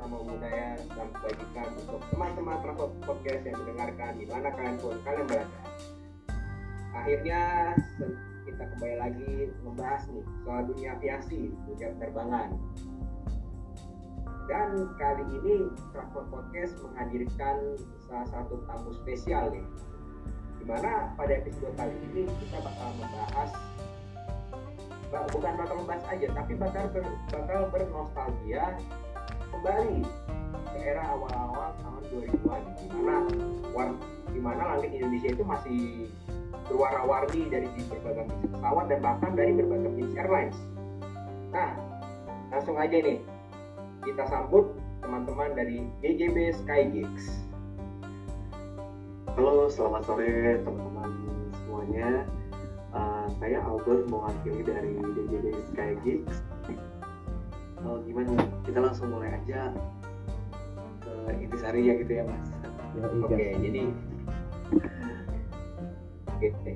Namo 0.00 0.24
Buddhaya, 0.24 0.80
dan 0.96 1.08
kebajikan 1.12 1.68
untuk 1.76 2.00
teman-teman 2.08 2.56
Travel 2.64 2.88
Podcast 3.04 3.44
yang 3.44 3.56
mendengarkan 3.60 4.12
di 4.16 4.24
mana 4.24 4.48
kalian 4.48 4.76
pun 4.80 4.96
kalian 5.04 5.26
berada. 5.28 5.60
Akhirnya 6.96 7.42
kita 8.48 8.64
kembali 8.64 8.96
lagi 8.96 9.32
membahas 9.60 10.08
nih 10.08 10.24
soal 10.40 10.62
dunia 10.72 10.96
aviasi, 10.96 11.52
dunia 11.68 11.92
penerbangan. 12.00 12.48
Dan 14.48 14.70
kali 14.96 15.24
ini 15.36 15.68
Travel 15.92 16.24
Podcast 16.32 16.80
menghadirkan 16.80 17.56
salah 18.08 18.26
satu 18.32 18.56
tamu 18.64 18.96
spesial 19.04 19.52
nih. 19.52 19.66
Di 20.56 20.64
mana 20.64 21.12
pada 21.12 21.44
episode 21.44 21.76
kali 21.76 21.92
ini 22.08 22.24
kita 22.40 22.56
bakal 22.64 22.88
membahas 22.96 23.52
bukan 25.10 25.52
bakal 25.58 25.74
membahas 25.82 26.04
aja 26.06 26.26
tapi 26.30 26.54
bakal 26.54 26.86
ber, 26.94 27.02
bakal 27.34 27.60
bernostalgia 27.74 28.78
kembali 29.60 30.08
ke 30.72 30.78
era 30.80 31.04
awal-awal 31.12 31.76
tahun 31.84 32.02
2000-an 32.08 32.62
di 32.80 32.88
mana 32.96 33.16
di 34.32 34.40
mana 34.40 34.62
langit 34.72 34.88
Indonesia 34.96 35.36
itu 35.36 35.44
masih 35.44 35.80
berwarna-warni 36.64 37.44
dari 37.52 37.68
berbagai 37.92 38.24
jenis 38.24 38.56
pesawat 38.56 38.88
dan 38.88 38.98
bahkan 39.04 39.36
dari 39.36 39.52
berbagai 39.52 39.92
jenis 40.00 40.16
airlines. 40.16 40.56
Nah, 41.52 41.76
langsung 42.48 42.80
aja 42.80 43.04
nih 43.04 43.20
kita 44.00 44.24
sambut 44.32 44.72
teman-teman 45.04 45.52
dari 45.52 45.84
DJB 46.00 46.56
Skygeeks. 46.64 47.44
Halo, 49.36 49.68
selamat 49.68 50.08
sore 50.08 50.64
teman-teman 50.64 51.12
semuanya 51.52 52.24
saya 53.36 53.60
Albert 53.60 54.08
mewakili 54.08 54.64
dari 54.64 54.96
DJD 54.96 55.46
Sky 55.68 55.92
Geeks 56.00 56.40
oh, 57.86 57.96
gimana 58.04 58.32
kita 58.66 58.78
langsung 58.80 59.08
mulai 59.12 59.36
aja 59.36 59.72
ke 61.00 61.12
intisari 61.40 61.88
ya 61.88 61.94
gitu 62.00 62.12
ya 62.20 62.24
mas. 62.26 62.48
Ya, 62.98 63.06
oke 63.06 63.30
okay, 63.30 63.54
jadi 63.62 63.82
oke 66.26 66.48
okay. 66.50 66.74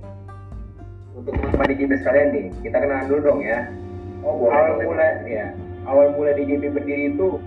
untuk 1.14 1.32
teman-teman 1.34 1.66
DJB 1.74 1.92
sekalian 2.00 2.28
nih 2.30 2.46
kita 2.62 2.76
kenalan 2.78 3.06
dulu 3.10 3.20
dong 3.20 3.40
ya. 3.42 3.68
Oh 4.24 4.40
boleh 4.40 4.56
awal 4.56 4.76
mulai 4.80 5.12
ya 5.28 5.46
awal 5.84 6.06
mulai 6.16 6.32
DJB 6.38 6.72
berdiri 6.72 7.04
itu 7.12 7.42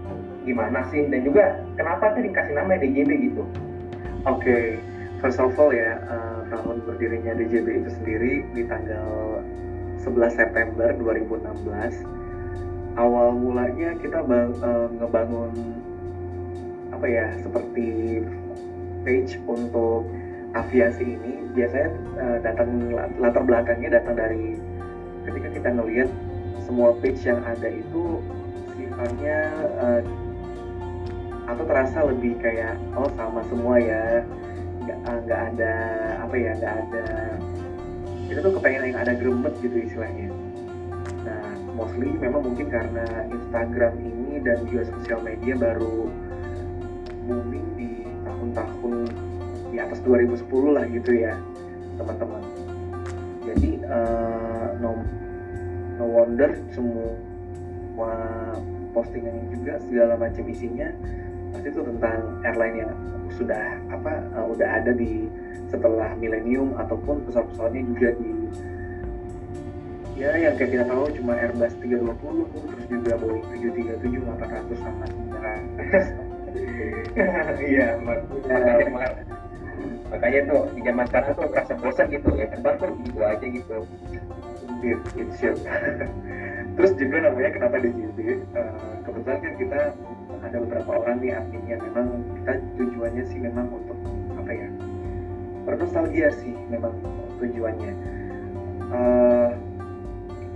gimana 0.45 0.85
sih? 0.93 1.07
Dan 1.09 1.25
juga 1.25 1.57
kenapa 1.79 2.13
tuh 2.13 2.21
dikasih 2.21 2.53
nama 2.53 2.77
DJB 2.77 3.09
gitu? 3.31 3.43
Oke 4.27 4.43
okay. 4.43 4.63
first 5.23 5.39
of 5.41 5.55
all 5.57 5.71
ya 5.73 5.97
uh, 6.11 6.45
tahun 6.51 6.83
berdirinya 6.85 7.33
DJB 7.33 7.83
itu 7.83 7.89
sendiri 8.03 8.33
di 8.53 8.63
tanggal 8.67 9.41
11 10.03 10.39
September 10.39 10.93
2016 10.99 12.16
awal 12.97 13.37
mulanya 13.37 13.93
kita 14.01 14.25
bang, 14.25 14.51
uh, 14.59 14.89
ngebangun 14.97 15.53
apa 16.91 17.05
ya 17.05 17.25
seperti 17.45 18.19
page 19.05 19.37
untuk 19.45 20.09
aviasi 20.57 21.15
ini 21.15 21.45
biasanya 21.53 21.89
uh, 22.17 22.37
datang 22.41 22.69
latar 23.21 23.45
belakangnya 23.45 24.01
datang 24.01 24.17
dari 24.17 24.57
ketika 25.29 25.47
kita 25.53 25.69
ngelihat 25.77 26.09
semua 26.65 26.97
page 26.97 27.21
yang 27.21 27.39
ada 27.45 27.69
itu 27.69 28.19
sifatnya 28.73 29.39
uh, 29.77 30.01
atau 31.47 31.63
terasa 31.63 32.03
lebih 32.09 32.35
kayak 32.43 32.75
oh 32.97 33.07
sama 33.15 33.45
semua 33.47 33.79
ya 33.79 34.25
nggak 34.83 34.99
nggak 35.27 35.41
ada 35.53 35.73
apa 36.25 36.35
ya 36.35 36.51
nggak 36.59 36.75
ada 36.87 37.07
kita 38.27 38.39
tuh 38.43 38.53
kepengen 38.59 38.91
yang 38.91 38.99
ada 38.99 39.13
gremet 39.15 39.53
gitu 39.63 39.77
istilahnya 39.79 40.27
mostly 41.77 42.09
memang 42.17 42.41
mungkin 42.41 42.67
karena 42.73 43.05
Instagram 43.29 43.93
ini 44.01 44.41
dan 44.41 44.65
juga 44.65 44.89
sosial 44.97 45.21
media 45.21 45.53
baru 45.53 46.09
booming 47.29 47.67
di 47.77 47.91
tahun-tahun 48.25 48.93
di 49.69 49.77
atas 49.77 50.01
2010 50.01 50.73
lah 50.73 50.85
gitu 50.89 51.11
ya 51.13 51.37
teman-teman. 52.01 52.41
Jadi 53.45 53.69
uh, 53.85 54.73
no 54.81 55.05
no 56.01 56.05
wonder 56.09 56.57
semua 56.73 58.09
postingan 58.97 59.53
juga 59.53 59.77
segala 59.85 60.17
macam 60.17 60.43
isinya 60.49 60.89
pasti 61.53 61.69
itu 61.69 61.81
tentang 61.85 62.41
airline 62.43 62.75
yang 62.85 62.93
sudah 63.37 63.77
apa 63.93 64.25
uh, 64.33 64.45
udah 64.49 64.81
ada 64.81 64.91
di 64.93 65.29
setelah 65.69 66.15
milenium 66.17 66.73
ataupun 66.79 67.21
pesawat-pesawatnya 67.27 67.81
juga 67.93 68.09
di 68.17 68.33
ya 70.17 70.33
yang 70.33 70.57
kayak 70.57 70.71
kita 70.73 70.85
tahu 70.89 71.05
cuma 71.13 71.37
Airbus 71.37 71.77
320 71.77 72.49
terus 72.73 72.85
juga 72.89 73.11
Boeing 73.21 73.45
737 74.01 74.25
800 74.25 74.81
sama 74.81 75.05
900 75.05 76.37
iya 77.61 77.87
makanya, 78.01 79.23
makanya 80.09 80.39
tuh 80.49 80.61
di 80.73 80.81
zaman 80.81 81.05
sekarang 81.05 81.31
tuh 81.37 81.47
kerasa 81.53 81.73
bosan 81.77 82.07
gitu 82.09 82.29
ya 82.33 82.49
terbang 82.49 82.75
tuh 82.81 82.89
gitu 83.05 83.19
aja 83.21 83.45
gitu. 83.45 83.77
Indeed, 84.67 85.01
it 85.17 85.29
terus 86.77 86.93
juga 86.93 87.17
namanya 87.25 87.49
kenapa 87.57 87.81
DJB 87.81 88.17
uh, 88.21 88.33
eh, 88.61 88.93
kebetulan 89.01 89.37
kan 89.41 89.53
kita 89.57 89.79
ada 90.45 90.57
beberapa 90.61 90.91
orang 91.01 91.17
nih 91.25 91.33
artinya 91.33 91.75
memang 91.89 92.07
kita 92.37 92.51
tujuannya 92.77 93.23
sih 93.25 93.39
memang 93.41 93.65
untuk 93.73 93.97
apa 94.37 94.51
ya 94.53 94.69
bernostalgia 95.65 96.29
sih 96.37 96.53
memang 96.69 96.93
tujuannya. 97.41 97.93
Uh, 98.87 99.51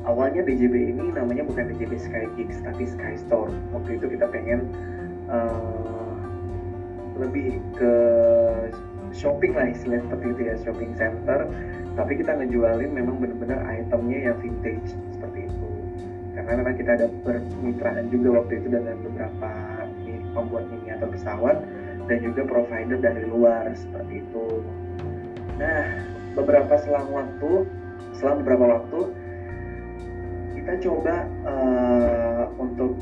awalnya 0.07 0.41
DJB 0.45 0.97
ini 0.97 1.13
namanya 1.13 1.45
bukan 1.45 1.69
DJB 1.73 1.93
Sky 2.01 2.25
Geeks 2.37 2.61
tapi 2.65 2.89
Sky 2.89 3.13
Store 3.17 3.51
waktu 3.75 4.01
itu 4.01 4.05
kita 4.17 4.25
pengen 4.29 4.69
uh, 5.29 6.17
lebih 7.21 7.61
ke 7.77 7.93
shopping 9.11 9.53
lah 9.53 9.67
istilahnya 9.69 10.07
seperti 10.07 10.25
itu 10.31 10.41
ya 10.41 10.55
shopping 10.63 10.91
center. 10.95 11.39
Tapi 11.91 12.11
kita 12.23 12.31
ngejualin 12.39 12.91
memang 12.95 13.19
benar-benar 13.19 13.59
itemnya 13.67 14.31
yang 14.31 14.37
vintage 14.39 14.95
seperti 15.11 15.51
itu. 15.51 15.71
Karena 16.31 16.63
memang 16.63 16.75
kita 16.79 16.91
ada 16.95 17.07
permitraan 17.27 18.07
juga 18.07 18.41
waktu 18.41 18.63
itu 18.63 18.67
dengan 18.71 18.95
beberapa 19.03 19.51
pembuat 20.31 20.65
miniatur 20.71 21.11
pesawat 21.11 21.59
dan 22.07 22.17
juga 22.23 22.47
provider 22.47 22.97
dari 23.03 23.27
luar 23.27 23.75
seperti 23.75 24.23
itu. 24.23 24.63
Nah, 25.59 26.07
beberapa 26.39 26.79
selang 26.79 27.11
waktu, 27.11 27.67
selang 28.15 28.39
beberapa 28.41 28.79
waktu 28.79 29.11
kita 30.61 30.77
coba 30.85 31.25
uh, 31.41 32.45
untuk 32.61 32.93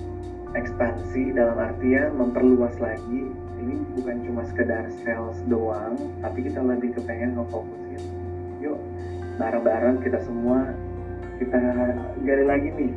ekspansi 0.55 1.35
dalam 1.35 1.59
artian 1.59 2.15
memperluas 2.15 2.79
lagi. 2.79 3.27
Ini 3.59 3.75
bukan 3.99 4.15
cuma 4.23 4.41
sekedar 4.47 4.87
sales 5.03 5.35
doang, 5.51 5.99
tapi 6.23 6.47
kita 6.47 6.63
lebih 6.63 6.95
kepengen 6.95 7.35
ngefokusin. 7.35 8.03
Yuk, 8.63 8.79
bareng-bareng 9.35 9.99
kita 9.99 10.23
semua 10.23 10.71
kita 11.39 11.59
gali 12.23 12.45
lagi 12.47 12.71
nih 12.75 12.91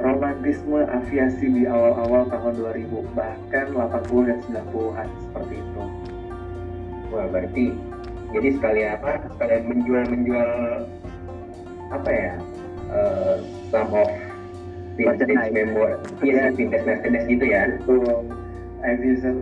romantisme 0.00 0.84
aviasi 0.84 1.46
di 1.48 1.64
awal-awal 1.64 2.28
tahun 2.28 2.52
2000 2.60 3.16
bahkan 3.16 3.66
80 3.72 4.28
dan 4.28 4.38
90-an 4.48 5.08
seperti 5.28 5.54
itu. 5.60 5.82
Wah 7.12 7.26
berarti 7.32 7.64
jadi 8.32 8.48
sekalian 8.60 8.90
apa 9.00 9.24
sekalian 9.36 9.64
menjual 9.68 10.04
menjual 10.12 10.50
apa 11.88 12.10
ya 12.12 12.34
uh, 12.90 13.42
some 13.70 13.90
of 13.92 14.08
vintage 14.96 15.52
memory 15.52 15.96
iya 16.24 16.48
yeah, 16.48 16.54
vintage 16.54 16.84
Mercedes 16.84 17.24
gitu 17.28 17.44
ya. 17.44 17.60
Itu 17.76 17.96
aviation 18.84 19.36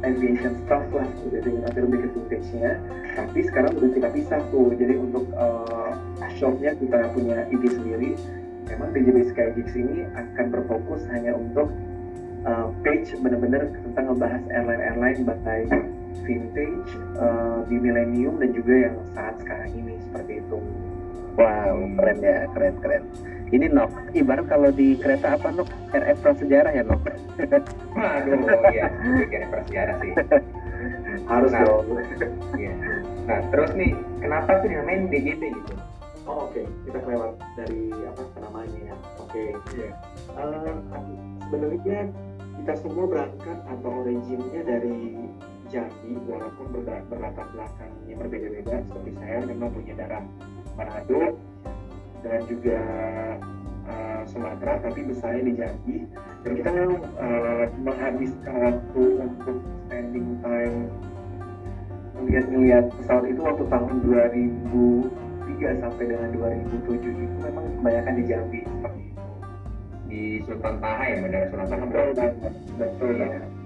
aviation 0.00 0.56
stuff 0.64 0.84
lah 0.96 1.04
jadi 1.28 1.60
nanti 1.60 1.78
lebih 1.84 1.98
ke 2.00 2.08
vintage 2.16 2.48
nya 2.56 2.80
tapi 3.18 3.44
sekarang 3.44 3.76
udah 3.76 3.90
kita 3.92 4.08
pisah 4.14 4.40
tuh. 4.48 4.72
Jadi 4.76 4.94
untuk 4.96 5.24
uh, 5.36 5.92
shopnya 6.38 6.72
kita 6.78 7.10
punya 7.12 7.44
ide 7.50 7.68
sendiri 7.68 8.10
memang 8.68 8.92
DJB 8.92 9.18
Sky 9.32 9.48
Geeks 9.56 9.74
ini 9.74 10.04
akan 10.12 10.46
berfokus 10.52 11.02
hanya 11.08 11.32
untuk 11.34 11.72
uh, 12.44 12.68
page 12.84 13.16
benar-benar 13.18 13.72
tentang 13.72 14.12
ngebahas 14.12 14.42
airline-airline 14.52 15.24
baik 15.24 15.72
vintage 16.28 16.90
uh, 17.16 17.64
di 17.66 17.76
millennium 17.80 18.36
dan 18.38 18.50
juga 18.52 18.74
yang 18.90 18.96
saat 19.16 19.34
sekarang. 19.40 19.57
Wow, 21.38 21.76
keren 21.96 22.18
ya, 22.18 22.50
keren 22.50 22.74
keren. 22.82 23.04
Ini 23.48 23.70
Nok, 23.70 24.12
ibarat 24.12 24.50
kalau 24.50 24.74
di 24.74 24.98
kereta 24.98 25.38
apa 25.38 25.54
Nok? 25.54 25.70
RF 25.94 26.18
prasejarah 26.18 26.72
ya 26.74 26.82
Nok? 26.82 27.00
Waduh, 27.96 28.38
iya, 28.74 28.90
RF 29.30 29.48
prasejarah 29.54 29.96
sih. 30.02 30.12
Harus 31.30 31.52
nah, 31.54 31.62
dong. 31.62 31.86
Iya. 32.58 32.74
Nah, 33.30 33.40
terus 33.54 33.70
nih, 33.78 33.94
kenapa 34.18 34.58
tuh 34.60 34.68
dinamain 34.68 35.06
DJB 35.06 35.42
gitu? 35.54 35.74
oh 36.28 36.44
oke 36.44 36.52
okay. 36.52 36.64
kita 36.84 36.98
kelewat 37.00 37.32
dari 37.56 37.82
apa 38.04 38.22
namanya 38.44 38.78
ya 38.92 38.96
oke 39.16 39.32
okay. 39.32 39.48
yeah. 39.80 39.92
uh, 40.36 40.76
sebenarnya 41.48 42.12
kita 42.60 42.72
semua 42.84 43.04
berangkat 43.08 43.58
atau 43.64 43.90
originnya 44.04 44.60
dari 44.60 45.16
Jambi 45.68 46.16
walaupun 46.24 46.66
ber 46.72 47.04
berlatar 47.12 47.46
belakang 47.52 47.92
yang 48.08 48.18
berbeda-beda 48.24 48.80
seperti 48.88 49.10
saya 49.20 49.38
memang 49.44 49.68
punya 49.76 49.94
darah 50.00 50.24
Manado 50.78 51.36
dan 52.24 52.40
juga 52.48 52.78
uh, 53.84 54.22
Sumatera 54.26 54.80
tapi 54.80 55.00
besarnya 55.04 55.42
di 55.44 55.52
Jambi. 55.60 55.96
Dan 56.46 56.52
kita 56.56 56.70
uh, 56.70 57.64
menghabiskan 57.82 58.54
waktu 58.56 59.02
untuk 59.20 59.56
spending 59.86 60.40
time 60.40 60.76
melihat-lihat 62.18 62.84
pesawat 62.98 63.24
itu 63.30 63.40
waktu 63.44 63.64
tahun 63.70 63.94
2003 64.02 65.82
sampai 65.84 66.04
dengan 66.08 66.28
2007 66.34 66.96
itu 66.96 67.36
memang 67.44 67.66
kebanyakan 67.78 68.14
di 68.16 68.24
Jambi 68.24 68.60
seperti 68.64 69.02
itu. 69.04 69.24
Di 70.08 70.22
Sultan 70.48 70.74
Taha 70.80 71.04
ya 71.04 71.16
bandara 71.20 71.46
Sultan 71.52 71.68
Taha 71.68 71.86
betul 71.92 72.30
betul 72.80 73.12
ya 73.20 73.57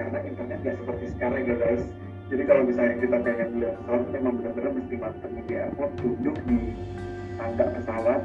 karena 0.00 0.18
internet 0.24 0.58
nggak 0.64 0.76
seperti 0.80 1.04
sekarang 1.12 1.42
ya 1.44 1.54
guys. 1.60 1.84
Jadi 2.30 2.42
kalau 2.46 2.62
misalnya 2.62 2.94
kita 3.02 3.16
pengen 3.20 3.48
lihat 3.58 3.74
pesawat 3.84 4.04
memang 4.14 4.32
benar-benar 4.38 4.72
mesti 4.78 4.94
mantengin 4.96 5.44
di 5.50 5.54
airport 5.58 5.92
duduk 5.98 6.36
di 6.46 6.60
tangga 7.36 7.64
pesawat 7.74 8.20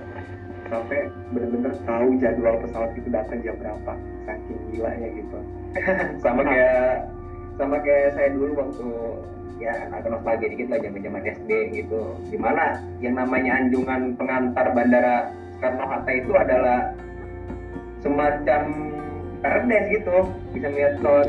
sampai 0.69 0.99
benar-benar 1.33 1.73
tahu 1.83 2.07
jadwal 2.21 2.55
pesawat 2.63 2.91
itu 2.95 3.09
datang 3.11 3.39
jam 3.43 3.55
berapa. 3.59 3.93
Saking 4.23 4.59
gilanya 4.71 5.07
gitu. 5.09 5.39
Sama 6.23 6.41
kayak 6.47 7.11
sama 7.55 7.79
kayak 7.79 8.19
saya 8.19 8.35
dulu 8.35 8.51
waktu 8.59 8.87
ya 9.63 9.87
agak 9.95 10.11
nostalgia 10.11 10.51
dikit 10.51 10.67
lah 10.67 10.79
zaman 10.83 11.01
zaman 11.03 11.23
SD 11.23 11.51
gitu. 11.71 12.01
Di 12.27 12.37
mana 12.39 12.83
yang 12.99 13.15
namanya 13.15 13.51
anjungan 13.63 14.01
pengantar 14.19 14.75
bandara 14.75 15.31
Soekarno 15.55 15.85
Hatta 15.87 16.11
itu 16.11 16.31
adalah 16.35 16.79
semacam 18.03 18.61
perdes 19.39 19.83
gitu. 19.87 20.17
Bisa 20.51 20.67
melihat 20.67 20.93
ton 20.99 21.27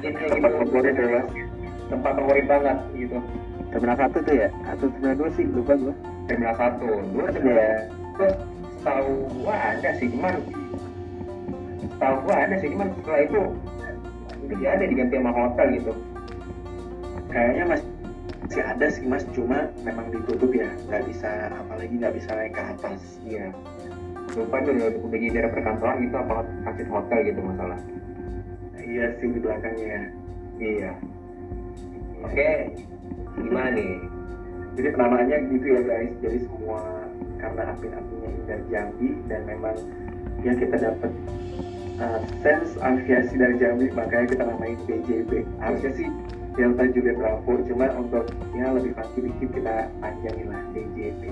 tempat 0.00 0.52
gitu 0.52 0.58
favorit 0.64 0.96
ya 0.96 1.22
tempat 1.90 2.12
favorit 2.16 2.46
banget 2.46 2.78
gitu. 2.94 3.18
Terminal 3.70 3.96
satu 3.98 4.18
tuh 4.22 4.34
ya? 4.34 4.48
Atau 4.66 4.86
terminal 4.94 5.14
dua 5.18 5.28
sih 5.34 5.44
lupa 5.50 5.74
gua. 5.78 5.94
Terminal 6.30 6.54
satu. 6.56 6.88
Dua 7.10 7.26
terminal 7.34 7.58
ya. 7.58 7.78
tahu 8.80 9.12
gua 9.44 9.54
ada 9.76 9.90
sih 10.00 10.08
cuman 10.08 10.40
tahu 12.00 12.14
gua 12.24 12.34
ada 12.48 12.56
sih 12.64 12.68
cuman 12.72 12.88
setelah 12.96 13.20
itu 13.28 13.42
tidak 14.48 14.70
ada 14.72 14.84
diganti 14.88 15.14
sama 15.20 15.32
hotel 15.36 15.66
gitu. 15.76 15.92
Kayaknya 17.30 17.64
mas 17.68 17.82
masih 18.40 18.62
ada 18.66 18.86
sih 18.90 19.04
mas. 19.06 19.24
Cuma 19.36 19.58
memang 19.84 20.06
ditutup 20.10 20.50
ya 20.54 20.70
nggak 20.88 21.02
bisa 21.06 21.30
apalagi 21.54 21.92
nggak 22.00 22.14
bisa 22.16 22.30
naik 22.34 22.54
ke 22.56 22.62
atas 22.62 23.00
iya. 23.26 23.52
Lupa 24.30 24.62
itu 24.62 24.70
udah 24.78 24.90
jadi 25.10 25.26
daerah 25.34 25.50
perkantoran 25.50 26.06
gitu 26.06 26.16
apa 26.22 26.46
kasih 26.70 26.86
hotel 26.86 27.18
gitu 27.26 27.40
masalah 27.42 27.78
iya 28.84 29.06
sih 29.18 29.28
di 29.30 29.40
belakangnya 29.40 29.86
ya. 29.86 30.02
Iya. 30.60 30.92
Oke 32.20 32.34
okay. 32.36 32.56
gimana 33.40 33.68
nih? 33.76 33.96
Jadi 34.76 34.88
penamaannya 34.94 35.36
gitu 35.56 35.66
ya 35.66 35.80
guys. 35.84 36.12
Jadi 36.20 36.38
semua 36.46 36.80
karena 37.40 37.62
api-apinya 37.72 38.28
indah 38.28 38.60
Jambi 38.68 39.08
dan 39.26 39.40
memang 39.48 39.76
ya 40.44 40.52
kita 40.56 40.76
dapat 40.76 41.12
uh, 42.00 42.20
sense 42.44 42.76
aviasi 42.80 43.34
dari 43.40 43.56
Jambi 43.56 43.88
makanya 43.96 44.26
kita 44.36 44.42
namain 44.44 44.78
BJB 44.84 45.30
harusnya 45.60 45.92
sih 45.96 46.08
Delta 46.56 46.84
Juliet 46.92 47.16
Bravo 47.16 47.52
cuma 47.64 47.88
untuk 47.96 48.28
ya 48.52 48.68
lebih 48.76 48.92
pasti 48.92 49.24
dikit 49.24 49.48
kita 49.56 49.88
panjangin 50.04 50.48
lah 50.52 50.62
BJB 50.76 51.22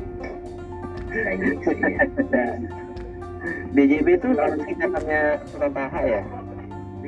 kayak 1.09 1.37
gitu 1.41 1.69
ya. 1.77 2.03
BJB 3.77 4.07
itu 4.19 4.29
singkatannya 4.37 5.23
Surataha 5.49 6.01
ya 6.05 6.23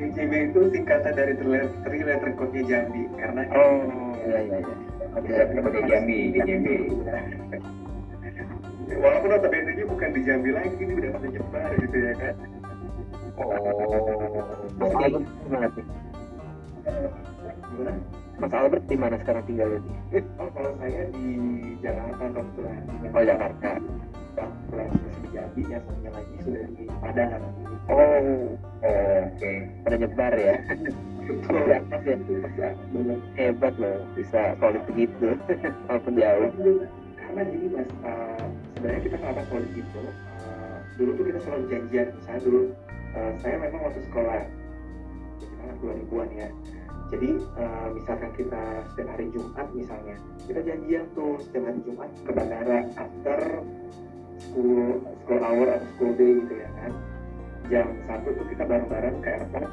BJB 0.01 0.33
itu 0.49 0.61
singkatan 0.73 1.13
dari 1.13 1.33
three 1.85 2.01
letter 2.01 2.33
code-nya 2.33 2.63
Jambi 2.65 3.05
karena 3.21 3.45
oh 3.53 3.85
iya 4.25 4.39
iya 4.49 4.57
iya 4.65 4.75
Oke, 5.11 5.27
pakai 5.35 5.83
Jambi, 5.91 6.31
BJB. 6.31 6.67
Walaupun 8.95 9.27
notabene 9.27 9.83
bukan 9.83 10.09
di 10.15 10.21
Jambi 10.23 10.49
lagi, 10.55 10.71
ini 10.79 10.93
udah 11.03 11.09
pada 11.19 11.27
nyebar 11.27 11.69
gitu 11.83 11.97
ya 11.99 12.13
kan. 12.15 12.35
Oh, 13.35 14.39
berarti 14.79 15.19
gimana 15.19 15.67
sih? 15.75 15.85
Mas 18.39 18.53
Albert 18.55 18.85
di 18.87 18.95
mana 18.95 19.15
sekarang 19.19 19.43
tinggalnya? 19.51 19.83
Oh, 20.39 20.47
kalau 20.55 20.71
saya 20.79 21.03
di 21.11 21.27
Jakarta 21.83 22.23
kebetulan. 22.31 22.81
Oh, 23.11 23.23
Jakarta. 23.27 23.69
Kebetulan 24.31 24.87
masih 24.95 25.11
di 25.11 25.29
Jambi, 25.35 25.61
ya 25.67 25.79
satunya 25.83 26.11
lagi 26.15 26.35
sudah 26.39 26.63
di 26.71 26.83
Padang. 27.03 27.60
Oh, 27.91 27.97
oh 27.99 29.15
oke. 29.27 29.35
Okay. 29.35 29.57
Pada 29.83 29.95
nyebar 29.99 30.33
ya. 30.39 30.55
Ya. 32.57 32.71
Hebat 33.37 33.73
loh, 33.77 34.03
bisa 34.15 34.55
solid 34.57 34.83
begitu. 34.89 35.35
Walaupun 35.87 36.13
jauh. 36.17 36.49
Karena 37.19 37.41
gini 37.47 37.67
mas, 37.71 37.89
uh, 38.03 38.43
sebenarnya 38.75 39.01
kita 39.07 39.15
kenapa 39.19 39.41
solid 39.47 39.69
gitu? 39.75 40.01
Uh, 40.43 40.77
dulu 40.99 41.11
tuh 41.15 41.25
kita 41.31 41.39
selalu 41.43 41.63
janjian. 41.71 42.07
Saya 42.27 42.39
dulu, 42.43 42.61
uh, 43.15 43.31
saya 43.39 43.55
memang 43.59 43.81
waktu 43.87 44.01
sekolah, 44.07 44.39
sekitar 45.39 45.75
2000-an 45.79 46.29
ya 46.35 46.49
jadi 47.11 47.29
uh, 47.59 47.87
misalkan 47.91 48.31
kita 48.39 48.63
setiap 48.91 49.07
hari 49.11 49.27
Jumat 49.35 49.67
misalnya 49.75 50.15
kita 50.47 50.61
janjian 50.63 51.03
tuh 51.11 51.35
setiap 51.43 51.67
hari 51.67 51.79
Jumat 51.83 52.09
ke 52.23 52.31
bandara 52.31 52.79
after 52.95 53.39
school 54.39 55.03
school 55.27 55.41
hour 55.43 55.67
atau 55.67 55.87
school 55.99 56.13
day 56.15 56.31
gitu 56.39 56.53
ya 56.55 56.69
kan 56.79 56.91
jam 57.71 57.87
satu 58.03 58.27
tuh 58.35 58.45
kita 58.51 58.63
bareng-bareng 58.67 59.15
ke 59.23 59.29
airport. 59.31 59.71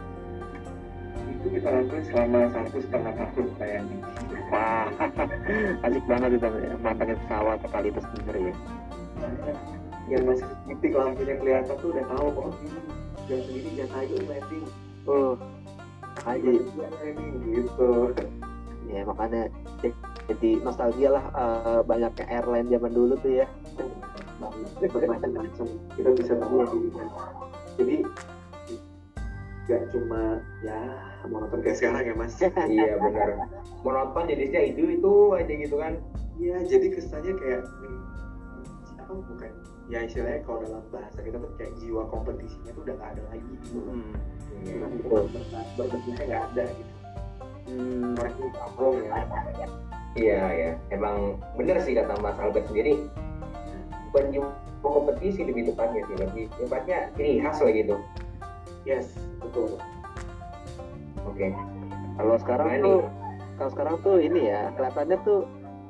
Itu 1.29 1.47
kita 1.51 1.69
lakukan 1.69 2.03
selama 2.07 2.41
satu 2.55 2.77
setengah 2.79 3.13
tahun 3.19 3.47
bayangin. 3.59 4.01
Wah 4.49 4.87
asik 5.85 6.05
banget 6.07 6.31
itu 6.39 6.49
mantapin 6.79 7.19
pesawat 7.27 7.59
kali 7.67 7.91
itu 7.91 8.01
sendiri 8.15 8.41
ya. 8.49 8.55
Yang 10.09 10.23
masih 10.25 10.49
titik 10.71 10.93
lampunya 10.95 11.35
kelihatan 11.43 11.75
tuh 11.83 11.91
udah 11.91 12.05
tahu 12.07 12.29
ini 12.63 12.81
jam 13.27 13.39
segini 13.45 13.71
jam 13.75 13.89
ayo 13.99 14.17
landing. 14.31 14.67
Oh 15.11 15.35
aja 16.23 16.51
gitu. 17.43 17.91
Ya 18.89 19.05
makanya 19.05 19.53
jadi 20.33 20.65
nostalgia 20.65 21.13
lah 21.13 21.25
uh, 21.37 21.85
banyaknya 21.85 22.25
airline 22.25 22.73
zaman 22.73 22.89
dulu 22.89 23.21
tuh 23.21 23.45
ya. 23.45 23.47
Macam-macam 24.41 25.45
kita 25.93 26.11
bisa 26.17 26.33
tahu 26.41 26.65
jadi 27.79 27.97
gak 29.69 29.83
cuma 29.93 30.43
ya 30.65 30.81
monoton 31.29 31.61
kayak 31.61 31.77
sekarang 31.79 32.03
ya 32.03 32.15
mas. 32.17 32.35
Iya 32.73 32.99
benar. 32.99 33.29
Monoton 33.87 34.25
jadinya 34.27 34.61
itu 34.65 34.83
itu 34.99 35.13
aja 35.33 35.53
gitu 35.55 35.77
kan. 35.79 35.95
Iya 36.39 36.57
jadi 36.67 36.87
kesannya 36.93 37.33
kayak 37.39 37.63
apa 38.99 39.13
bukan 39.15 39.53
ya 39.89 40.05
istilahnya 40.05 40.45
kalau 40.45 40.61
dalam 40.69 40.85
bahasa 40.93 41.19
kita 41.25 41.41
tuh 41.41 41.49
kayak 41.57 41.73
jiwa 41.81 42.05
kompetisinya 42.13 42.77
tuh 42.77 42.83
udah 42.85 42.95
gak 43.01 43.11
ada 43.17 43.23
lagi 43.33 43.51
gitu. 43.65 43.79
Hmm 43.89 44.13
berbentuknya 45.77 46.25
nggak 46.27 46.43
ada 46.53 46.65
gitu. 46.75 46.93
Hmm. 47.69 48.17
kampung 48.57 48.97
ya. 49.05 49.21
Iya 50.17 50.43
ya 50.51 50.71
emang 50.91 51.37
bener 51.55 51.79
sih 51.85 51.93
kata 51.95 52.17
Mas 52.19 52.39
Albert 52.41 52.67
sendiri. 52.73 53.07
Bukan 54.09 54.25
kompetisi 54.83 55.41
lebih 55.43 55.73
tepatnya 55.73 56.01
sih 56.07 56.17
lebih 56.19 56.45
tepatnya 56.55 56.99
ini 57.19 57.43
khas 57.43 57.59
lah 57.59 57.73
gitu 57.73 57.97
yes 58.87 59.07
betul 59.43 59.79
oke 61.25 61.35
okay. 61.35 61.51
kalau 62.19 62.37
sekarang 62.39 62.69
nah, 62.69 62.83
tuh 62.83 63.01
kalau 63.59 63.71
sekarang 63.75 63.97
tuh 64.07 64.17
ini 64.23 64.41
ya 64.55 64.71
kelihatannya 64.79 65.19
tuh 65.27 65.41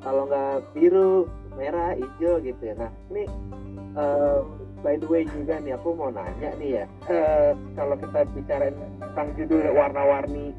kalau 0.01 0.23
nggak 0.25 0.55
biru 0.73 1.29
merah 1.59 1.93
hijau 1.93 2.39
gitu 2.41 2.61
ya 2.63 2.73
nah 2.79 2.91
ini 3.13 3.23
uh, 3.99 4.41
by 4.79 4.95
the 4.95 5.07
way 5.07 5.27
juga 5.27 5.59
nih 5.59 5.75
aku 5.75 5.91
mau 5.93 6.09
nanya 6.09 6.55
nih 6.57 6.83
ya 6.83 6.85
uh, 7.11 7.51
kalau 7.75 7.95
kita 7.99 8.19
bicara 8.31 8.71
tentang 8.73 9.27
judul 9.35 9.63
warna-warni 9.75 10.55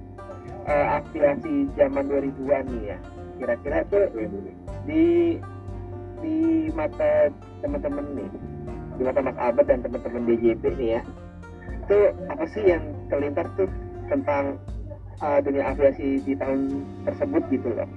uh, 0.69 1.01
aspirasi 1.01 1.67
zaman 1.75 2.05
2000-an 2.07 2.65
nih 2.69 2.85
ya 2.95 2.99
kira-kira 3.41 3.79
tuh 3.89 4.05
di 4.85 5.41
di 6.21 6.69
mata 6.77 7.33
teman-teman 7.61 8.05
nih 8.17 8.31
di 9.01 9.03
mata 9.09 9.21
Mas 9.25 9.39
Abad 9.41 9.65
dan 9.65 9.81
teman-teman 9.81 10.23
DJP 10.29 10.63
nih 10.77 10.89
ya. 10.99 11.03
Itu 11.89 11.99
apa 12.29 12.45
sih 12.53 12.63
yang 12.69 12.85
terlintas 13.09 13.49
tuh 13.57 13.69
tentang 14.13 14.61
uh, 15.25 15.41
dunia 15.41 15.73
aviasi 15.73 16.21
di 16.21 16.37
tahun 16.37 16.85
tersebut 17.09 17.43
gitu 17.49 17.69
loh? 17.73 17.89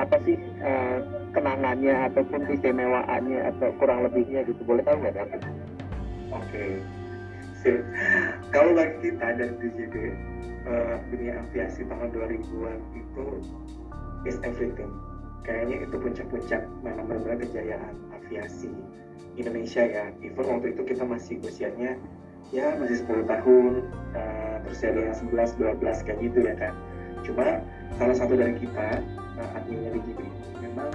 Apa 0.00 0.16
sih 0.24 0.40
uh, 0.64 0.98
kenangannya 1.36 2.08
ataupun 2.10 2.48
istimewaannya 2.48 3.40
atau 3.54 3.68
kurang 3.76 4.08
lebihnya 4.08 4.48
gitu? 4.48 4.60
Boleh 4.64 4.82
tahu 4.86 4.96
nggak 5.04 5.28
Oke, 6.34 6.82
okay. 7.62 7.78
Kalau 8.50 8.76
bagi 8.76 8.96
kita 9.08 9.26
dari 9.40 9.54
DJD 9.56 9.96
uh, 10.68 10.96
dunia 11.08 11.40
aviasi 11.40 11.84
tahun 11.88 12.12
2000-an 12.12 12.78
itu 12.96 13.26
is 14.28 14.36
everything. 14.44 14.92
Kayaknya 15.44 15.84
itu 15.84 15.96
puncak-puncak 16.00 16.64
mana 16.80 17.04
benar 17.04 17.36
kejayaan 17.36 17.94
aviasi 18.24 18.72
Indonesia 19.36 19.82
ya. 19.84 20.04
Even 20.24 20.46
waktu 20.48 20.72
itu 20.72 20.82
kita 20.88 21.04
masih 21.04 21.38
usianya 21.44 22.00
ya 22.52 22.76
masih 22.76 23.02
10 23.04 23.28
tahun, 23.28 23.72
uh, 24.14 24.56
terus 24.68 24.78
ya 24.84 24.90
11, 24.94 25.58
12 25.58 26.06
kayak 26.06 26.18
gitu 26.22 26.38
ya 26.44 26.54
kan. 26.56 26.74
Cuma 27.24 27.60
salah 27.96 28.16
satu 28.16 28.34
dari 28.36 28.56
kita 28.58 29.00
uh, 29.38 29.56
adminnya 29.56 29.96
di 29.96 30.00
GP 30.12 30.20
memang 30.60 30.90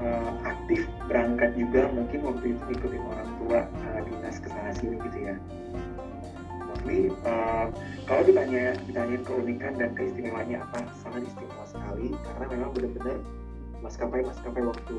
uh, 0.00 0.30
aktif 0.44 0.84
berangkat 1.08 1.54
juga 1.56 1.88
mungkin 1.92 2.20
waktu 2.26 2.46
itu 2.56 2.64
ikutin 2.74 3.02
orang 3.06 3.30
tua 3.40 3.60
uh, 3.64 4.00
dinas 4.04 4.36
ke 4.40 4.48
sana 4.50 4.72
sini 4.76 4.96
gitu 5.00 5.18
ya 5.30 5.34
mostly 6.66 7.10
uh, 7.26 7.66
kalau 8.06 8.22
ditanya 8.22 8.78
ditanya 8.86 9.18
keunikan 9.26 9.72
dan 9.74 9.90
keistimewaannya 9.98 10.58
apa 10.62 10.80
sangat 11.02 11.26
istimewa 11.26 11.64
sekali 11.66 12.14
karena 12.14 12.44
memang 12.52 12.70
benar-benar 12.74 13.18
maskapai 13.84 14.22
maskapai 14.24 14.62
waktu 14.64 14.96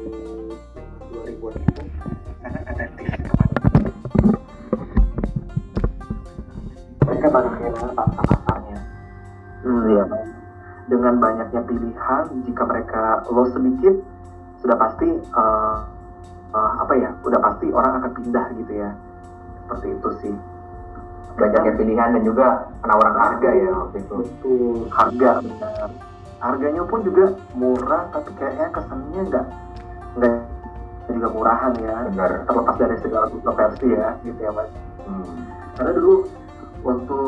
2000-an 1.10 1.62
itu 1.62 1.84
sangat 2.44 2.64
atentif 2.70 3.10
mereka 7.08 7.28
baru 7.32 7.50
kehilangan 7.56 7.92
bangsa 7.96 8.22
pasarnya. 8.30 8.80
Hmm, 9.64 9.84
iya. 9.90 10.06
Dengan 10.88 11.14
banyaknya 11.18 11.62
pilihan 11.66 12.26
jika 12.46 12.64
mereka 12.68 13.04
lo 13.32 13.44
sedikit 13.50 13.96
sudah 14.62 14.78
pasti 14.78 15.08
uh, 15.34 15.78
uh, 16.52 16.72
apa 16.84 16.94
ya 17.00 17.10
udah 17.24 17.40
pasti 17.42 17.72
orang 17.72 18.04
akan 18.04 18.12
pindah 18.22 18.46
gitu 18.60 18.74
ya. 18.76 18.92
Seperti 19.66 19.88
itu 19.98 20.10
sih. 20.22 20.36
Banyaknya 21.42 21.74
pilihan 21.80 22.10
dan 22.20 22.24
juga 22.28 22.48
penawaran 22.84 23.18
harga 23.18 23.50
ya 23.56 23.72
waktu 23.72 23.98
itu. 24.04 24.16
Betul. 24.22 24.78
Harga 24.92 25.32
benar 25.42 25.90
harganya 26.38 26.84
pun 26.86 27.00
juga 27.02 27.34
murah 27.58 28.10
tapi 28.14 28.30
kayaknya 28.38 28.68
kesannya 28.70 29.22
enggak 29.26 29.46
enggak 30.18 30.34
juga 31.08 31.28
murahan 31.32 31.74
ya 31.80 31.96
Benar. 32.14 32.32
terlepas 32.46 32.76
dari 32.78 32.96
segala 33.00 33.26
kontroversi 33.32 33.88
ya 33.90 34.10
gitu 34.22 34.40
ya 34.40 34.52
mas 34.54 34.70
hmm. 35.08 35.38
karena 35.80 35.92
dulu 35.98 36.14
waktu 36.86 37.20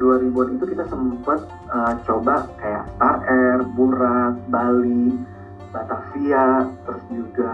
2000-an 0.00 0.48
itu 0.56 0.64
kita 0.74 0.84
sempat 0.88 1.40
uh, 1.70 1.92
coba 2.02 2.48
kayak 2.56 2.88
Star 2.96 3.16
Air, 3.28 3.58
Burak, 3.76 4.34
Bali, 4.48 5.14
Batavia, 5.70 6.66
terus 6.88 7.02
juga 7.12 7.52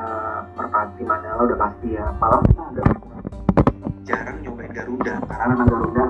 Merpati 0.55 1.03
Manala 1.03 1.43
udah 1.45 1.59
pasti 1.59 1.99
ya. 1.99 2.07
Malah 2.17 2.41
kita 2.47 2.63
ada 2.71 2.85
jarang 4.05 4.39
nyobain 4.45 4.73
Garuda 4.73 5.15
karena 5.27 5.45
memang 5.53 5.69
Garuda 5.69 6.05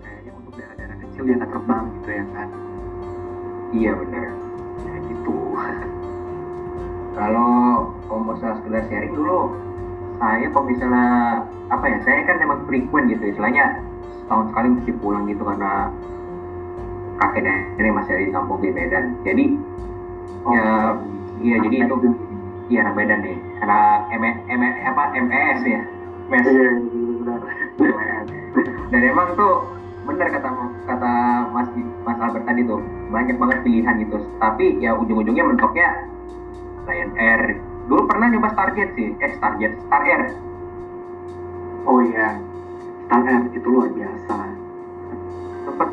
kayaknya 0.00 0.32
untuk 0.38 0.52
daerah-daerah 0.56 0.96
kecil 1.06 1.22
dia 1.28 1.34
nggak 1.36 1.50
terbang 1.52 1.84
gitu 2.00 2.10
ya 2.10 2.24
kan. 2.32 2.48
Iya 3.72 3.92
benar. 3.94 4.26
Ya 4.86 4.94
gitu. 5.06 5.36
kalau 7.18 7.52
kalau 8.06 8.20
misalnya 8.26 8.56
sekedar 8.62 8.82
sharing 8.88 9.14
dulu 9.14 9.54
saya 10.20 10.46
kalau 10.52 10.64
misalnya 10.68 11.06
apa 11.70 11.84
ya 11.86 11.98
saya 12.04 12.20
kan 12.28 12.36
emang 12.42 12.60
frequent 12.66 13.08
gitu 13.08 13.24
istilahnya 13.30 13.80
setahun 14.20 14.50
sekali 14.52 14.66
mesti 14.78 14.92
pulang 15.00 15.24
gitu 15.26 15.42
karena 15.42 15.90
kakek 17.20 17.42
nenek 17.44 17.92
masih 17.92 18.12
ada 18.16 18.24
di 18.24 18.32
kampung 18.32 18.58
di 18.60 18.70
Medan. 18.72 19.04
Jadi 19.22 19.44
Oh, 20.40 20.56
ya 20.56 20.96
iya 21.44 21.56
jadi 21.60 21.76
itu 21.84 21.94
iya 22.72 22.80
anak 22.80 22.96
Medan 22.96 23.20
nih. 23.20 23.36
Anak 23.60 24.08
M, 24.08 24.24
M, 24.24 24.60
apa 24.88 25.12
MES 25.20 25.60
ya? 25.68 25.82
MES 26.32 26.46
Iya, 26.48 26.68
benar. 27.20 27.38
dan 28.88 29.00
emang 29.04 29.28
tuh 29.36 29.68
benar 30.10 30.28
kata 30.34 30.48
kata 30.90 31.12
Mas 31.54 31.70
Mas 32.02 32.18
Albert 32.18 32.44
tadi 32.44 32.66
tuh 32.66 32.82
banyak 33.14 33.36
banget 33.38 33.58
pilihan 33.62 33.94
gitu. 34.02 34.18
Tapi 34.42 34.82
ya 34.82 34.98
ujung-ujungnya 34.98 35.44
mentoknya 35.46 35.88
Lion 36.90 37.10
Air. 37.14 37.62
Dulu 37.86 38.02
pernah 38.10 38.26
nyoba 38.30 38.50
Stargate 38.50 38.92
sih. 38.98 39.14
Eh 39.22 39.30
Stargate 39.38 39.78
Star 39.86 40.02
Air. 40.02 40.22
Oh 41.86 42.02
iya, 42.02 42.36
Star 43.06 43.22
Air 43.22 43.42
itu 43.54 43.66
luar 43.70 43.90
biasa. 43.94 44.36
sempat 45.60 45.88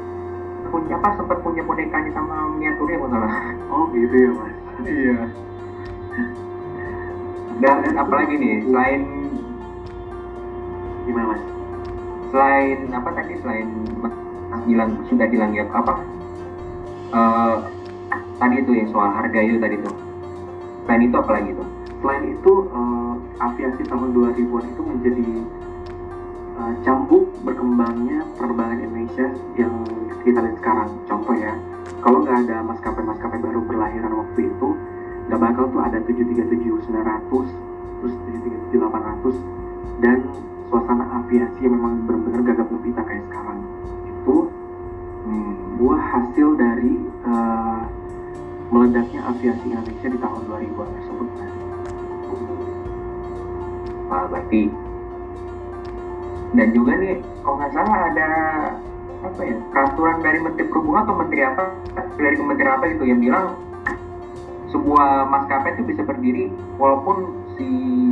punya 0.74 0.96
apa? 0.98 1.10
Sempat 1.16 1.38
punya 1.46 1.62
bonekanya 1.62 2.12
sama 2.18 2.50
miniaturnya 2.58 2.98
kalau 2.98 3.10
nggak 3.14 3.22
salah. 3.30 3.54
Oh 3.70 3.84
gitu 3.94 4.16
ya 4.18 4.30
mas. 4.34 4.56
iya. 4.86 5.20
Dan 7.58 7.78
apalagi 7.98 8.34
nih 8.38 8.56
selain 8.70 9.02
Gimana 11.08 11.32
mas? 11.32 11.57
Selain 12.32 12.78
apa 12.92 13.10
tadi? 13.16 13.34
Selain 13.42 13.68
Mas 14.00 14.14
bilang 14.64 14.92
sudah 15.08 15.28
bilang 15.28 15.52
ya 15.56 15.66
apa? 15.72 15.94
Eh 17.14 17.58
tadi 18.38 18.56
itu 18.62 18.72
yang 18.78 18.88
soal 18.94 19.10
harga 19.12 19.40
itu 19.42 19.58
tadi 19.58 19.76
tuh. 19.82 19.96
Selain 20.86 21.02
itu 21.04 21.16
apa 21.18 21.32
lagi 21.36 21.52
tuh? 21.52 21.68
Selain 21.98 22.24
itu, 22.30 22.54
eh, 22.70 23.14
aviasi 23.42 23.84
tahun 23.90 24.10
2000-an 24.14 24.66
itu 24.70 24.82
menjadi 24.86 25.30
eh, 26.58 26.74
cambuk 26.82 27.30
berkembangnya 27.46 28.26
penerbangan 28.38 28.82
Indonesia 28.82 29.28
yang 29.58 29.74
kita 30.26 30.40
lihat 30.42 30.58
sekarang. 30.58 30.90
Contoh 31.06 31.36
ya, 31.38 31.54
kalau 32.02 32.26
nggak 32.26 32.50
ada 32.50 32.66
maskapai-maskapai 32.66 33.40
baru 33.42 33.62
berlahiran 33.66 34.14
waktu 34.14 34.50
itu, 34.50 34.70
nggak 35.30 35.40
bakal 35.42 35.70
tuh 35.70 35.82
ada 35.86 35.98
737-900, 36.02 37.46
terus 38.02 38.16
737-800, 38.74 39.38
dan 40.02 40.18
suasana 40.68 41.06
aviasi 41.24 41.60
yang 41.64 41.74
memang 41.80 42.04
benar-benar 42.06 42.42
gagap 42.54 42.68
gempita 42.72 43.02
kayak 43.04 43.24
sekarang. 43.32 43.60
Itu 44.08 44.36
hmm. 45.28 45.54
buah 45.80 46.02
hasil 46.02 46.48
dari 46.60 46.94
eh, 47.04 47.82
meledaknya 48.72 49.22
aviasi 49.32 49.66
Indonesia 49.72 50.08
di 50.12 50.18
tahun 50.20 50.42
2000-an 50.48 50.90
tersebut. 50.92 51.28
Wah, 54.08 54.24
berarti 54.32 54.62
dan 56.56 56.72
juga 56.72 56.96
nih 56.96 57.20
kalau 57.44 57.60
nggak 57.60 57.74
salah 57.76 57.98
ada 58.08 58.30
apa 59.18 59.42
ya 59.44 59.56
peraturan 59.74 60.18
dari 60.24 60.40
Menteri 60.40 60.66
Perhubungan 60.72 61.04
atau 61.04 61.16
Menteri 61.20 61.42
apa 61.44 61.64
dari 62.16 62.36
Kementerian 62.40 62.74
apa 62.80 62.86
gitu 62.96 63.04
yang 63.04 63.20
bilang 63.20 63.46
sebuah 64.72 65.28
maskapai 65.28 65.76
itu 65.76 65.84
bisa 65.92 66.02
berdiri 66.08 66.48
walaupun 66.80 67.36
si 67.58 67.68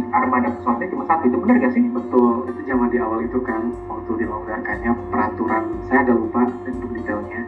armada 0.09 0.49
pesawatnya 0.57 0.89
cuma 0.89 1.03
satu 1.05 1.23
itu 1.29 1.37
benar 1.37 1.55
gak 1.61 1.73
sih? 1.77 1.85
Betul, 1.93 2.49
itu 2.49 2.61
zaman 2.65 2.89
di 2.89 2.97
awal 2.97 3.21
itu 3.21 3.39
kan 3.45 3.69
waktu 3.85 4.11
dilonggarkannya 4.25 4.91
peraturan, 5.13 5.63
saya 5.85 6.01
agak 6.01 6.17
lupa 6.17 6.41
untuk 6.65 6.89
detailnya. 6.91 7.41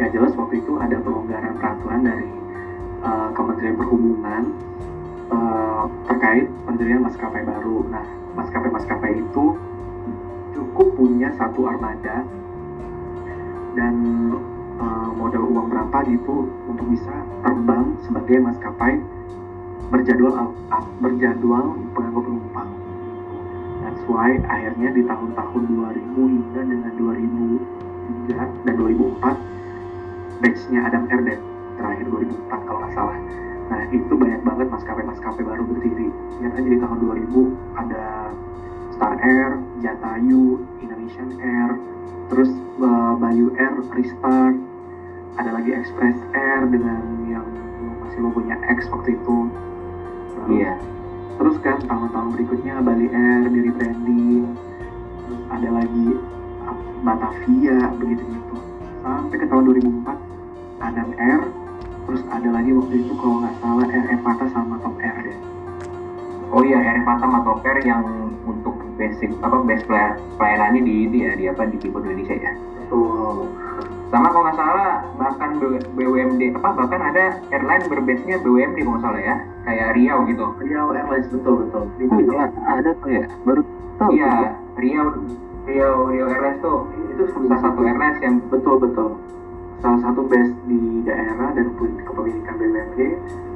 Ya 0.00 0.08
jelas 0.08 0.32
waktu 0.34 0.64
itu 0.64 0.80
ada 0.80 0.96
pelonggaran 1.04 1.52
peraturan 1.60 2.00
dari 2.08 2.28
uh, 3.04 3.28
Kementerian 3.36 3.76
Perhubungan 3.76 4.42
uh, 5.28 5.84
terkait 6.08 6.48
pendirian 6.64 7.04
maskapai 7.04 7.44
baru. 7.44 7.84
Nah, 7.92 8.04
maskapai-maskapai 8.40 9.20
itu 9.20 9.44
cukup 10.56 10.88
punya 10.96 11.28
satu 11.36 11.68
armada 11.68 12.24
dan 13.76 13.94
uh, 14.80 15.10
modal 15.12 15.44
uang 15.48 15.68
berapa 15.68 16.08
gitu 16.08 16.48
untuk 16.68 16.86
bisa 16.88 17.12
terbang 17.44 17.92
sebagai 18.04 18.40
maskapai 18.40 19.00
berjadwal 19.92 20.32
al- 20.72 20.92
berjadwal 21.04 21.76
pengangkut 21.92 22.24
penumpang. 22.24 22.70
That's 23.84 24.02
why 24.08 24.40
akhirnya 24.48 24.88
di 24.96 25.04
tahun-tahun 25.04 25.62
2000 25.68 26.16
hingga 26.16 26.60
dengan 26.64 26.92
2003 26.96 28.64
dan 28.64 28.74
2004 28.80 29.36
batchnya 30.40 30.80
Adam 30.88 31.04
Air 31.12 31.20
dan 31.28 31.38
terakhir 31.76 32.06
2004 32.08 32.66
kalau 32.66 32.78
nggak 32.80 32.94
salah. 32.96 33.18
Nah 33.68 33.82
itu 33.92 34.12
banyak 34.16 34.40
banget 34.40 34.66
maskapai-maskapai 34.72 35.44
baru 35.44 35.62
berdiri. 35.68 36.08
Lihat 36.40 36.52
aja 36.56 36.68
di 36.72 36.78
tahun 36.80 36.98
2000 36.98 37.78
ada 37.78 38.04
Star 38.96 39.14
Air, 39.20 39.60
Jatayu, 39.84 40.60
Indonesian 40.80 41.36
Air, 41.40 41.76
terus 42.32 42.48
uh, 42.80 43.12
Bayu 43.16 43.52
Air, 43.60 43.76
Restart, 43.92 44.56
ada 45.36 45.50
lagi 45.52 45.72
Express 45.72 46.16
Air 46.36 46.68
dengan 46.68 47.00
yang 47.28 47.44
masih 48.04 48.20
logonya 48.20 48.56
X 48.68 48.88
waktu 48.92 49.16
itu. 49.16 49.36
Iya. 50.50 50.72
terus 51.38 51.56
kan 51.62 51.78
tahun-tahun 51.86 52.28
berikutnya 52.38 52.74
Bali 52.82 53.06
Air 53.10 53.50
di 53.50 53.58
rebranding 53.66 54.44
terus 55.26 55.42
ada 55.50 55.68
lagi 55.70 56.06
Batavia 57.02 57.78
begitu 57.98 58.22
gitu 58.22 58.54
sampai 59.02 59.36
ke 59.38 59.46
tahun 59.50 59.62
2004 59.74 60.86
Adam 60.86 61.08
Air 61.18 61.40
terus 62.06 62.22
ada 62.30 62.48
lagi 62.50 62.70
waktu 62.74 62.94
itu 63.02 63.12
kalau 63.18 63.42
nggak 63.42 63.54
salah 63.58 63.86
Air 63.90 64.06
Evata 64.14 64.46
sama 64.54 64.78
Top 64.82 64.94
Air 65.02 65.16
deh 65.26 65.38
Oh 66.52 66.60
iya, 66.60 66.84
Air 66.84 67.00
Fatam 67.08 67.32
atau 67.32 67.56
Air 67.64 67.80
yang 67.80 68.04
untuk 68.44 68.76
basic 69.00 69.32
apa 69.40 69.56
base 69.64 69.88
pelayanannya 70.36 70.84
di 70.84 70.94
itu 71.08 71.16
ya 71.24 71.32
di 71.32 71.44
apa 71.48 71.64
di 71.64 71.80
tipe 71.80 71.96
Indonesia 71.96 72.36
ya. 72.36 72.52
betul 72.76 73.48
Sama 74.12 74.28
kalau 74.28 74.44
nggak 74.44 74.58
salah 74.60 74.92
bahkan 75.16 75.50
BUMD 75.96 76.42
apa 76.52 76.68
bahkan 76.76 77.00
ada 77.00 77.40
airline 77.48 77.84
berbase-nya 77.88 78.36
BUMD 78.44 78.76
kalau 78.84 79.00
nggak 79.00 79.04
salah 79.08 79.20
ya 79.24 79.36
kayak 79.64 79.88
Riau 79.96 80.18
gitu. 80.28 80.44
Riau 80.60 80.92
Airlines 80.92 81.28
betul 81.32 81.64
betul 81.64 81.82
Oh 81.88 82.20
iya, 82.20 82.44
ada 82.68 82.90
tuh 83.00 83.08
ya. 83.08 83.24
Baru 83.48 83.62
tahu. 83.96 84.10
Iya, 84.12 84.32
Riau 84.76 85.06
Riau 85.64 85.96
Riau 86.12 86.26
Airlines 86.28 86.60
tuh 86.60 86.92
itu 87.08 87.24
salah 87.32 87.60
satu 87.64 87.80
airlines 87.88 88.18
yang 88.20 88.36
betul 88.52 88.76
betul 88.76 89.08
salah 89.80 90.00
satu 90.04 90.20
base 90.28 90.52
di 90.68 91.02
daerah 91.08 91.48
dan 91.56 91.66
kepemilikan 92.04 92.54
BUMD 92.60 92.98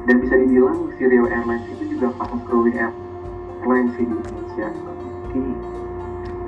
dan 0.09 0.15
bisa 0.25 0.35
dibilang 0.41 0.89
si 0.97 1.03
Riau 1.05 1.29
Airlines 1.29 1.69
itu 1.69 1.85
juga 2.01 2.17
fastest 2.17 2.49
growing 2.49 2.81
airline 2.81 3.89
sih 3.93 4.09
di 4.09 4.15
Indonesia 4.17 4.69
Oke. 5.29 5.41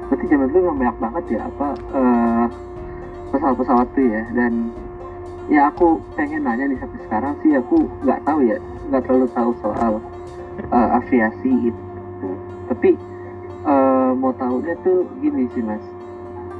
Berarti 0.08 0.24
zaman 0.32 0.48
dulu 0.48 0.60
memang 0.64 0.78
banyak 0.80 0.96
banget 0.96 1.24
ya 1.36 1.40
apa 1.44 1.68
eh, 1.92 2.46
pesawat-pesawat 3.30 3.86
tuh 3.92 4.06
ya 4.08 4.22
dan 4.34 4.72
ya 5.48 5.72
aku 5.72 6.00
pengen 6.16 6.44
nanya 6.44 6.68
nih 6.68 6.78
sampai 6.80 7.00
sekarang 7.08 7.34
sih 7.40 7.56
aku 7.56 7.88
nggak 8.04 8.20
tahu 8.24 8.44
ya 8.44 8.56
nggak 8.88 9.02
terlalu 9.04 9.28
tahu 9.32 9.50
soal 9.64 9.92
uh, 10.72 10.88
aviasi 11.00 11.72
gitu 11.72 12.28
tapi 12.68 13.00
uh, 13.64 14.12
mau 14.14 14.32
tahunya 14.36 14.74
tuh 14.84 15.08
gini 15.18 15.48
sih 15.56 15.64
mas. 15.64 15.82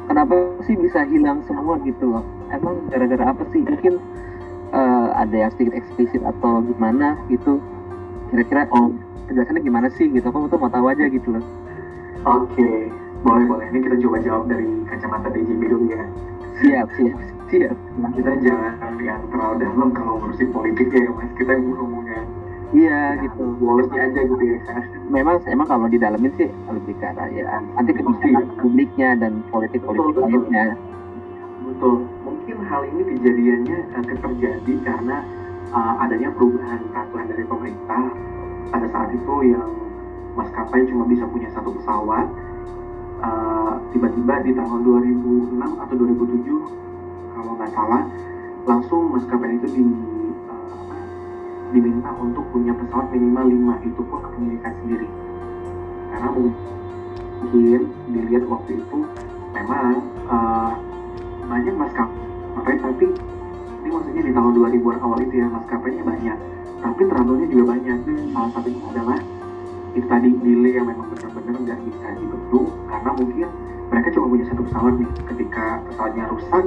Kenapa 0.09 0.35
sih 0.65 0.75
bisa 0.81 1.05
hilang 1.05 1.45
semua 1.45 1.77
gitu 1.85 2.17
loh? 2.17 2.25
Emang 2.49 2.81
gara-gara 2.89 3.29
apa 3.29 3.45
sih? 3.53 3.61
Mungkin 3.61 4.01
uh, 4.73 5.13
ada 5.13 5.37
yang 5.37 5.53
sedikit 5.53 5.77
eksplisit 5.77 6.25
atau 6.25 6.65
gimana 6.65 7.21
gitu. 7.29 7.61
Kira-kira 8.33 8.65
oh 8.73 8.97
penjelasannya 9.29 9.61
gimana 9.61 9.89
sih 10.01 10.09
gitu? 10.09 10.33
Aku 10.33 10.49
tuh 10.49 10.57
mau 10.57 10.73
tahu 10.73 10.89
aja 10.89 11.05
gitu 11.13 11.37
loh. 11.37 11.45
Oke 12.25 12.57
okay. 12.57 12.77
boleh 13.21 13.45
boleh. 13.45 13.67
Ini 13.69 13.79
kita 13.85 13.97
coba 14.01 14.17
jawab 14.25 14.45
dari 14.49 14.69
kacamata 14.89 15.29
DJB 15.29 15.63
dulu 15.69 15.87
ya 15.93 16.05
siap 16.63 16.89
siap 16.99 17.19
siap. 17.49 17.77
Nah, 17.99 18.11
kita 18.13 18.33
jangan 18.45 18.95
yang 19.01 19.23
terlalu 19.33 19.55
dalam 19.65 19.89
kalau 19.97 20.21
ngurusin 20.21 20.49
politik 20.53 20.89
ya 20.93 21.09
mas. 21.11 21.31
Kita 21.37 21.51
yang 21.57 21.65
ngomongnya 21.73 22.21
iya 22.69 23.17
nah, 23.17 23.25
gitu. 23.25 23.45
bolehnya 23.57 24.01
aja 24.13 24.21
gitu 24.29 24.45
ya. 24.45 24.61
Memang 25.09 25.41
emang 25.49 25.67
kalau 25.67 25.89
di 25.89 25.97
dalamin 25.97 26.33
sih 26.37 26.53
lebih 26.69 26.95
ke 27.01 27.07
arah 27.09 27.29
ya 27.33 27.49
nanti 27.73 27.97
kebijakan 27.97 28.45
publiknya 28.61 29.17
dan 29.17 29.41
politik 29.49 29.81
politik 29.81 30.21
lainnya. 30.21 30.77
Betul. 31.65 32.05
Mungkin 32.25 32.57
hal 32.69 32.83
ini 32.93 33.03
kejadiannya 33.17 33.79
uh, 33.97 34.05
terjadi 34.05 34.73
karena 34.85 35.17
uh, 35.73 36.05
adanya 36.05 36.29
perubahan 36.37 36.81
peraturan 36.93 37.27
dari 37.33 37.45
pemerintah. 37.49 38.03
Pada 38.69 38.85
saat 38.93 39.09
itu 39.17 39.35
yang 39.49 39.73
maskapai 40.37 40.85
cuma 40.93 41.09
bisa 41.09 41.25
punya 41.25 41.49
satu 41.57 41.73
pesawat 41.73 42.29
uh, 43.23 43.73
tiba-tiba 43.95 44.35
di 44.45 44.53
tahun 44.55 44.81
2006 44.85 45.59
atau 45.59 45.95
2007 45.95 47.35
kalau 47.35 47.53
nggak 47.55 47.71
salah 47.73 48.03
langsung 48.69 49.03
maskapai 49.15 49.57
itu 49.57 49.67
di 49.71 49.83
diminta 51.69 52.09
untuk 52.17 52.49
punya 52.49 52.73
pesawat 52.73 53.13
minimal 53.13 53.45
5 53.77 53.89
itu 53.93 54.01
pun 54.09 54.19
kepemilikan 54.25 54.73
sendiri. 54.81 55.09
Karena 56.09 56.29
mungkin 56.33 57.83
dilihat 58.09 58.45
waktu 58.49 58.81
itu 58.81 58.99
memang 59.53 60.01
uh, 60.33 60.73
banyak 61.45 61.75
maskapai 61.77 62.75
tapi 62.81 63.07
ini 63.85 63.89
maksudnya 63.93 64.23
di 64.25 64.33
tahun 64.33 64.53
2000-an 64.57 65.01
awal 65.05 65.19
itu 65.21 65.35
ya 65.45 65.47
maskapainya 65.49 66.03
banyak. 66.05 66.39
Tapi 66.79 67.03
trouble 67.05 67.45
juga 67.49 67.65
banyak. 67.77 67.99
Salah 68.33 68.51
satunya 68.55 68.83
adalah 68.89 69.19
itu 69.97 70.07
tadi 70.07 70.29
delay 70.45 70.77
yang 70.77 70.87
memang 70.89 71.09
benar-benar 71.13 71.55
nggak 71.65 71.79
bisa 71.89 72.07
dibendung 72.21 72.69
karena 72.89 73.11
mungkin 73.17 73.49
mereka 73.89 74.09
cuma 74.13 74.27
punya 74.29 74.45
satu 74.53 74.63
pesawat 74.69 74.95
nih. 75.01 75.11
Ketika 75.33 75.65
pesawatnya 75.89 76.25
rusak 76.29 76.65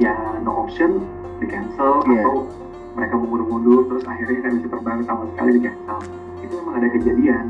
ya 0.00 0.14
no 0.40 0.52
option 0.64 1.04
di 1.42 1.46
cancel 1.50 2.00
yeah. 2.08 2.24
atau 2.24 2.48
mereka 2.96 3.14
mundur-mundur 3.16 3.88
terus 3.88 4.04
akhirnya 4.08 4.38
nggak 4.48 4.54
bisa 4.60 4.68
terbang 4.72 4.98
sama 5.04 5.24
sekali 5.36 5.50
di 5.56 5.60
cancel. 5.68 5.98
Itu 6.40 6.54
memang 6.60 6.74
ada 6.80 6.88
kejadian. 6.88 7.44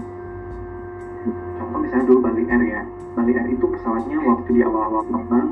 Contoh 1.58 1.78
misalnya 1.78 2.04
dulu 2.10 2.18
Bali 2.26 2.42
Air 2.50 2.62
ya. 2.66 2.82
Bali 3.14 3.32
Air 3.38 3.48
itu 3.54 3.64
pesawatnya 3.70 4.18
waktu 4.26 4.48
di 4.58 4.60
awal-awal 4.66 5.02
terbang 5.06 5.48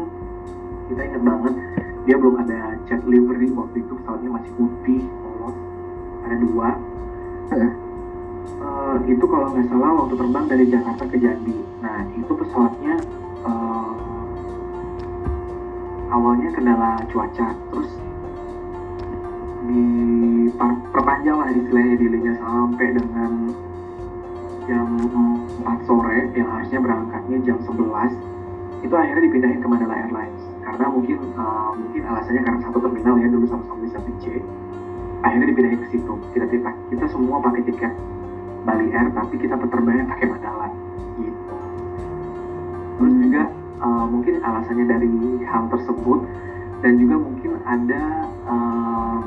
kita 0.90 1.06
ingat 1.06 1.22
banget 1.22 1.54
dia 2.02 2.16
belum 2.18 2.34
ada 2.42 2.74
jet 2.90 2.98
livery 3.06 3.46
waktu 3.54 3.76
itu 3.86 3.92
pesawatnya 4.02 4.30
masih 4.34 4.50
putih 4.58 5.00
polos. 5.22 5.56
Ada 6.26 6.36
dua 6.42 6.68
uh, 8.60 8.96
itu 9.08 9.24
kalau 9.24 9.46
nggak 9.52 9.66
salah 9.68 9.90
waktu 10.04 10.14
terbang 10.16 10.44
dari 10.46 10.64
Jakarta 10.68 11.04
ke 11.08 11.16
Jambi. 11.20 11.56
Nah 11.80 11.98
itu 12.16 12.32
pesawatnya 12.32 12.94
uh, 13.44 13.92
awalnya 16.12 16.48
kendala 16.52 16.90
cuaca. 17.08 17.48
Terus 17.72 17.90
diperpanjang 19.70 21.36
lah 21.36 21.48
istilahnya 21.54 21.94
delaynya 22.00 22.34
sampai 22.42 22.86
dengan 22.96 23.32
jam 24.66 24.86
4 25.66 25.86
sore 25.88 26.18
yang 26.36 26.48
harusnya 26.50 26.78
berangkatnya 26.78 27.38
jam 27.42 27.58
11 27.64 27.74
itu 28.80 28.94
akhirnya 28.96 29.22
dipindahin 29.28 29.60
ke 29.60 29.66
Mandala 29.68 29.96
Airlines. 29.96 30.42
Karena 30.64 30.86
mungkin 30.88 31.18
uh, 31.36 31.72
mungkin 31.76 32.02
alasannya 32.06 32.42
karena 32.44 32.60
satu 32.64 32.78
terminal 32.80 33.14
ya 33.20 33.28
dulu 33.28 33.46
sama-sama 33.48 33.80
bisa 33.84 33.98
C 34.20 34.40
akhirnya 35.20 35.46
dipindahin 35.52 35.80
ke 35.84 35.88
situ. 35.92 36.12
Kita 36.32 36.44
kita 36.90 37.06
semua 37.12 37.38
pakai 37.44 37.62
tiket 37.68 37.92
Bali 38.64 38.86
Air 38.92 39.08
tapi 39.16 39.34
kita 39.40 39.56
penerbangan 39.56 40.06
pakai 40.10 40.26
Mandala 40.28 40.68
gitu 41.20 41.54
terus 43.00 43.14
juga 43.16 43.42
uh, 43.80 44.04
mungkin 44.08 44.34
alasannya 44.44 44.86
dari 44.86 45.10
hal 45.48 45.64
tersebut 45.72 46.20
dan 46.80 46.92
juga 46.96 47.16
mungkin 47.20 47.52
ada 47.64 48.02
uh, 48.48 49.20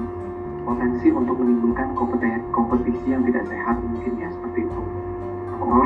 potensi 0.63 1.07
untuk 1.13 1.37
menimbulkan 1.37 1.93
kompetisi 2.49 3.13
yang 3.13 3.21
tidak 3.27 3.45
sehat 3.51 3.77
mungkin 3.83 4.15
ya 4.17 4.29
seperti 4.31 4.65
itu. 4.65 4.81
Oh, 5.59 5.85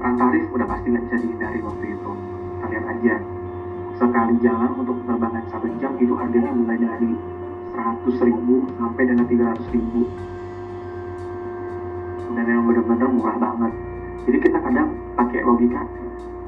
perang 0.00 0.16
tarif 0.16 0.48
udah 0.50 0.66
pasti 0.66 0.86
nggak 0.90 1.04
bisa 1.06 1.16
dihindari 1.22 1.60
waktu 1.62 1.84
itu. 1.94 2.10
Kita 2.56 2.66
lihat 2.72 2.84
aja 2.88 3.14
sekali 4.00 4.34
jalan 4.40 4.70
untuk 4.80 4.96
penerbangan 5.04 5.44
satu 5.52 5.68
jam 5.76 5.92
itu 6.00 6.16
harganya 6.16 6.50
mulai 6.56 6.78
dari 6.80 7.12
100 7.76 8.26
ribu 8.26 8.64
sampai 8.80 9.02
dengan 9.04 9.26
300 9.28 9.74
ribu 9.76 10.08
dan 12.36 12.44
yang 12.46 12.62
benar-benar 12.66 13.08
murah 13.10 13.36
banget. 13.38 13.72
Jadi 14.28 14.38
kita 14.44 14.58
kadang 14.60 14.88
pakai 15.16 15.40
logika 15.42 15.82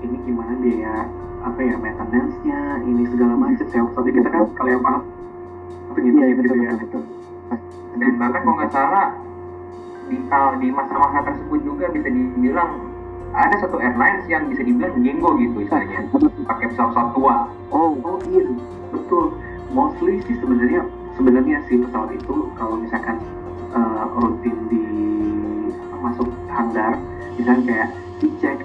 ini 0.03 0.17
gimana 0.27 0.53
biaya 0.59 1.07
apa 1.43 1.61
ya 1.63 1.75
maintenance-nya 1.79 2.61
ini 2.87 3.03
segala 3.11 3.35
macam 3.35 3.67
saya 3.67 3.83
kita 3.87 4.29
kan 4.31 4.47
kalian 4.55 4.81
paham 4.83 5.03
begitu 5.93 6.19
ya, 6.19 6.27
gitu 6.39 6.55
ya. 6.59 6.73
betul. 6.79 7.03
dan 7.99 8.13
bahkan 8.17 8.41
kalau 8.43 8.57
nggak 8.57 8.73
salah 8.73 9.07
di 10.09 10.17
di 10.61 10.69
masa-masa 10.73 11.19
tersebut 11.31 11.61
juga 11.63 11.87
bisa 11.93 12.09
dibilang 12.11 12.93
ada 13.33 13.57
satu 13.65 13.81
airlines 13.81 14.29
yang 14.29 14.45
bisa 14.53 14.61
dibilang 14.61 14.93
jenggo 15.01 15.31
gitu 15.41 15.65
istilahnya. 15.65 16.05
Pakai 16.49 16.69
pesawat-pesawat 16.69 17.11
tua. 17.17 17.37
Oh. 17.73 17.97
Oh 18.05 18.21
iya. 18.29 18.45
Betul. 18.93 19.41
Mostly 19.73 20.21
sih 20.29 20.37
sebenarnya 20.37 20.85
sebenarnya 21.17 21.65
sih 21.65 21.81
pesawat 21.81 22.13
itu 22.13 22.53
kalau 22.61 22.77
misalkan 22.77 23.17
uh, 23.73 24.05
rutin 24.21 24.57
di 24.69 24.81
masuk 26.03 26.29
hanggar 26.51 26.99
misalnya 27.39 27.63
kayak 27.65 27.89
dicek 28.19 28.59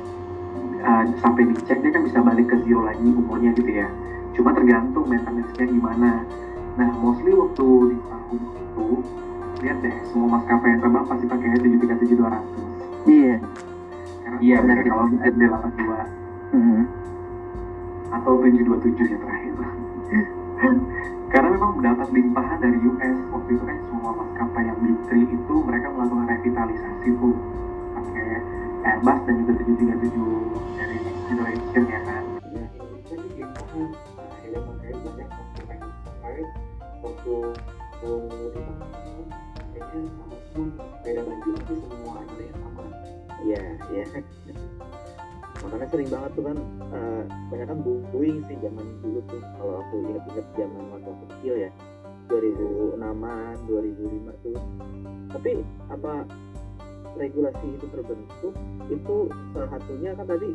uh, 0.82 1.04
sampai 1.21 1.47
dicek 1.54 1.78
dia 1.86 1.91
kan 1.93 2.04
bisa 2.04 2.19
balik 2.19 2.50
ke 2.50 2.58
zero 2.65 2.89
lagi 2.89 3.06
umurnya 3.06 3.54
gitu 3.54 3.71
ya 3.71 3.88
cuma 4.34 4.54
tergantung 4.54 5.06
maintenance-nya 5.06 5.65
gimana 5.65 6.26
Nah, 6.78 6.93
mostly 7.02 7.34
waktu 7.34 7.65
di 7.89 7.97
tahun 8.06 8.41
itu, 8.54 8.88
lihat 9.65 9.78
deh, 9.82 9.95
semua 10.13 10.38
maskapai 10.38 10.78
yang 10.78 10.82
terbang 10.86 11.06
pasti 11.10 11.26
pakai 11.26 11.58
tujuh 11.58 11.80
tiga 11.82 11.95
tujuh 11.97 12.15
dua 12.21 12.30
ratus. 12.38 12.65
Iya. 13.10 13.36
Karena 14.21 14.38
iya, 14.45 14.58
benar 14.62 14.78
kalau 14.86 15.04
SD 15.10 15.41
delapan 15.41 15.71
dua 15.73 16.00
mm-hmm. 16.54 16.84
atau 18.13 18.32
tujuh 18.45 18.62
dua 18.62 18.78
tujuh 18.86 19.06
yang 19.10 19.21
terakhir. 19.26 19.54
Karena 21.27 21.47
memang 21.51 21.71
mendapat 21.75 22.07
limpahan 22.15 22.57
dari 22.63 22.77
US 22.87 23.17
waktu 23.35 23.49
itu 23.55 23.63
kan 23.67 23.77
semua 23.91 24.11
maskapai 24.15 24.63
yang 24.63 24.77
big 24.79 24.97
itu 25.27 25.53
mereka 25.67 25.87
melakukan 25.91 26.25
revitalisasi 26.31 27.09
tuh 27.19 27.35
pakai 27.95 28.27
Airbus 28.87 29.19
dan 29.27 29.33
juga 29.43 29.53
tujuh 29.59 29.75
tiga 29.75 29.95
tujuh 29.99 30.29
dari 30.79 30.97
generation 31.27 31.83
ya 31.91 31.99
kan. 32.07 32.23
beda 41.07 41.23
baju 41.23 41.49
tapi 41.55 41.73
semua 41.87 42.13
ada 42.19 42.43
yang 42.43 42.59
sama 42.59 42.83
iya 43.47 43.61
iya 43.95 44.05
makanya 45.63 45.87
sering 45.89 46.09
banget 46.09 46.31
tuh 46.37 46.43
kan 46.45 46.57
uh, 46.93 47.23
banyak 47.49 47.67
kan 47.67 47.79
sih 48.47 48.57
zaman 48.61 48.85
dulu 49.01 49.19
tuh. 49.25 49.41
Kalau 49.41 49.73
aku 49.81 49.95
inget-inget 50.05 50.47
zaman 50.57 50.83
waktu 50.93 51.11
kecil 51.27 51.53
ya 51.57 51.71
2006an 52.27 53.55
2005 53.65 54.43
tuh. 54.45 54.57
Tapi 55.33 55.51
apa 55.89 56.13
regulasi 57.17 57.65
itu 57.73 57.85
terbentuk 57.89 58.53
itu 58.87 59.17
salah 59.55 59.69
satunya 59.73 60.11
kan 60.13 60.25
tadi 60.29 60.49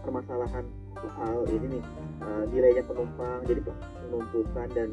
permasalahan 0.00 0.64
soal 0.98 1.44
ini 1.52 1.78
nih 1.78 1.82
uh, 2.24 2.44
delaynya 2.48 2.82
penumpang. 2.86 3.40
Jadi 3.44 3.60
penumpukan 4.08 4.68
dan 4.72 4.88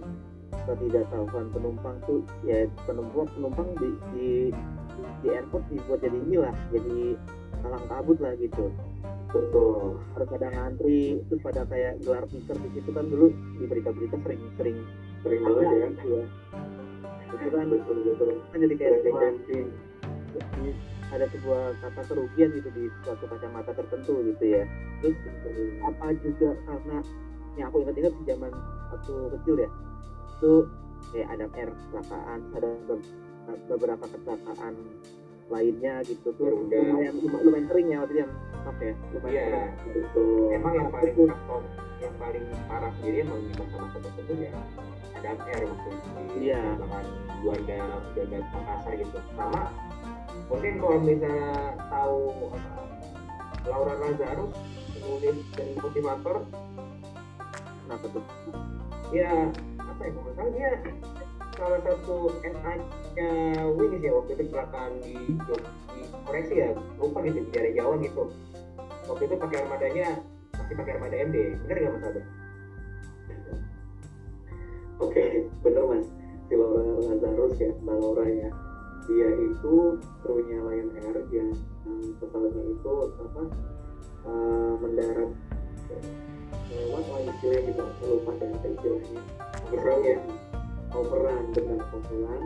ketidaktahuan 0.65 1.47
penumpang 1.51 1.95
tuh 2.07 2.23
ya 2.47 2.65
penumpang 2.87 3.27
penumpang 3.35 3.69
di 3.77 3.89
di, 4.15 4.29
di 5.21 5.27
airport 5.29 5.63
dibuat 5.67 5.99
jadi 6.01 6.17
inilah 6.25 6.55
jadi 6.71 7.19
kalang 7.61 7.85
kabut 7.89 8.17
lah 8.21 8.33
gitu 8.37 8.71
betul. 9.35 9.99
Harus 10.15 10.29
ada 10.39 10.47
ngantri 10.55 11.19
terus 11.27 11.41
pada 11.43 11.61
kayak 11.67 11.99
gelar 12.01 12.23
tikar 12.31 12.57
di 12.63 12.69
situ 12.71 12.89
kan 12.95 13.05
dulu 13.11 13.27
di 13.59 13.65
berita-berita 13.67 14.15
sering 14.23 14.41
sering 14.55 14.77
sering 15.21 15.41
banget 15.43 15.67
ya. 15.67 15.87
Iya. 16.07 16.23
Itu 17.35 17.47
kan 17.51 17.67
betul 17.67 17.97
betul. 18.07 18.29
kan 18.49 18.57
jadi 18.63 18.75
kayak 18.79 18.97
sebuah, 19.03 19.31
ada 21.11 21.25
sebuah 21.31 21.63
kata 21.83 22.01
kerugian 22.07 22.49
gitu 22.55 22.69
di 22.71 22.83
suatu 23.03 23.25
kacamata 23.27 23.71
tertentu 23.75 24.13
gitu 24.23 24.43
ya. 24.47 24.63
Terus 25.03 25.17
apa 25.83 26.05
juga 26.23 26.49
karena 26.63 26.97
yang 27.55 27.67
aku 27.71 27.77
ingat-ingat 27.83 28.13
di 28.19 28.23
zaman 28.27 28.51
waktu 28.91 29.15
kecil 29.39 29.55
ya 29.59 29.69
itu 30.35 30.53
kayak 31.11 31.27
ada 31.31 31.45
air 31.55 31.69
kecelakaan 31.71 32.39
ada 32.51 32.69
beberapa 33.71 34.05
kecelakaan 34.11 34.73
lainnya 35.45 36.01
gitu 36.03 36.27
tuh 36.33 36.65
Garuda. 36.65 36.77
lumayan 36.81 37.13
lumayan 37.21 37.65
sering 37.69 37.87
ya 37.87 37.99
yang 38.09 38.31
top 38.65 38.77
ya 38.81 38.93
lumayan 39.13 39.33
Iya. 39.33 39.45
sering. 39.45 39.71
betul 39.93 40.27
emang 40.51 40.73
yang 40.73 40.89
paling 40.89 41.15
yang 41.95 42.15
paling 42.17 42.45
parah 42.65 42.91
sendiri 42.97 43.17
emang 43.21 43.39
di 43.39 43.51
masa-masa 43.55 43.97
tersebut 44.01 44.37
ya 44.41 44.51
ada 45.15 45.29
Air 45.47 45.63
waktu 45.63 45.89
itu 45.89 46.07
di 46.33 46.37
Iya. 46.49 46.61
lapangan 46.75 47.05
Juanda 47.39 47.77
Juanda 48.13 48.37
Makassar 48.51 48.93
gitu 48.97 49.17
sama 49.37 49.61
mungkin 50.45 50.73
kalau 50.77 50.97
misalnya 50.99 51.51
tahu 51.89 52.19
apa, 52.53 52.81
Laura 53.65 53.93
Lazarus 53.97 54.51
penulis 54.93 55.37
dan 55.55 55.67
motivator 55.79 56.35
kenapa 57.85 58.05
tuh 58.09 58.23
ya 59.09 59.31
apa 59.77 60.01
ya 60.01 60.09
kalau 60.11 60.49
dia 60.51 60.71
salah 61.55 61.79
satu 61.81 62.35
NA 62.43 62.73
nya 63.15 63.29
Wings 63.73 64.03
ya 64.03 64.11
waktu 64.11 64.31
itu 64.35 64.43
kecelakaan 64.51 64.91
di, 64.99 65.15
di 65.39 66.01
koreksi 66.27 66.53
ya 66.59 66.69
lupa 66.99 67.23
gitu 67.23 67.39
di 67.47 67.51
daerah 67.55 67.71
Jawa 67.73 67.95
gitu 68.03 68.23
waktu 69.07 69.23
itu 69.27 69.35
pakai 69.39 69.57
armadanya 69.63 70.07
masih 70.55 70.75
pakai 70.75 70.91
armada 70.99 71.15
MD 71.15 71.37
bener 71.63 71.77
nggak 71.79 71.93
mas? 71.99 72.17
Oke, 75.03 75.43
bener 75.59 75.83
mas. 75.91 76.07
Si 76.47 76.55
Laura 76.55 76.87
Lazarus 77.03 77.59
ya, 77.59 77.71
Mbak 77.83 77.95
Laura 77.99 78.25
ya. 78.31 78.49
Dia 79.05 79.29
itu 79.43 79.99
krunya 80.23 80.57
Lion 80.63 80.89
Air 80.97 81.17
yang 81.29 81.51
yang 81.83 81.99
pesawatnya 82.17 82.63
itu 82.63 82.93
apa 83.21 83.41
eh, 84.25 84.73
mendarat 84.81 85.31
eh, 85.91 86.03
lewat 86.73 87.03
lah 87.11 87.21
istilahnya 87.27 87.59
gitu, 87.69 87.83
lupa 88.07 88.31
apa 88.39 88.67
istilahnya. 88.71 89.21
Overrun 89.67 89.99
ya, 90.01 90.17
overrun 90.95 91.45
benar 91.51 91.79
overrun. 91.91 92.43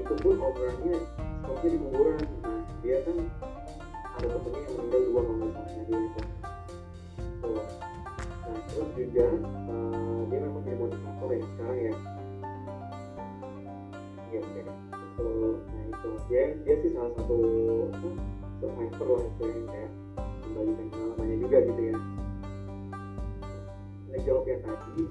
Itu 0.00 0.14
pun 0.16 0.36
overrunnya 0.40 0.96
stopnya 1.44 1.68
di 1.68 1.78
kuburan. 1.78 2.20
Nah 2.40 2.60
dia 2.80 2.96
kan 3.04 3.16
ada 4.16 4.26
temennya 4.26 4.60
yang 4.64 4.74
meninggal 4.76 5.00
dua 5.04 5.20
kalau 5.22 5.48
dia 5.86 5.98
itu. 6.00 6.22
Tuh. 7.40 7.64
Nah 8.48 8.58
terus 8.72 8.90
juga 8.96 9.26
eh, 9.44 10.20
dia 10.32 10.38
memang 10.40 10.62
jadi 10.64 10.76
motivator 10.80 11.28
ya 11.36 11.44
sekarang 11.54 11.78
ya 11.80 11.94
Iya 14.30 14.40
itu 14.46 15.26
nah 15.26 15.82
itu 15.90 16.08
dia 16.30 16.42
dia 16.62 16.74
sih 16.80 16.90
salah 16.94 17.12
satu 17.18 17.36
apa, 17.90 18.08
survivor 18.62 19.08
lah 19.10 19.22
istilahnya 19.26 19.64
kayak 19.66 19.90
membagikan 20.54 20.86
pengalamannya 20.90 21.36
juga 21.42 21.58
gitu 21.66 21.82
ya 21.82 21.96
ngejawab 24.10 24.44
yang 24.50 24.62
tadi 24.66 25.04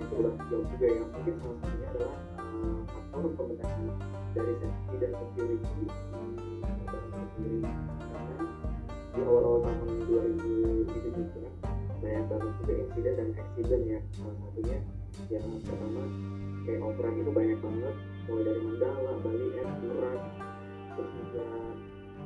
itu 0.00 0.14
udah 0.16 0.32
jawab 0.48 0.66
juga 0.72 0.86
ya. 0.88 1.02
Mungkin 1.12 1.34
salah 1.40 1.56
satunya 1.60 1.86
adalah 1.92 2.16
eh, 2.40 2.78
faktor 2.88 3.22
pembedahan 3.36 3.84
dari 4.32 4.52
safety 4.60 4.94
dan 5.00 5.12
security. 5.12 5.84
Sendiri 7.36 7.60
karena 8.00 8.44
di 9.12 9.20
awal-awal 9.20 9.60
tahun 9.60 9.88
2000 10.08 10.88
itu 10.88 11.08
juga 11.12 11.48
banyak 12.00 12.24
banget 12.32 12.52
juga 12.60 12.72
insiden 12.80 13.14
dan 13.16 13.28
accident 13.36 13.84
ya. 13.84 14.00
Salah 14.16 14.36
satunya 14.40 14.78
yang 15.32 15.46
pertama 15.64 16.02
kayak 16.64 16.80
overrun 16.80 17.20
itu 17.20 17.32
banyak 17.32 17.58
banget. 17.60 17.94
Mulai 18.26 18.42
dari 18.42 18.60
Mandala, 18.64 19.12
Bali, 19.20 19.46
Air, 19.54 19.68
Murad 19.84 20.22
terus 20.96 21.12
juga 21.12 21.44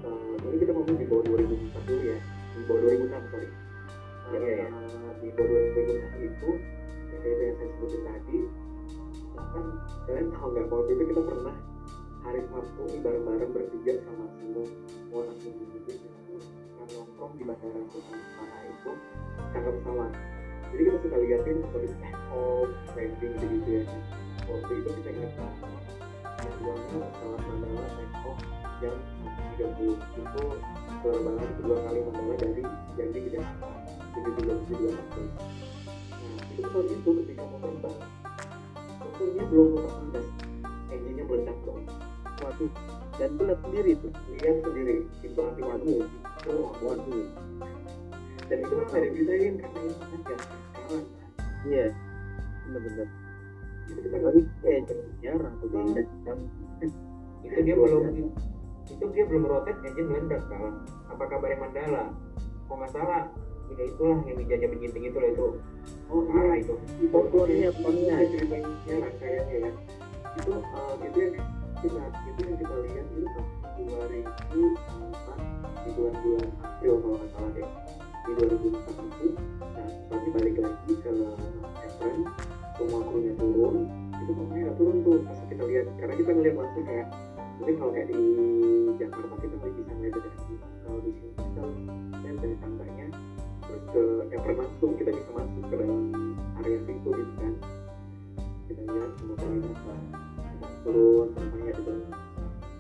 eh, 0.07 0.47
ini 0.47 0.57
kita 0.63 0.73
ngomong 0.79 0.95
di 0.95 1.07
bawah 1.11 1.25
2004 1.27 1.91
dulu 1.91 2.03
ya. 2.07 2.19
Di 2.55 2.63
bawah 2.67 2.81
2006 2.87 3.31
sorry 3.35 3.70
Iya. 4.31 4.63
Eh, 4.63 5.15
di 5.19 5.29
bawah 5.35 5.63
2006 5.75 6.23
itu 6.23 6.51
yang 7.11 7.21
kayak 7.21 7.39
yang 7.43 7.55
saya 7.59 7.69
sebutin 7.75 8.03
tadi 8.07 8.39
bahkan 9.35 9.65
kalian 10.07 10.27
tahu 10.31 10.49
nggak 10.55 10.67
kalau 10.71 10.85
itu 10.87 11.03
kita 11.11 11.23
pernah 11.27 11.57
hari 12.23 12.41
Sabtu 12.47 12.81
ini 12.87 12.99
bareng-bareng 13.03 13.51
bertiga 13.51 13.93
sama 14.07 14.25
semua 14.39 14.65
semua 14.87 15.21
anak 15.27 15.37
muda 15.43 15.67
itu 15.75 15.93
yang 16.79 16.89
nongkrong 16.95 17.33
di 17.35 17.43
bandara 17.43 17.81
Sultan 17.91 18.21
Sana 18.39 18.59
itu 18.71 18.93
tangga 19.51 19.71
pesawat 19.75 20.13
jadi 20.71 20.83
kita 20.87 20.99
suka 21.03 21.17
liatin 21.19 21.57
story 21.67 21.89
take 21.99 22.21
off 22.31 22.71
landing 22.95 23.35
gitu 23.35 23.71
ya. 23.75 23.83
Waktu 24.47 24.73
itu 24.79 24.89
kita 25.03 25.11
ingat 25.11 25.33
banget 25.35 25.85
jadwalnya 26.39 27.07
pesawat 27.11 27.41
Mandala 27.51 27.85
off 28.31 28.39
jam 28.79 28.95
1.30 29.59 29.99
itu 29.99 30.45
penerbangan 31.03 31.49
kedua 31.59 31.77
kali 31.83 31.99
Mandala 32.07 32.35
dari 32.39 32.63
Jambi 32.95 33.19
ke 33.27 33.31
Jakarta 33.35 33.90
jadi 34.21 34.31
tiga 34.37 34.55
dua 34.69 34.91
waktu 34.93 35.23
nah 36.21 36.45
itu 36.53 36.63
saat 36.69 36.87
itu 36.93 37.11
ketika 37.25 37.43
mau 37.49 37.59
terbang 37.65 37.97
waktunya 39.01 39.43
belum 39.49 39.69
lepas 39.81 40.27
engine-nya 40.93 41.25
meledak 41.25 41.59
dong 41.65 41.85
waduh 42.41 42.71
dan 43.17 43.29
itu 43.37 43.45
sendiri 43.65 43.91
tuh 44.01 44.13
lihat 44.37 44.57
sendiri 44.65 44.97
itu 45.25 45.39
nanti 45.41 45.61
waduh 45.65 46.01
oh, 46.53 46.71
waduh 46.85 47.27
dan 48.49 48.57
itu 48.61 48.75
kan 48.77 48.87
ada 48.93 49.09
dibedain 49.09 49.55
karena 49.57 49.81
internet 49.89 50.23
ya 50.25 50.37
sekarang 50.37 51.05
iya 51.65 51.87
bener-bener 52.69 53.09
yang 54.61 54.85
itu 57.41 57.59
dia 57.65 57.75
belum 57.75 58.05
itu 58.91 59.05
dia 59.15 59.25
belum 59.27 59.45
rotate 59.49 59.81
engine 59.87 60.09
meledak 60.11 60.43
kan 60.51 60.75
apa 61.11 61.25
kabarnya 61.27 61.57
Mandala? 61.59 62.05
Kok 62.71 62.75
nggak 62.79 62.91
salah 62.95 63.23
ya 63.77 63.85
itulah 63.87 64.19
yang 64.27 64.37
dijajah 64.41 64.69
penyiting 64.73 65.05
itu 65.11 65.19
lah 65.19 65.29
itu. 65.31 65.47
Oh 66.11 66.23
iya. 66.27 66.43
Itu. 66.59 66.75
Itu 66.99 67.07
Tontonnya, 67.11 67.69
tontonnya. 67.75 68.15
ceritanya 68.31 68.95
rangkaiannya 68.99 69.57
ya. 69.57 69.71
Itu 70.41 70.51
eh, 70.55 70.95
itu 71.11 71.19
yang 71.21 71.35
kita 71.81 72.03
itu 72.29 72.41
yang 72.45 72.57
kita 72.61 72.75
lihat 72.85 73.07
itu 73.09 73.29
tahun 73.33 73.85
2004 73.89 75.81
di 75.81 75.91
bulan-bulan 75.97 76.49
April 76.61 76.95
kalau 77.01 77.17
nggak 77.17 77.31
salah 77.33 77.51
deh 77.57 77.69
di 78.21 78.31
2004 78.37 79.17
itu 79.17 79.29
nah 79.65 79.89
tapi 80.13 80.29
balik 80.37 80.57
lagi 80.61 80.93
ke 81.01 81.13
April 81.81 82.17
semua 82.77 83.01
krunya 83.09 83.33
turun 83.41 83.77
itu 84.21 84.33
pokoknya 84.37 84.63
nggak 84.69 84.77
turun 84.77 84.97
tuh 85.01 85.19
pas 85.25 85.41
kita 85.49 85.65
lihat. 85.65 85.87
Karena 85.97 86.15
kita 86.21 86.31
ngeliat 86.37 86.57
langsung 86.61 86.85
kayak 86.85 87.07
mungkin 87.57 87.75
kalau 87.81 87.93
kayak 87.97 88.09
di 88.13 88.21
Jakarta 89.01 89.35
kita 89.41 89.55
tuh 89.57 89.71
bisa 89.73 89.93
ngeliat 89.97 90.13
dari 90.17 90.31
sini 90.37 90.57
kalau 90.85 90.99
di 91.01 91.11
sini 91.17 91.33
kita 91.33 91.63
lihat 91.65 92.37
dari 92.41 92.57
tangganya 92.61 93.07
ke 93.91 94.03
langsung 94.55 94.93
kita 94.99 95.11
bisa 95.11 95.31
masuk 95.35 95.63
ke 95.67 95.75
dalam 95.75 96.01
area 96.63 96.79
situ 96.87 97.09
gitu 97.11 97.33
kan. 97.39 97.55
Kita 98.71 98.81
lihat 98.87 99.11
semua 99.19 99.37
apa 99.37 99.95
turun 100.81 101.27
semuanya 101.37 101.73
dalam 101.83 102.03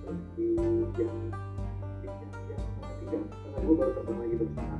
terus 0.00 0.22
di 0.34 0.46
jam 0.96 1.14
tiga 2.00 3.18
setengah 3.20 3.60
dua 3.60 3.74
baru 3.76 3.92
terbang 3.94 4.18
lagi 4.22 4.36
bersama 4.40 4.76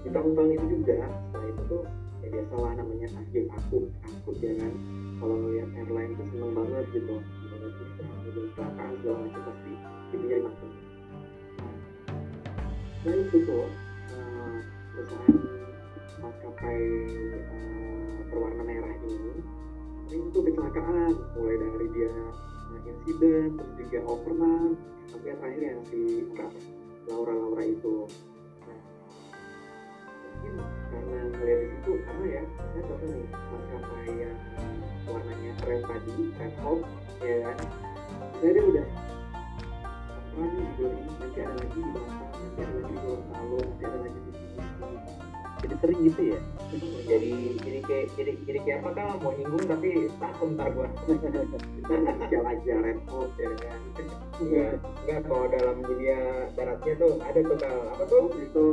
di 0.00 0.08
tahun-tahun 0.08 0.50
itu 0.56 0.66
juga 0.80 0.96
setelah 1.06 1.46
itu 1.46 1.62
tuh 1.68 1.82
ya 2.20 2.26
biasalah 2.32 2.72
namanya 2.80 3.06
takjil 3.14 3.44
akut 3.52 3.84
akut 4.06 4.36
ya 4.40 4.52
kan. 4.58 4.72
Kalau 5.20 5.36
ngeliat 5.36 5.68
airline 5.76 6.12
tuh 6.16 6.26
seneng 6.32 6.52
banget 6.56 6.84
gitu. 6.96 7.14
Sih 7.20 7.48
ada 7.52 7.68
kecelakaan 7.68 8.92
segala 9.04 9.18
macam 9.20 9.42
pasti 9.52 9.72
itu 10.10 10.24
jadi 10.24 10.42
nah 13.00 13.14
itu 13.16 13.36
tuh 13.48 13.64
eh, 14.12 14.58
perusahaan 14.92 15.36
maskapai 16.20 16.80
eh, 17.40 18.20
berwarna 18.28 18.62
merah 18.64 18.94
ini 19.08 19.40
ini 20.10 20.26
tuh 20.34 20.42
kecelakaan. 20.42 21.14
Mulai 21.38 21.56
dari 21.62 21.88
dia 21.94 22.12
insiden 22.90 23.54
terus 23.54 23.72
juga 23.78 23.98
overrun 24.10 24.74
sampai 25.10 25.34
terakhir 25.38 25.62
yang 25.62 25.80
si 25.86 26.00
Laura 27.06 27.32
Laura 27.34 27.62
itu. 27.62 28.06
Nah, 28.66 28.80
mungkin 30.34 30.54
karena 30.90 31.18
ngeliat 31.34 31.58
di 31.58 31.68
situ 31.70 31.92
karena 32.06 32.24
ya 32.26 32.42
saya 32.58 32.82
contoh 32.86 33.08
nih 33.10 33.26
maskapai 33.30 34.12
yang 34.14 34.36
warnanya 35.06 35.52
red 35.66 35.82
tadi 35.86 36.16
red 36.38 36.54
hot 36.62 36.80
ya 37.22 37.36
kan? 37.46 37.56
Saya 38.40 38.50
dia 38.56 38.64
udah 38.64 38.86
overrun 40.30 40.50
nih 40.54 40.64
di 40.64 40.72
bulan 40.78 40.94
ini 40.94 41.12
nanti 41.18 41.38
ada 41.42 41.54
lagi 41.58 41.78
di 41.80 41.90
Batam 41.90 42.28
nanti 42.30 42.60
ada 42.62 42.72
lagi 42.78 42.90
di 42.90 42.98
Gorontalo 43.02 43.58
nanti 43.58 43.82
ada 43.84 43.98
lagi 43.98 44.18
di 44.20 44.30
sini 44.34 44.50
jadi 45.60 45.74
sering 45.84 46.00
gitu 46.08 46.22
ya? 46.32 46.40
Jadi 47.04 47.32
jadi 47.60 47.78
kayak 47.84 48.06
jadi 48.16 48.32
jadi 48.48 48.58
kayak 48.64 48.78
apa 48.80 48.90
kan 48.96 49.06
mau 49.20 49.32
nyinggung 49.36 49.64
tapi 49.68 50.08
takut 50.16 50.48
ntar 50.56 50.68
gua. 50.72 50.88
Inisial 51.92 52.44
aja 52.48 52.74
red 52.80 53.00
hot 53.12 53.30
ya 53.36 53.50
kan? 53.60 53.78
Enggak 54.40 54.72
enggak 55.04 55.20
kalau 55.28 55.46
dalam 55.52 55.76
dunia 55.84 56.48
daratnya 56.56 56.92
tuh 56.96 57.12
ada 57.20 57.40
tuh 57.44 57.56
kal 57.60 57.76
apa 57.92 58.04
tuh? 58.08 58.24
Itu 58.40 58.64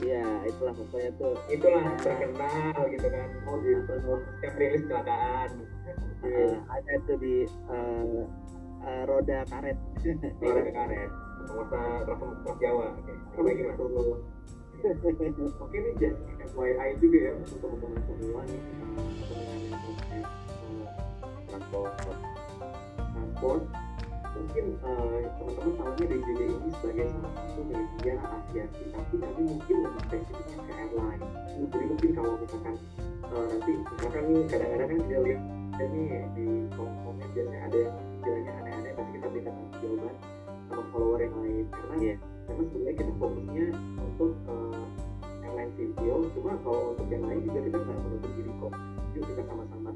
iya 0.00 0.24
itulah 0.48 0.72
pokoknya 0.72 1.10
tuh. 1.20 1.34
Itulah 1.52 1.84
terkenal 2.00 2.80
gitu 2.88 3.06
kan. 3.12 3.28
Oh 3.44 3.56
gitu 3.60 3.94
yang 4.40 4.54
rilis 4.56 4.82
kecelakaan. 4.88 5.50
Eh, 6.20 6.52
ada 6.68 6.92
tuh 7.04 7.16
di 7.20 7.44
eh, 7.44 8.24
eh, 8.84 9.02
roda 9.08 9.38
karet. 9.48 9.78
Ada 10.40 10.72
karet. 10.72 11.10
Penguasa 11.40 11.80
kelas 12.04 12.18
kelas 12.20 12.56
Jawa. 12.60 12.86
Oke 12.96 13.12
Oke, 13.40 13.50
gimana? 13.56 13.74
Oke 15.60 15.76
nih 15.76 15.92
jadi 16.00 16.16
FYI 16.56 16.90
juga 17.00 17.18
ya 17.20 17.32
untuk 17.36 17.58
teman-teman 17.60 18.00
semua 18.08 18.42
nih. 18.48 18.60
Eh, 18.60 20.20
eh, 20.20 20.24
transport. 21.48 21.92
Transport 22.00 22.20
Sport 23.40 23.64
mungkin 24.30 24.66
uh, 24.86 25.20
teman-teman 25.36 25.74
tahunya 25.76 26.06
DJB 26.16 26.40
ini 26.48 26.68
sebagai 26.80 27.06
salah 27.12 27.32
satu 27.34 27.60
media 27.66 28.14
aviasi 28.20 28.84
tapi 28.94 29.14
kami 29.20 29.42
mungkin 29.42 29.76
lebih 29.84 30.02
spesifiknya 30.06 30.60
ke 30.64 30.72
airline. 30.76 31.24
Jadi 31.60 31.84
mungkin 31.88 32.10
kalau 32.16 32.32
misalkan 32.40 32.74
uh, 33.28 33.44
nanti 33.48 33.72
misalkan 33.80 34.24
kadang-kadang 34.48 34.88
kan 34.88 34.98
kita 35.04 35.18
lihat 35.24 35.40
ini 35.80 36.02
di 36.36 36.46
komen 36.76 37.16
biasanya 37.32 37.60
ada 37.68 37.78
yang 37.80 37.96
istilahnya 38.20 38.52
aneh-aneh 38.60 38.92
pasti 38.92 39.10
kita 39.16 39.28
minta 39.32 39.52
jawaban 39.80 40.14
sama 40.68 40.82
follower 40.92 41.20
yang 41.24 41.34
lain. 41.40 41.64
Karena 41.72 41.96
yeah. 41.96 42.18
karena 42.44 42.62
sebenarnya 42.68 42.94
kita 43.00 43.12
fokusnya 43.16 43.66
untuk 43.96 44.32
uh, 44.44 44.84
airline 45.40 45.72
civil 45.80 46.18
cuma 46.36 46.52
kalau 46.60 46.82
untuk 46.92 47.08
yang 47.08 47.24
lain 47.24 47.40
juga 47.48 47.58
kita 47.64 47.76
nggak 47.80 47.98
menutup 48.04 48.30
diri 48.36 48.52
kok. 48.60 48.72
Yuk 49.16 49.24
kita 49.24 49.42
sama-sama 49.48 49.90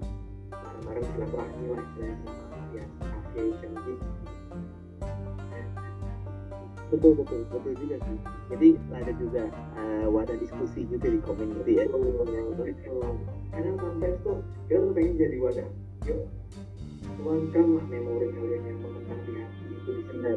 bareng-bareng 0.49 1.07
silaturahmi 1.13 1.67
lah 1.69 1.85
istilahnya 1.85 2.17
sama 2.25 2.59
ya 2.73 2.85
aviation 3.05 3.73
gitu 3.85 4.05
betul 6.95 7.13
betul 7.19 7.41
betul 7.51 7.73
juga 7.75 7.97
sih. 8.07 8.19
Jadi 8.55 8.69
ada 8.95 9.13
juga 9.19 9.43
uh, 9.77 10.07
wadah 10.15 10.37
diskusi 10.39 10.87
juga 10.87 11.11
di 11.11 11.19
komen 11.21 11.49
gitu 11.61 11.71
ya. 11.75 11.85
Karena 13.51 13.71
sometimes 13.83 14.19
tuh 14.23 14.39
kita 14.71 14.79
tuh 14.79 14.93
pengen 14.95 15.13
jadi 15.19 15.37
wadah? 15.43 15.69
Yuk 16.07 16.23
tuangkan 17.21 17.65
lah 17.79 17.85
memori 17.87 18.29
kalian 18.33 18.63
yang 18.67 18.79
menentang 18.83 19.21
di 19.25 19.33
hati 19.39 19.63
itu 19.71 19.73
di 19.73 19.79
sini 19.85 20.01
karena 20.09 20.33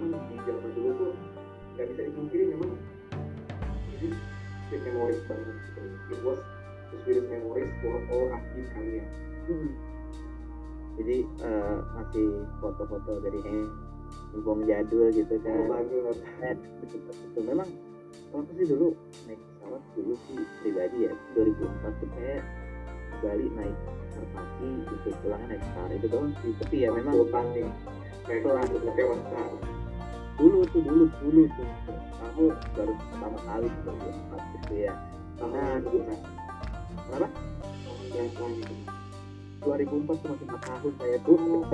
memang 0.00 0.22
di 0.30 0.36
zaman 0.44 0.70
dulu 0.76 0.90
tuh 0.96 1.12
nggak 1.74 1.86
bisa 1.90 2.00
dipungkiri 2.08 2.44
memang. 2.54 2.72
Ini 3.94 4.08
sweet 4.68 4.82
memories 4.90 5.22
banget 5.28 5.56
gitu 5.70 5.80
it 6.10 6.20
was 6.24 6.40
the 6.90 6.96
sweetest 7.04 7.28
memories 7.30 7.70
for 7.80 7.94
all 8.10 8.26
aktif 8.32 8.64
kalian. 8.74 9.06
Hmm. 9.44 9.70
jadi 10.94 11.16
uh, 11.44 11.78
masih 12.00 12.48
foto-foto 12.62 13.20
dari 13.20 13.36
handphone 13.44 14.64
jadul 14.64 15.10
gitu 15.12 15.34
kan? 15.42 15.52
Oh, 15.52 15.74
bagus 15.74 16.16
eh, 16.40 16.56
betul, 16.80 17.00
betul. 17.02 17.42
memang 17.44 17.68
kalau 18.30 18.46
sih 18.54 18.66
dulu 18.66 18.88
naik 19.26 19.40
pesawat 19.42 19.82
dulu 19.98 20.14
sih 20.26 20.38
pribadi 20.62 20.98
ya 21.10 21.12
2004 21.36 22.00
tuh 22.00 22.08
kayak 22.14 22.42
Bali 23.24 23.48
naik 23.56 23.72
merpati 24.12 24.68
gitu 24.84 25.16
pulangnya 25.24 25.56
naik 25.56 25.64
star. 25.64 25.88
Itu 25.96 26.12
doang 26.12 26.36
sih 26.44 26.52
tapi 26.60 26.84
ya 26.84 26.92
memang 26.92 27.24
nih 27.24 27.64
setelah 28.28 28.68
dulu 30.36 30.60
tuh 30.68 30.84
dulu 30.84 31.08
dulu 31.24 31.48
tuh. 31.56 31.64
Kamu 32.20 32.52
baru 32.76 32.92
pertama 32.92 33.40
kali 33.48 33.72
2004 33.88 34.52
gitu 34.52 34.76
ya. 34.76 34.92
Nah 35.40 35.80
kenapa? 35.80 37.32
yang 38.14 38.30
2004 39.64 40.20
tuh 40.20 40.28
masih 40.28 40.46
4 40.52 40.68
tahun 40.68 40.92
saya 41.00 41.16
tuh. 41.24 41.40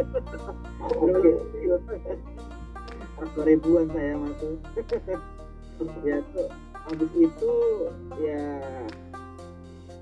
Pas 3.20 3.28
2000-an 3.36 3.84
saya 3.92 4.16
masuk 4.16 4.56
ya 6.08 6.16
tuh 6.32 6.48
habis 6.88 7.12
itu 7.16 7.52
ya 8.20 8.44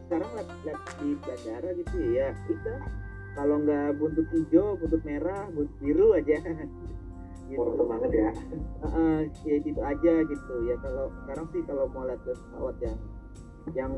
sekarang 0.08 0.30
lihat 0.40 0.80
di 0.96 1.08
bandara 1.20 1.70
gitu 1.76 1.96
ya. 2.16 2.32
Itu 2.48 2.72
kalau 3.36 3.60
nggak 3.60 4.00
buntut 4.00 4.26
hijau 4.32 4.80
buntut 4.80 5.02
merah 5.04 5.44
buntut 5.52 5.76
biru 5.84 6.16
aja. 6.16 6.40
Gitu 7.48 7.80
banget 7.88 8.12
ya. 8.12 8.30
Uh, 8.84 9.24
ya 9.40 9.56
gitu 9.64 9.80
aja 9.80 10.12
gitu. 10.20 10.54
Ya 10.68 10.76
kalau 10.84 11.08
sekarang 11.24 11.48
sih 11.48 11.64
kalau 11.64 11.88
mau 11.96 12.04
lihat 12.04 12.20
pesawat 12.20 12.76
yang 12.84 12.98
yang 13.72 13.92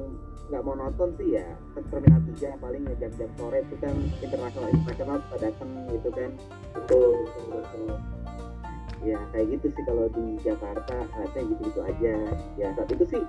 nggak 0.51 0.62
mau 0.62 0.79
nonton 0.79 1.14
sih 1.18 1.35
ya 1.35 1.46
ke 1.75 1.83
terminal 1.90 2.23
tiga 2.31 2.55
paling 2.59 2.83
ya 2.87 2.94
jam-jam 3.07 3.31
sore 3.38 3.62
itu 3.62 3.75
kan 3.83 3.94
internasional 4.23 4.70
internasional 4.70 5.18
pada 5.31 5.51
datang 5.51 5.70
gitu 5.90 6.09
kan. 6.14 6.31
Betul 6.79 7.27
betul 7.27 7.46
betul. 7.59 7.90
Ya 9.03 9.18
kayak 9.35 9.46
gitu 9.59 9.66
sih 9.75 9.83
kalau 9.83 10.07
di 10.14 10.27
Jakarta 10.46 10.96
kayaknya 11.11 11.42
gitu 11.51 11.62
gitu 11.75 11.81
aja. 11.83 12.14
Ya 12.55 12.66
saat 12.79 12.90
itu 12.94 13.05
sih 13.11 13.23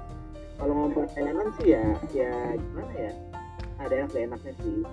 kalau 0.61 0.73
ngomong 0.77 1.09
enakan 1.17 1.49
sih 1.57 1.73
ya 1.73 1.85
ya 2.13 2.33
gimana 2.53 2.93
ya 2.93 3.11
ada 3.81 3.93
yang 3.97 4.07
gak 4.13 4.23
enaknya 4.29 4.53
sih 4.61 4.85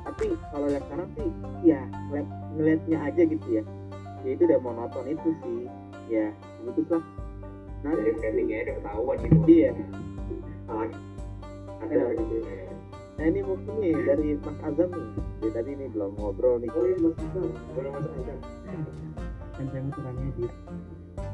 tapi 0.00 0.26
kalau 0.48 0.66
lihat 0.72 0.84
sekarang 0.88 1.08
sih 1.12 1.28
ya 1.60 1.80
ngeliat, 2.08 2.28
ngeliatnya 2.56 2.98
aja 3.04 3.22
gitu 3.28 3.46
ya 3.52 3.62
ya 4.24 4.30
itu 4.32 4.42
udah 4.48 4.60
monoton 4.64 5.04
itu 5.12 5.28
sih 5.44 5.68
ya 6.08 6.32
gitu 6.64 6.80
lah 6.88 7.04
nah 7.84 7.92
dari 7.92 8.16
framingnya 8.16 8.64
udah 8.64 8.74
ketahuan 8.80 9.16
gitu 9.20 9.36
iya 9.44 9.72
ada 11.80 11.96
ya. 11.96 12.14
gitu 12.14 12.34
ya. 12.46 12.70
Nah 13.18 13.24
ini 13.28 13.40
mungkin 13.44 13.74
nih 13.84 13.94
dari 14.06 14.28
Mas 14.40 14.58
Azam 14.64 14.88
nih. 14.94 15.08
Dari 15.42 15.50
tadi 15.52 15.70
nih 15.76 15.88
belum 15.92 16.16
ngobrol 16.16 16.56
nih. 16.62 16.70
Oh 16.72 16.84
iya 16.86 16.96
Mas 17.02 17.18
Azam. 17.18 17.50
Boleh 17.74 17.90
Mas 17.92 18.06
Azam. 18.06 18.38
Kan 19.58 19.66
saya 19.68 19.82
mau 19.84 19.92
kurangnya 19.92 20.24
edit. 20.30 20.52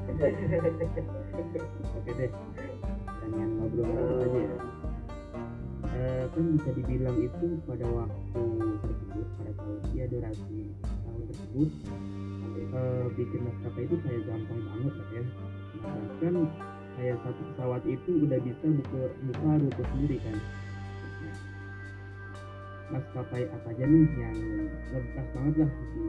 Oke 2.01 2.11
deh. 2.16 2.31
Ngobrol 3.33 3.91
aja 4.23 4.39
ya. 4.39 4.57
Uh, 5.87 6.25
kan 6.35 6.45
bisa 6.59 6.71
dibilang 6.77 7.19
itu 7.19 7.47
pada 7.65 7.87
waktu 7.89 8.43
tersebut 8.85 9.27
pada 9.41 9.53
tahun 9.57 9.79
ya 9.97 10.05
durasi 10.12 10.71
tahun 10.83 11.23
tersebut 11.33 11.71
uh, 12.77 13.07
bikin 13.17 13.41
maskapai 13.49 13.83
itu 13.89 13.97
saya 14.05 14.19
gampang 14.29 14.61
banget 14.61 14.93
lah 14.93 15.09
ya. 15.15 15.23
Nah, 15.25 15.95
bahkan 15.97 16.35
kayak 16.97 17.17
satu 17.25 17.43
pesawat 17.53 17.83
itu 17.89 18.11
udah 18.25 18.39
bisa 18.41 18.67
buka 18.67 19.03
buka 19.09 19.51
rute 19.61 19.83
sendiri 19.95 20.17
kan. 20.21 20.37
Nah, 21.23 21.37
maskapai 22.97 23.43
apa 23.51 23.69
aja 23.73 23.85
nih 23.89 24.07
yang 24.21 24.37
ngebekas 24.93 25.27
banget 25.35 25.55
lah 25.65 25.71
di 25.97 26.05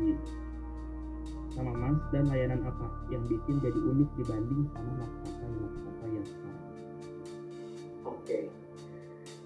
sama 1.58 1.73
mas 1.73 1.97
dan 2.13 2.30
layanan 2.30 2.62
apa 2.69 2.86
yang 3.10 3.23
bikin 3.25 3.58
jadi 3.58 3.80
unik 3.82 4.10
dibanding 4.21 4.62
sama 4.77 4.91
maskapai 5.01 5.49
maskapai 5.58 6.10
yang 6.13 6.27
sekarang 6.27 6.66
oke. 8.12 8.24
Okay. 8.24 8.43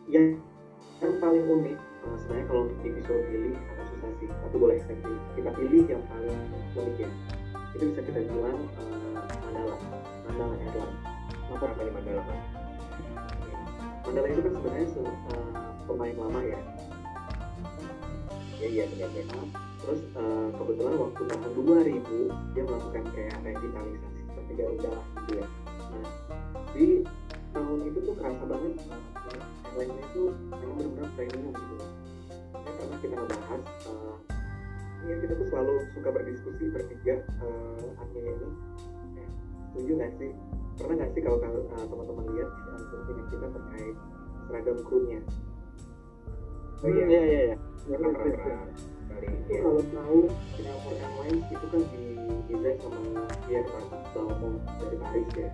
yang 0.10 0.38
yang 1.02 1.14
paling 1.18 1.46
unik 1.46 1.78
uh, 1.78 2.16
sebenarnya 2.22 2.46
kalau 2.50 2.62
untuk 2.70 2.92
disuruh 2.94 3.24
pilih 3.30 3.54
agak 3.58 3.86
susah 3.90 4.12
sih. 4.22 4.28
Tapi 4.30 4.56
boleh 4.58 4.78
saya 4.86 4.98
kita 5.38 5.50
pilih 5.58 5.84
yang 5.90 6.04
paling 6.10 6.40
unik 6.78 6.96
ya. 7.02 7.10
Itu 7.74 7.84
bisa 7.90 8.02
kita 8.06 8.20
bilang 8.28 8.60
uh, 8.78 9.24
Mandala. 9.50 9.76
Mandala 10.30 10.56
Airlines. 10.62 11.00
Apa 11.52 11.64
namanya 11.74 11.92
Mandala? 11.98 12.22
Kan 12.24 12.40
Mandala 14.06 14.28
itu 14.30 14.42
kan 14.42 14.52
sebenarnya 14.58 14.88
uh, 15.02 15.52
pemain 15.90 16.16
lama 16.18 16.42
ya. 16.46 16.60
Ya 18.62 18.68
iya 18.70 18.84
benar-benar 18.94 19.72
terus 19.82 20.02
uh, 20.14 20.48
kebetulan 20.54 20.94
waktu 20.94 21.22
tahun 21.26 21.52
2000 21.58 22.54
dia 22.54 22.64
melakukan 22.70 23.04
kayak 23.18 23.36
revitalisasi 23.42 24.20
seperti 24.30 24.52
Garuda 24.54 24.94
gitu 25.26 25.32
ya. 25.42 25.48
Nah 25.90 26.06
di 26.72 26.86
tahun 27.52 27.80
itu 27.88 28.00
tuh 28.04 28.16
kerasa 28.16 28.44
banget 28.48 28.74
uh, 28.88 29.42
airline 29.72 29.96
itu 30.00 30.22
memang 30.52 30.76
benar-benar 30.80 31.12
premium 31.16 31.54
gitu 31.56 31.76
ya, 31.76 31.88
karena 32.76 32.96
kita 33.00 33.14
ngebahas 33.16 33.62
uh, 33.88 34.16
ya 35.08 35.16
kita 35.18 35.34
tuh 35.34 35.48
selalu 35.50 35.74
suka 35.96 36.10
berdiskusi 36.14 36.64
bertiga 36.72 37.16
uh, 37.44 38.02
admin 38.04 38.24
ini 38.24 38.48
ya, 39.20 39.28
setuju 39.72 39.92
nggak 39.98 40.12
sih 40.20 40.32
pernah 40.80 40.96
nggak 41.02 41.12
sih 41.16 41.22
kalau 41.24 41.38
uh, 41.40 41.86
teman-teman 41.88 42.26
lihat 42.36 42.50
uh, 42.52 42.84
postingan 42.92 43.26
kita 43.30 43.48
terkait 43.50 43.96
seragam 44.48 44.78
krunya 44.86 45.20
oh 46.82 46.90
iya 46.90 47.06
iya 47.06 47.22
iya, 47.22 47.42
iya. 47.54 47.58
pernah 47.86 48.12
pernah 48.16 48.66
kali 49.12 49.28
itu 49.28 49.54
kalau 49.62 49.84
tahu 49.92 50.20
Singapore 50.58 50.98
Airlines 50.98 51.46
itu 51.52 51.66
kan 51.70 51.82
di 51.94 52.06
desain 52.50 52.78
sama 52.82 53.24
Pierre 53.46 53.68
Balmont 54.16 54.58
dari 54.82 54.98
Paris 54.98 55.30
ya 55.38 55.50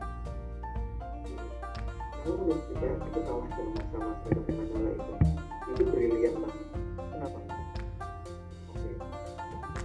menurut 2.35 2.63
kita 2.67 2.85
itu 2.87 3.19
kalah 3.23 3.47
sama 3.53 3.81
sama 3.91 4.11
seragam 4.23 4.55
Mandala 4.57 4.89
itu 4.91 5.13
itu 5.67 5.83
brilian 5.87 6.33
banget 6.41 6.65
kenapa? 6.97 7.39
Oke. 8.71 8.89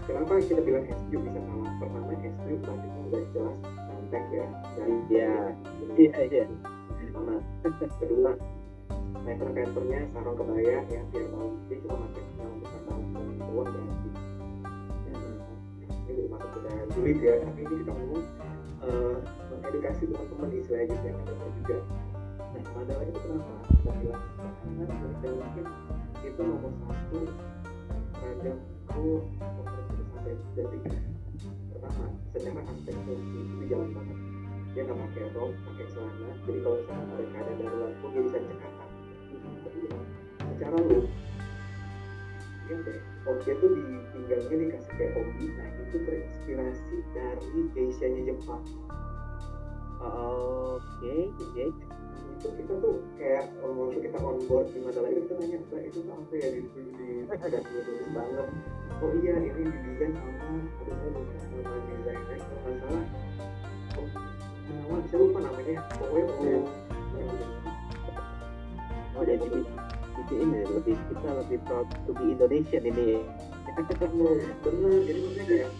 Kenapa 0.09 0.33
kita 0.42 0.61
bilang 0.64 0.85
SQ 0.88 1.11
bisa 1.12 1.40
kalah 1.42 1.72
pertama 1.78 2.12
SQ 2.18 2.46
batiknya 2.64 3.00
udah 3.07 3.22
jelas 3.31 3.59
kontak 3.62 4.24
ya. 4.33 4.46
Dari 4.74 4.94
iya. 5.12 5.33
iya 6.00 6.14
iya. 6.26 6.44
Sama. 7.12 7.37
Kedua 8.00 8.33
meter 9.22 9.48
meternya 9.55 10.00
sarung 10.11 10.35
kebaya 10.35 10.83
ya 10.90 11.00
biar 11.12 11.26
dia 11.70 11.76
cuma 11.87 11.96
pakai 12.11 12.22
dalam 12.35 12.57
besar 12.59 12.81
tahun 12.90 13.05
uang 13.52 13.68
ya 13.70 13.83
sih 14.02 14.12
ini 15.07 16.11
belum 16.11 16.28
masuk 16.35 16.50
ke 16.59 16.70
sulit 16.96 17.18
ya 17.22 17.35
tapi 17.44 17.61
ini 17.62 17.74
kita 17.85 17.92
ngomong 17.94 18.24
uh, 18.83 19.16
mengedukasi 19.52 20.02
teman-teman 20.11 20.48
istilahnya 20.59 20.87
gitu 20.90 21.05
yang 21.07 21.18
ada 21.22 21.48
juga 21.55 21.76
nah 22.53 22.62
masalah 22.77 23.05
itu 23.09 23.19
kenapa 23.25 23.53
bilang 23.81 24.25
karena 24.53 24.85
dan 25.25 25.33
mungkin 25.41 25.67
itu 26.21 26.41
nomor 26.45 26.73
satu 26.85 27.19
itu 28.93 29.05
sampai 30.12 30.35
detik 30.53 30.83
pertama 31.73 32.05
secara 32.33 32.61
aspek 32.69 32.97
fungsi 33.09 33.38
itu 33.41 33.65
jalan 33.73 33.88
banget 33.97 34.19
dia 34.73 34.83
nggak 34.85 34.99
pakai 35.01 35.25
rok 35.33 35.53
pakai 35.65 35.87
celana 35.93 36.29
jadi 36.45 36.59
kalau 36.61 36.77
misalnya 36.77 37.05
ada 37.09 37.25
keadaan 37.33 37.57
darurat 37.61 37.93
pun 38.01 38.09
dia 38.12 38.23
bisa 38.29 38.38
cekatan 38.45 38.88
secara 40.53 40.79
look 40.81 41.07
Iya 42.62 42.79
deh. 42.87 42.99
Oke 43.27 43.51
tuh 43.59 43.71
di 43.75 43.85
pinggangnya 44.15 44.57
dikasih 44.71 44.93
kayak 44.95 45.19
obi. 45.19 45.47
Nah 45.51 45.67
itu 45.83 45.97
terinspirasi 46.09 46.97
dari 47.11 47.61
geishanya 47.75 48.23
Jepang. 48.33 48.62
oke 50.03 51.15
oke 51.38 51.65
Itu 52.42 52.50
kita 52.59 52.74
tuh 52.83 52.98
kayak 53.14 53.55
waktu 53.62 54.02
kita 54.02 54.18
on 54.18 54.42
board 54.50 54.66
di 54.74 54.83
Mandala 54.83 55.14
itu 55.14 55.31
kita 55.31 55.35
nanya, 55.38 55.59
Mbak 55.62 55.81
itu 55.87 55.98
tuh 56.02 56.11
apa 56.11 56.35
ya 56.35 56.48
di 56.50 56.61
di 56.74 56.83
di 56.90 57.07
banget. 58.11 58.48
Oh 58.98 59.14
iya 59.22 59.35
ini 59.46 59.62
didesain 59.62 60.11
sama 60.11 60.59
aduh 60.83 60.94
saya 60.98 61.11
lupa 61.14 61.38
nama 61.38 61.78
desainnya 61.87 62.35
kalau 62.42 62.59
nggak 62.66 62.83
salah. 62.83 63.07
Oh, 63.94 64.07
nama 64.66 64.96
saya 65.07 65.18
lupa 65.22 65.38
namanya. 65.38 65.76
Pokoknya 65.87 66.35
oh, 66.35 66.66
oh 69.14 69.22
jadi 69.22 69.46
di, 69.46 69.61
di 70.26 70.35
ini 70.35 70.61
lebih 70.66 70.96
kita 70.98 71.31
lebih 71.46 71.59
proud 71.62 71.87
to 71.94 72.11
be 72.11 72.26
Indonesian 72.26 72.83
ini 72.90 73.22
bener 74.66 74.92
jadi 75.07 75.20
maksudnya 75.22 75.44
kayak 75.46 75.70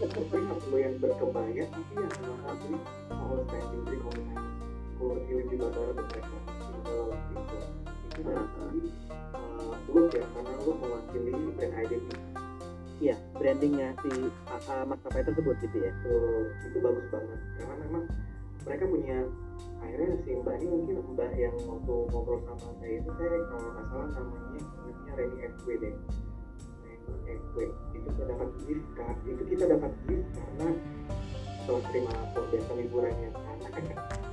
perlu 0.63 0.77
yang 0.79 0.95
berkebaya 1.03 1.65
tapi 1.67 1.93
yang 1.99 2.13
sama 2.23 2.35
satu 2.47 2.67
mau 3.11 3.35
standing 3.51 3.83
film 5.03 5.47
di 5.51 5.57
tuh 5.59 5.95
mereka 5.97 6.37
itu 7.33 7.59
itu 8.13 8.21
berarti 8.23 8.79
uh, 9.35 9.73
look 9.89 10.13
ya 10.13 10.25
karena 10.37 10.53
lu 10.63 10.73
mewakili 10.77 11.33
brand 11.57 11.75
identity. 11.75 12.17
Iya 13.03 13.17
brandingnya 13.35 13.89
si 14.05 14.13
uh, 14.53 14.85
maskapai 14.87 15.27
tersebut 15.27 15.57
gitu 15.65 15.77
ya. 15.83 15.93
So, 16.05 16.13
itu 16.71 16.79
bagus 16.79 17.07
banget. 17.11 17.39
Karena 17.59 17.75
memang 17.89 18.05
mereka 18.63 18.85
punya 18.87 19.19
akhirnya 19.83 20.17
si 20.23 20.31
mbak 20.39 20.57
ini 20.63 20.67
mungkin 20.71 20.97
mbak 21.19 21.31
yang 21.35 21.57
waktu 21.67 21.95
ngobrol 22.15 22.39
sama 22.47 22.71
saya 22.79 22.95
itu 23.03 23.11
saya 23.19 23.39
kalau 23.51 23.69
nggak 23.75 23.87
salah 23.91 24.09
namanya 24.15 24.61
ingatnya 24.63 25.13
Reni 25.19 25.39
FW 25.51 25.69
deh. 25.83 25.95
Reni 26.87 27.31
FW 27.43 27.57
itu 27.67 27.99
kita 28.07 28.23
dapat 28.31 28.49
gift 28.69 28.87
card 28.95 29.17
itu 29.27 29.43
kita 29.51 29.65
dapat 29.67 29.93
gift 30.07 30.27
karena 30.37 30.69
setelah 31.63 31.83
terima 31.91 32.11
lapor 32.15 32.45
biasa 32.51 32.71
liburannya. 32.79 33.31
karena 33.35 33.95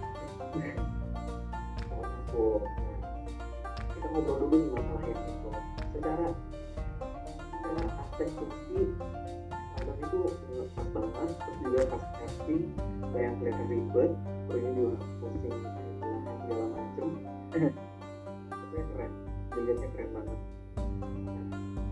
aku 0.49 2.45
kita 3.93 4.07
ngobrol 4.09 4.35
dulu 4.41 4.55
nih 4.57 4.69
masalah 4.73 5.03
yang 5.05 5.21
itu 5.29 5.49
secara 5.93 6.27
secara 7.53 7.81
aspek 8.01 8.27
kursi 8.33 8.81
Adam 9.77 9.95
itu 10.01 10.19
pas 10.73 10.87
banget 10.89 11.29
terus 11.37 11.57
juga 11.61 11.79
pas 11.93 12.03
casting 12.17 12.63
kayak 13.13 13.31
kelihatan 13.37 13.67
ribet 13.69 14.11
ini 14.49 14.69
juga 14.73 14.97
posting 15.21 15.55
segala 16.17 16.65
macem 16.73 17.07
pokoknya 18.49 18.83
keren 18.89 19.11
dilihatnya 19.53 19.87
keren 19.93 20.09
banget 20.17 20.39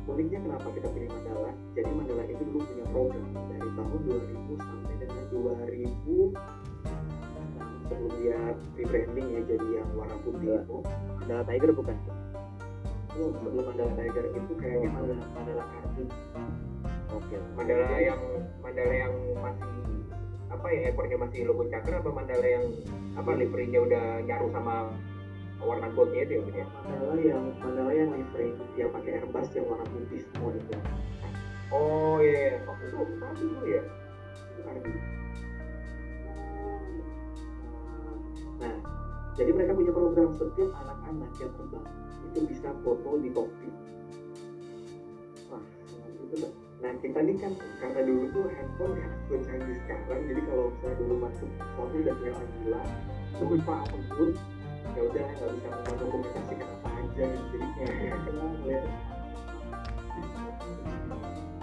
uniknya 0.07 0.39
kenapa 0.49 0.67
kita 0.73 0.87
pilih 0.97 1.09
Mandala 1.13 1.51
jadi 1.77 1.89
Mandala 1.93 2.23
itu 2.25 2.41
dulu 2.41 2.59
punya 2.65 2.85
program 2.89 3.25
dari 3.53 3.69
tahun 3.69 3.99
2000 4.01 4.65
sampai 4.65 4.95
dengan 4.97 5.23
2000 5.29 6.33
nah, 6.33 6.66
sebelum 7.87 8.11
dia 8.19 8.39
rebranding 8.75 9.27
ya 9.31 9.41
jadi 9.47 9.67
yang 9.81 9.89
warna 9.95 10.15
putih 10.21 10.47
Iya. 10.47 10.59
itu 10.63 10.77
ada 11.27 11.35
Tiger 11.47 11.71
bukan 11.71 11.95
belum 13.17 13.31
sebelum 13.39 13.63
Mandala 13.65 13.93
Tiger 13.97 14.25
itu 14.35 14.53
kayaknya 14.59 14.89
Mandala 14.93 15.25
Mandala 15.33 15.63
Kartu 15.65 16.03
oke 17.15 17.35
Mandala 17.55 17.97
yang 17.97 18.21
Mandala 18.61 18.93
yang 18.93 19.13
masih 19.39 19.71
apa 20.47 20.67
ya 20.71 20.81
ekornya 20.91 21.17
masih 21.19 21.39
logo 21.47 21.63
cakra 21.71 22.03
apa 22.03 22.09
Mandala 22.11 22.47
yang 22.47 22.65
apa 23.17 23.31
liverynya 23.33 23.79
udah 23.81 24.03
nyaru 24.27 24.47
sama 24.53 24.75
warna 25.57 25.89
goldnya 25.97 26.21
itu 26.29 26.33
ya 26.53 26.61
ya? 26.61 26.65
Mandala 26.85 27.15
yang 27.17 27.43
Mandala 27.57 27.91
yang 27.95 28.09
livery 28.13 28.53
yang 28.77 28.89
pakai 28.93 29.11
airbus 29.17 29.49
yang 29.57 29.65
warna 29.65 29.85
putih 29.89 30.21
semua 30.21 30.53
itu. 30.53 30.77
Oh 31.67 32.23
iya, 32.23 32.55
iya. 32.55 32.57
oh 32.63 32.75
itu 32.79 32.97
tadi 33.19 33.43
dulu 33.43 33.65
ya. 33.67 33.81
Itu 34.55 34.61
Nah, 38.57 38.75
jadi 39.37 39.49
mereka 39.53 39.71
punya 39.77 39.93
program 39.93 40.29
setiap 40.33 40.71
anak-anak 40.81 41.31
yang 41.37 41.51
terbang 41.53 41.87
itu 42.27 42.39
bisa 42.49 42.69
foto 42.81 43.09
di 43.21 43.29
kokpit. 43.31 43.73
Wah, 45.53 45.63
itu 46.09 46.23
tuh 46.33 46.51
Nah 46.77 46.93
kita 47.01 47.25
ini 47.25 47.33
kan 47.41 47.57
karena 47.81 48.05
dulu 48.05 48.23
tuh 48.29 48.45
handphone 48.53 48.93
nggak 49.01 49.13
secanggih 49.25 49.77
sekarang, 49.81 50.21
jadi 50.29 50.41
kalau 50.45 50.65
misalnya 50.69 50.95
dulu 51.01 51.15
masuk 51.25 51.49
foto 51.73 51.95
udah 51.97 52.15
kayak 52.21 52.37
gila, 52.37 52.81
lupa 53.41 53.73
apa 53.81 53.97
pun, 54.13 54.29
ya 54.93 55.01
udah 55.01 55.25
nggak 55.25 55.49
bisa 55.57 55.69
mendokumentasikan 55.89 56.69
apa 56.69 56.89
aja, 57.01 57.25
jadi 57.33 57.67
kayak 57.81 58.17
kenal 58.29 58.47
ngeliat 58.61 58.83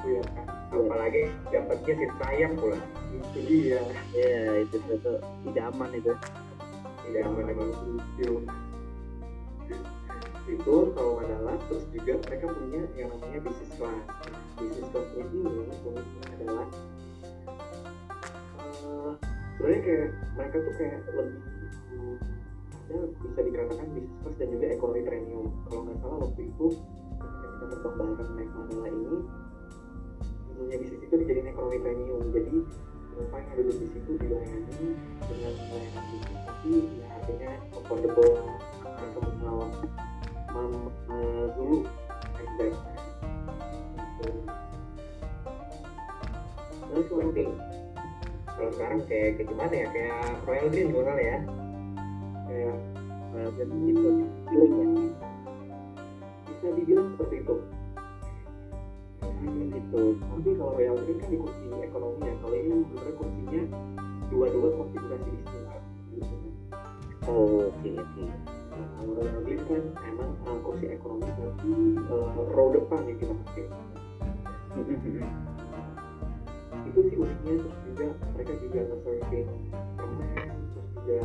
itu 0.05 0.09
ya 0.19 0.23
kan. 0.35 0.47
Apalagi 0.75 1.23
dapatnya 1.55 1.93
si 1.95 2.07
sayang 2.19 2.55
pula. 2.59 2.79
Itu 3.15 3.39
dia. 3.47 3.83
ya 4.13 4.67
itu 4.67 4.77
itu 4.83 5.13
tidak 5.47 5.65
aman 5.71 5.91
itu 5.95 6.13
Tidak 7.05 7.23
aman 7.29 7.47
emang 7.53 7.71
film. 8.17 8.45
Itu 10.45 10.77
kalau 10.93 11.25
adalah 11.25 11.57
terus 11.69 11.85
juga 11.89 12.21
mereka 12.21 12.47
punya 12.53 12.83
yang 13.01 13.09
namanya 13.17 13.39
bisnis 13.45 13.73
class. 13.81 14.05
Bisnis 14.61 14.89
classnya 14.93 15.25
ini 15.33 15.41
adalah 16.37 16.67
eh, 18.61 19.13
sebenarnya 19.57 19.81
kayak 19.81 20.09
mereka 20.37 20.57
tuh 20.61 20.75
kayak 20.77 20.99
lebih 21.09 21.41
ada 22.85 22.99
bisa 23.09 23.41
dikatakan 23.41 23.87
bisnis 23.97 24.17
class 24.21 24.37
dan 24.37 24.49
juga 24.53 24.67
ekonomi 24.69 25.03
premium. 25.09 25.47
Kalau 25.65 25.81
nggak 25.89 25.97
salah 26.05 26.19
waktu 26.29 26.43
itu 26.45 26.67
kita 27.65 27.77
terbang 27.81 28.11
bareng 28.21 28.35
naik 28.37 28.51
Mandala 28.53 28.89
ini 28.93 29.17
tentunya 30.45 30.77
bisnis 30.77 31.01
itu 31.01 31.15
dijadiin 31.25 31.49
ekonomi 31.49 31.79
premium. 31.81 32.21
Jadi 32.29 32.57
penumpang 33.15 33.43
yang 33.47 33.57
duduk 33.63 33.77
di 33.79 33.87
situ 33.95 34.11
dilayani 34.19 34.89
dengan 35.23 35.55
layanan 35.71 36.05
bisnis 36.11 36.43
tapi 36.43 36.71
ya 36.99 37.07
harganya 37.15 37.51
affordable 37.71 38.33
mereka 38.83 39.19
mengenal 39.23 39.59
mam 40.51 40.73
eh, 41.15 41.47
dulu 41.55 41.79
gitu. 42.35 42.67
Terus 46.85 47.07
penting 47.11 47.51
kalau 48.55 48.71
sekarang 48.75 49.01
kayak 49.07 49.31
kayak 49.39 49.49
gimana 49.51 49.75
ya? 49.75 49.87
Kayak 49.95 50.19
Royal 50.47 50.69
Green 50.71 50.89
kali 50.95 51.25
ya. 51.27 51.39
Kayak 52.51 52.77
Well, 53.35 53.51
dan 53.59 53.67
itu 53.91 54.31
feelingnya 54.47 55.11
bisa 56.47 56.67
dibilang 56.71 57.19
seperti 57.19 57.43
itu 57.43 57.55
gitu. 59.43 60.03
Tapi 60.21 60.51
kalau 60.55 60.73
Royal 60.79 60.97
Green 61.03 61.19
kan 61.19 61.29
di 61.31 61.39
kursi 61.39 61.67
ekonomi 61.83 62.23
ya. 62.27 62.35
Kalau 62.39 62.57
ini 62.57 62.75
sebenarnya 62.87 63.15
kursinya 63.19 63.63
dua-dua 64.33 64.69
konfigurasi 64.81 65.31
istilah 65.31 65.79
gitu 66.15 66.37
oh 67.29 67.71
oke 67.73 67.91
oke. 67.97 68.25
Nah, 68.75 68.87
kalau 68.99 69.13
Royal 69.17 69.41
Green 69.45 69.61
kan 69.65 69.83
emang 70.05 70.31
uh, 70.45 70.59
kursi 70.61 70.87
ekonomi 70.93 71.29
tapi 71.35 71.71
uh, 72.11 72.29
row 72.53 72.69
depan 72.75 73.01
yang 73.09 73.19
kita 73.21 73.35
pakai. 73.47 73.67
Itu 76.85 77.01
sih 77.11 77.17
uniknya 77.17 77.53
terus 77.63 77.79
juga 77.87 78.07
mereka 78.35 78.53
juga 78.59 78.81
nge-serving 78.91 79.49
permen 79.95 80.49
terus 80.75 80.89
juga 80.95 81.21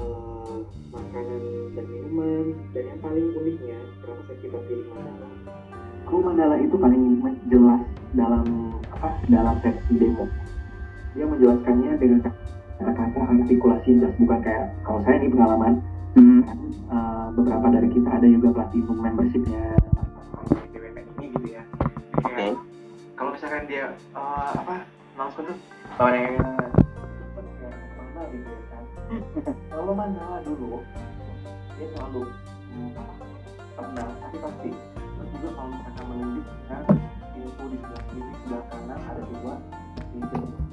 uh, 0.00 0.37
makanan 0.92 1.42
dan 1.76 1.84
minuman 1.88 2.44
dan 2.72 2.82
yang 2.88 3.00
paling 3.04 3.26
uniknya 3.36 3.78
kenapa 4.02 4.20
saya 4.26 4.36
kita 4.40 4.58
pilih 4.66 4.86
Mandala 4.94 5.26
Kru 6.08 6.18
Mandala 6.24 6.56
itu 6.62 6.76
paling 6.78 7.02
jelas 7.52 7.82
dalam 8.16 8.44
apa 8.96 9.08
dalam 9.28 9.54
versi 9.60 9.94
demo. 10.00 10.24
Dia 11.12 11.24
menjelaskannya 11.28 11.92
dengan 12.00 12.20
kata-kata 12.78 13.20
artikulasi 13.44 13.88
jelas 14.00 14.14
bukan 14.16 14.38
kayak 14.40 14.72
kalau 14.86 15.00
saya 15.04 15.16
ini 15.20 15.28
pengalaman 15.34 15.74
Hmm. 16.16 16.40
kan, 16.42 16.58
eh, 16.88 17.26
beberapa 17.36 17.66
dari 17.68 17.88
kita 17.92 18.08
ada 18.10 18.26
juga 18.26 18.48
platinum 18.50 18.96
membershipnya 18.96 19.76
DWP 20.72 20.96
ini 21.04 21.26
gitu 21.36 21.48
ya. 21.52 21.62
Kayak, 22.24 22.56
Kalau 23.14 23.30
misalkan 23.34 23.62
dia 23.68 23.92
eh, 23.94 24.50
apa 24.56 24.74
announcement 25.14 25.52
tuh 25.52 25.58
bahwa 25.94 26.10
yang 26.16 26.34
mana 26.42 28.22
gitu 28.34 28.48
ya. 28.50 28.67
Kalau 29.72 29.92
Mandala 29.96 30.38
dulu 30.44 30.82
dia 31.78 31.86
selalu 31.94 32.22
hmm, 32.74 32.90
tenang 33.78 34.10
tapi 34.18 34.36
pasti 34.42 34.70
terus 34.98 35.28
juga 35.38 35.48
kalau 35.54 35.70
misalkan 35.70 36.04
menunjukkan 36.10 36.82
info 37.38 37.64
di 37.70 37.76
sebelah 37.78 38.02
kiri 38.10 38.32
sebelah 38.34 38.62
kanan 38.66 38.98
ada 38.98 39.22
dua 39.30 39.54
di 40.10 40.18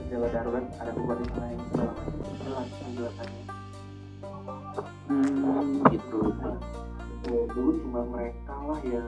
jendela 0.01 0.27
darurat 0.33 0.65
ada 0.81 0.91
dua 0.97 1.13
di 1.13 1.25
sana 1.29 1.45
yang 1.53 1.61
segala 1.69 1.91
macam 1.93 2.13
jelas 2.41 2.67
penjelasannya. 2.81 3.43
Hmm, 5.05 5.77
gitu. 5.93 6.19
Betul, 6.25 7.41
dulu 7.53 7.71
cuma 7.85 8.01
mereka 8.09 8.53
lah 8.65 8.79
yang 8.81 9.07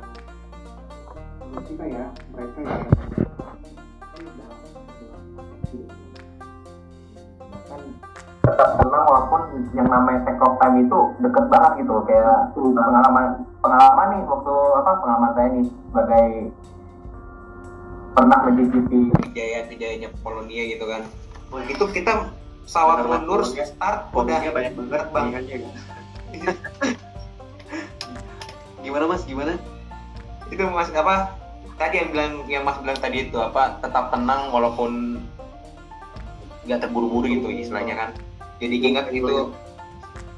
menurut 1.42 1.66
kita 1.66 1.86
ya 1.90 2.06
mereka 2.34 2.60
yang 2.62 2.86
senang 8.98 9.14
walaupun 9.14 9.42
yang 9.78 9.86
namanya 9.94 10.26
take 10.26 10.42
off 10.42 10.58
time 10.58 10.82
itu 10.82 11.00
deket 11.22 11.46
banget 11.54 11.86
gitu 11.86 12.02
kayak 12.10 12.50
pengalaman 12.58 13.46
pengalaman 13.62 14.08
nih 14.10 14.22
waktu 14.26 14.56
apa 14.74 14.92
pengalaman 14.98 15.32
saya 15.38 15.48
nih 15.54 15.66
sebagai 15.70 16.28
pernah 18.18 18.40
mencicipi 18.50 18.98
kejayaan-kejayanya 19.30 20.10
Polonia 20.26 20.66
gitu 20.66 20.90
kan. 20.90 21.06
Wah, 21.54 21.62
itu 21.70 21.86
kita 21.94 22.34
pesawat 22.66 23.06
mundur 23.06 23.46
Polonia. 23.46 23.70
start 23.70 24.10
udah. 24.10 24.42
Polonia 24.42 24.50
banyak 24.50 24.74
banget 24.74 25.08
kan. 25.14 25.62
gimana 28.82 29.06
mas? 29.06 29.22
Gimana? 29.30 29.62
Itu 30.50 30.66
mas 30.74 30.90
apa 30.90 31.38
tadi 31.78 32.02
yang 32.02 32.10
bilang 32.10 32.34
yang 32.50 32.66
mas 32.66 32.82
bilang 32.82 32.98
tadi 32.98 33.30
itu 33.30 33.38
apa 33.38 33.78
tetap 33.78 34.10
tenang 34.10 34.50
walaupun 34.50 35.22
nggak 36.66 36.82
terburu-buru 36.82 37.30
gitu 37.30 37.54
istilahnya 37.54 37.94
kan 37.94 38.10
jadi 38.58 38.76
ingat 38.90 39.06
gitu. 39.14 39.54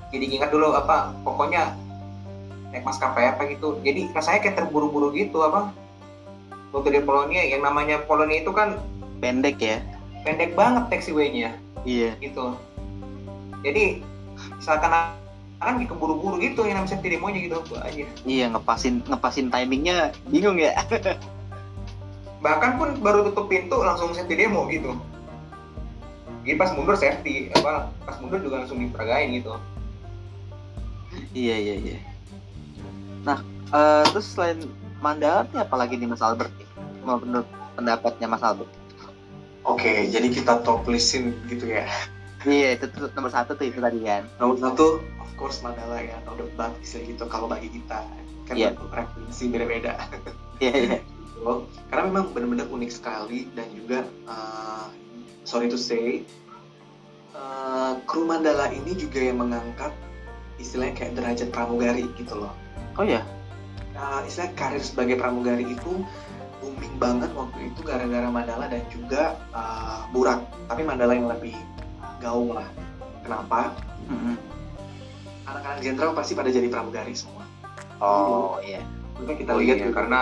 jadi 0.09 0.25
ingat 0.25 0.49
dulu 0.49 0.73
apa 0.73 1.13
pokoknya 1.21 1.77
naik 2.69 2.85
maskapai 2.85 3.33
apa 3.33 3.49
gitu. 3.49 3.77
Jadi 3.81 4.09
rasanya 4.13 4.39
kayak 4.45 4.55
terburu-buru 4.61 5.13
gitu 5.13 5.41
apa? 5.41 5.73
Waktu 6.69 6.97
di 6.97 7.01
Polonia 7.01 7.41
yang 7.41 7.65
namanya 7.65 8.05
Polonia 8.05 8.41
itu 8.41 8.53
kan 8.53 8.77
pendek 9.17 9.57
ya? 9.57 9.81
pendek 10.21 10.53
banget 10.53 10.83
taxiway-nya. 10.91 11.55
Iya. 11.87 12.13
Gitu. 12.21 12.53
Jadi 13.65 14.05
seakan 14.61 15.15
akan 15.59 15.83
keburu-buru 15.83 16.39
gitu 16.39 16.63
yang 16.63 16.79
namanya 16.79 16.99
demonya 17.03 17.39
gitu 17.43 17.57
aja. 17.75 18.05
Iya 18.23 18.45
ngepasin 18.53 19.03
ngepasin 19.07 19.47
timingnya 19.51 20.13
bingung 20.29 20.55
ya? 20.61 20.77
Bahkan 22.45 22.79
pun 22.79 22.89
baru 23.03 23.27
tutup 23.27 23.51
pintu 23.51 23.83
langsung 23.83 24.15
safety 24.15 24.47
demo 24.47 24.63
gitu 24.71 24.95
jadi 26.49 26.57
pas 26.57 26.73
mundur 26.73 26.97
safety 26.97 27.53
apa 27.53 27.93
pas 28.09 28.17
mundur 28.17 28.41
juga 28.41 28.65
langsung 28.65 28.81
diperagain 28.81 29.29
gitu. 29.37 29.53
Iya 31.37 31.55
iya 31.61 31.75
iya. 31.77 31.97
Nah 33.21 33.45
eh, 33.69 34.03
terus 34.09 34.33
selain 34.33 34.65
Mandala 34.97 35.45
nih 35.53 35.61
apalagi 35.61 35.93
nih 36.01 36.09
Mas 36.09 36.25
Albert 36.25 36.49
nih? 36.57 36.65
Menurut 37.05 37.45
pendapatnya 37.77 38.25
Mas 38.25 38.41
Albert? 38.41 38.73
Oke 39.61 40.09
jadi 40.09 40.25
kita 40.25 40.65
top 40.65 40.89
listin 40.89 41.37
gitu 41.45 41.69
ya. 41.69 41.85
Iya 42.49 42.81
itu 42.81 42.89
tuh 42.97 43.13
nomor 43.13 43.29
satu 43.29 43.53
tuh 43.53 43.69
itu 43.69 43.77
tadi 43.77 44.01
kan. 44.01 44.25
Nomor 44.41 44.57
satu 44.57 45.05
of 45.21 45.29
course 45.37 45.61
Mandala 45.61 46.01
ya. 46.01 46.17
No 46.25 46.33
debat 46.33 46.73
istilah 46.81 47.13
gitu 47.13 47.23
kalau 47.29 47.45
bagi 47.45 47.69
kita. 47.69 48.01
Kan 48.49 48.57
Iya. 48.57 48.73
referensi 48.89 49.45
beda-beda. 49.53 50.01
Iya 50.57 50.73
iya. 50.73 50.97
Gitu. 51.39 51.55
karena 51.87 52.03
memang 52.11 52.35
benar-benar 52.35 52.67
unik 52.67 52.91
sekali 52.91 53.47
dan 53.55 53.71
juga 53.71 54.03
uh, 54.27 54.91
sorry 55.47 55.71
to 55.71 55.79
say 55.79 56.27
uh, 57.35 57.99
kru 58.05 58.25
Mandala 58.25 58.71
ini 58.71 58.95
juga 58.97 59.19
yang 59.21 59.41
mengangkat 59.41 59.91
istilahnya 60.59 60.93
kayak 60.95 61.13
derajat 61.17 61.49
pramugari 61.49 62.05
gitu 62.17 62.35
loh. 62.35 62.53
Oh 62.99 63.05
ya 63.05 63.23
uh, 63.99 64.21
istilah 64.25 64.51
karir 64.55 64.81
sebagai 64.81 65.19
pramugari 65.19 65.67
itu 65.67 66.03
booming 66.59 66.95
banget 66.99 67.31
waktu 67.35 67.71
itu 67.71 67.79
gara-gara 67.83 68.27
Mandala 68.27 68.67
dan 68.67 68.83
juga 68.91 69.35
uh, 69.55 70.07
Burak 70.11 70.43
tapi 70.67 70.81
Mandala 70.83 71.15
yang 71.15 71.31
lebih 71.31 71.55
gaung 72.19 72.51
lah. 72.55 72.67
Kenapa? 73.23 73.75
Anak-anak 75.47 75.79
jenderal 75.81 76.11
pasti 76.17 76.33
pada 76.35 76.49
jadi 76.51 76.67
pramugari 76.67 77.15
semua. 77.15 77.45
Oh 78.03 78.59
iya. 78.63 78.83
Maka 79.19 79.35
kita 79.35 79.51
oh 79.55 79.59
lihat 79.59 79.77
iya 79.79 79.87
tuh, 79.91 79.95
karena 79.95 80.21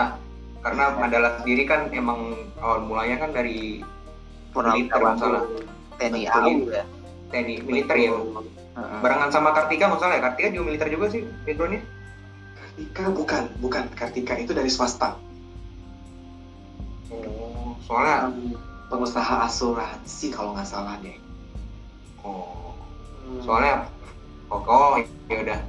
karena 0.62 0.84
Mandala 0.98 1.28
sendiri 1.42 1.62
kan 1.66 1.90
emang 1.94 2.50
awal 2.58 2.86
mulanya 2.86 3.26
kan 3.26 3.30
dari 3.34 3.82
Purnawirawan 4.54 5.18
TNI. 5.98 6.22
AU 6.30 6.70
ya 6.70 6.84
TNI 7.28 7.54
militer 7.64 7.96
ya. 7.96 8.12
Heeh. 8.78 9.00
barengan 9.02 9.30
sama 9.34 9.50
Kartika 9.50 9.90
masalah 9.90 10.16
ya? 10.16 10.22
Kartika 10.22 10.48
juga 10.54 10.64
militer 10.70 10.88
juga 10.88 11.06
sih 11.10 11.22
backgroundnya. 11.44 11.82
Kartika 12.54 13.04
bukan 13.10 13.44
bukan. 13.58 13.84
Kartika 13.92 14.34
itu 14.38 14.52
dari 14.54 14.70
swasta. 14.70 15.18
Oh 17.10 17.74
soalnya 17.84 18.30
pengusaha 18.92 19.48
asuransi 19.48 20.26
kalau 20.32 20.54
nggak 20.54 20.68
salah 20.68 20.94
deh. 21.02 21.16
Oh 22.22 22.76
soalnya 23.44 23.90
oh, 24.48 24.62
oh 24.64 24.94
ya 25.28 25.38
udah. 25.42 25.60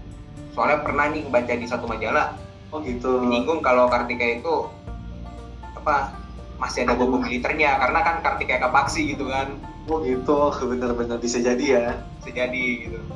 Soalnya 0.53 0.79
pernah 0.83 1.05
nih 1.11 1.23
baca 1.27 1.53
di 1.55 1.67
satu 1.67 1.85
majalah. 1.89 2.37
Oh 2.69 2.79
gitu. 2.85 3.25
Menyinggung 3.25 3.65
kalau 3.65 3.89
Kartika 3.89 4.23
itu 4.23 4.69
apa 5.75 6.13
masih 6.61 6.85
ada 6.85 6.93
bobo 6.93 7.17
militernya. 7.19 7.79
Karena 7.81 7.99
kan 8.05 8.15
Kartika 8.21 8.61
Kapaksi 8.69 9.17
gitu 9.17 9.25
kan 9.25 9.68
oh 9.87 10.03
gitu. 10.03 10.37
Bener-bener 10.73 11.17
bisa 11.21 11.39
jadi 11.39 11.65
ya. 11.65 11.85
Bisa 12.19 12.29
jadi 12.35 12.63
gitu. 12.87 12.99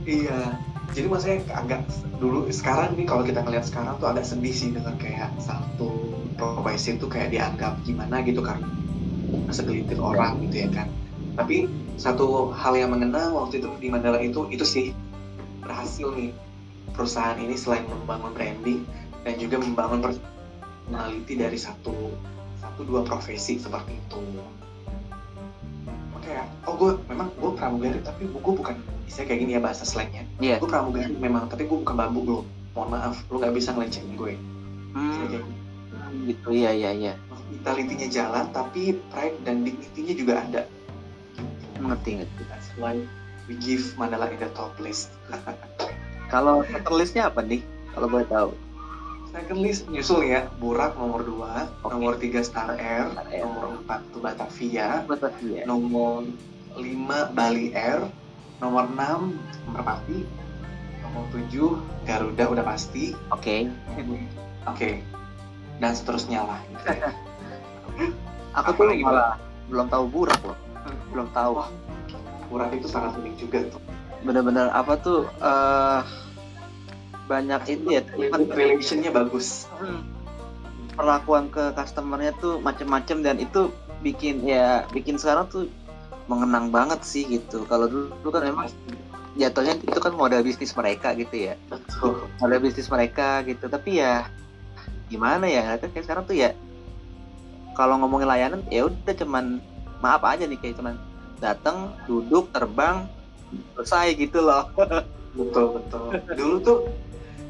Iya. 0.00 0.56
Jadi 0.90 1.06
maksudnya 1.06 1.38
agak 1.54 1.86
dulu 2.18 2.50
sekarang 2.50 2.98
nih 2.98 3.06
kalau 3.06 3.22
kita 3.22 3.44
ngeliat 3.44 3.68
sekarang 3.68 3.94
tuh 4.02 4.10
agak 4.10 4.26
sedih 4.26 4.50
sih 4.50 4.72
dengan 4.74 4.96
kayak 4.98 5.30
satu 5.38 6.18
profesi 6.34 6.96
itu 6.96 7.06
kayak 7.06 7.30
dianggap 7.30 7.78
gimana 7.86 8.24
gitu 8.24 8.42
karena 8.42 8.66
segelintir 9.54 10.00
orang 10.02 10.40
gitu 10.48 10.66
ya 10.66 10.68
kan. 10.72 10.88
Tapi 11.38 11.70
satu 11.94 12.50
hal 12.56 12.74
yang 12.74 12.90
mengenal 12.90 13.38
waktu 13.38 13.62
itu 13.62 13.68
di 13.78 13.86
Mandala 13.92 14.18
itu 14.18 14.50
itu 14.50 14.64
sih 14.66 14.86
berhasil 15.62 16.10
nih. 16.16 16.32
Perusahaan 16.90 17.38
ini 17.38 17.54
selain 17.54 17.86
membangun 17.86 18.34
branding 18.34 18.82
dan 19.22 19.38
juga 19.38 19.62
membangun 19.62 20.00
personality 20.02 21.38
dari 21.38 21.54
satu 21.60 21.94
satu 22.58 22.80
dua 22.82 23.06
profesi 23.06 23.62
seperti 23.62 23.94
itu 23.94 24.20
kayak 26.30 26.46
oh 26.70 26.74
gue 26.78 26.90
memang 27.10 27.28
gue 27.34 27.50
pramugari 27.58 27.98
tapi 28.06 28.22
gue 28.30 28.52
bukan 28.54 28.78
istilah 29.10 29.26
kayak 29.26 29.40
gini 29.42 29.52
ya 29.58 29.60
bahasa 29.60 29.82
slangnya. 29.82 30.22
Iya. 30.38 30.62
gue 30.62 30.70
pramugari 30.70 31.10
memang 31.18 31.50
tapi 31.50 31.66
gue 31.66 31.78
bukan 31.82 31.96
bambu 31.98 32.20
lo 32.22 32.38
mohon 32.78 32.94
maaf 32.94 33.18
lo 33.26 33.42
nggak 33.42 33.54
bisa 33.58 33.74
ngelecehkin 33.74 34.14
gue. 34.14 34.32
Hmm, 34.94 35.26
Kayak 35.26 35.42
gitu. 36.26 36.46
Iya 36.54 36.70
iya 36.70 36.90
iya. 36.94 37.12
Vitality-nya 37.50 38.08
jalan 38.10 38.46
tapi 38.54 38.94
pride 39.10 39.38
dan 39.42 39.66
dignity-nya 39.66 40.14
juga 40.14 40.34
ada. 40.46 40.62
Ngerti 41.82 42.22
ngerti. 42.22 42.42
That's 42.46 42.70
why 42.78 42.94
we 43.50 43.58
give 43.58 43.82
Mandala 43.98 44.30
in 44.30 44.38
the 44.38 44.50
top 44.54 44.78
list. 44.78 45.10
Kalau 46.30 46.62
second 46.70 46.94
listnya 47.02 47.26
apa 47.26 47.42
nih 47.42 47.58
kalau 47.90 48.06
boleh 48.06 48.26
tahu 48.30 48.54
second 49.30 49.60
list 49.62 49.86
nyusul 49.88 50.26
ya. 50.26 50.50
Burak 50.58 50.98
nomor 50.98 51.22
2 51.22 51.86
Oke. 51.86 51.90
nomor 51.94 52.12
3 52.18 52.42
Star 52.42 52.74
Air 52.76 53.06
Star 53.14 53.26
Air. 53.30 53.42
nomor 53.46 53.78
4 53.86 54.12
tuh 54.12 54.20
Batavia 54.20 54.88
Batavia 55.06 55.62
nomor 55.64 56.26
5 56.74 57.36
Bali 57.38 57.70
Air 57.74 58.10
nomor 58.58 58.90
6 58.90 59.70
Merpati 59.70 60.18
nomor 61.06 61.24
7 61.34 62.06
Garuda 62.06 62.44
udah 62.50 62.64
pasti. 62.66 63.14
Oke. 63.30 63.70
Oke. 64.66 65.02
Dan 65.80 65.92
seterusnya 65.96 66.44
lah. 66.44 66.60
Aku 68.60 68.74
tuh 68.74 68.90
lagi, 68.90 69.06
malah 69.06 69.38
belum 69.70 69.86
tahu 69.86 70.04
burak 70.10 70.40
loh. 70.42 70.58
Belum 71.14 71.30
tahu. 71.30 71.62
Burak 72.50 72.74
itu 72.74 72.90
sangat 72.90 73.14
unik 73.14 73.34
juga 73.38 73.58
tuh. 73.70 73.80
Bener-bener 74.26 74.68
apa 74.74 74.98
tuh 74.98 75.30
eh 75.38 76.00
banyak 77.30 77.62
itu 77.78 77.86
ya 77.94 78.02
Human 78.10 78.50
relationnya 78.50 79.14
bagus. 79.14 79.70
Hmm. 79.78 80.02
perlakuan 80.98 81.48
ke 81.48 81.72
customernya 81.78 82.34
tuh 82.42 82.60
macem-macem 82.60 83.24
dan 83.24 83.40
itu 83.40 83.72
bikin 84.04 84.44
ya 84.44 84.84
bikin 84.92 85.16
sekarang 85.16 85.48
tuh 85.48 85.64
mengenang 86.26 86.68
banget 86.68 87.00
sih 87.06 87.24
gitu. 87.24 87.64
Kalau 87.70 87.88
dulu, 87.88 88.12
dulu 88.20 88.30
kan 88.34 88.42
emang 88.44 88.68
jatuhnya 89.38 89.80
itu 89.80 89.96
kan 89.96 90.12
modal 90.12 90.44
bisnis 90.44 90.76
mereka 90.76 91.16
gitu 91.16 91.48
ya. 91.48 91.54
Betul. 91.72 92.28
Modal 92.42 92.60
bisnis 92.60 92.90
mereka 92.92 93.40
gitu. 93.48 93.70
Tapi 93.70 94.02
ya 94.02 94.28
gimana 95.08 95.48
ya? 95.48 95.78
Kan 95.80 95.88
kayak 95.94 96.04
sekarang 96.04 96.24
tuh 96.28 96.36
ya 96.36 96.52
kalau 97.78 97.96
ngomongin 98.02 98.28
layanan 98.28 98.60
ya 98.68 98.84
udah 98.84 99.14
cuman 99.16 99.62
maaf 100.04 100.20
aja 100.26 100.44
nih 100.44 100.58
kayak 100.60 100.76
cuman 100.76 101.00
datang 101.40 101.96
duduk 102.04 102.52
terbang 102.52 103.08
selesai 103.78 104.20
gitu 104.20 104.44
loh. 104.44 104.68
Betul 105.30 105.78
betul. 105.78 106.10
Dulu 106.34 106.56
tuh 106.58 106.78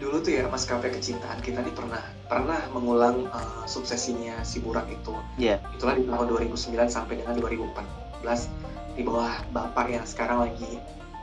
dulu 0.01 0.25
tuh 0.25 0.33
ya 0.33 0.49
maskapai 0.49 0.89
kecintaan 0.97 1.45
kita 1.45 1.61
nih 1.61 1.77
pernah 1.77 2.01
pernah 2.25 2.57
mengulang 2.73 3.29
uh, 3.29 3.69
suksesinya 3.69 4.41
si 4.41 4.65
Burak 4.65 4.89
itu. 4.89 5.13
Iya. 5.37 5.61
itulah 5.77 5.93
di 5.93 6.09
tahun 6.09 6.27
2009 6.49 6.89
sampai 6.89 7.21
dengan 7.21 7.37
2014 7.37 8.25
di 8.97 9.03
bawah 9.05 9.45
bapak 9.53 9.93
yang 9.93 10.05
sekarang 10.09 10.49
lagi 10.49 10.81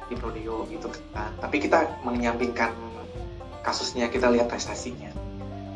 di 0.07 0.15
Prodeo 0.15 0.69
gitu 0.69 0.93
kan. 1.11 1.33
Tapi 1.41 1.57
kita 1.57 1.89
menyampingkan 2.05 2.69
kasusnya 3.65 4.13
kita 4.13 4.29
lihat 4.29 4.45
prestasinya. 4.45 5.09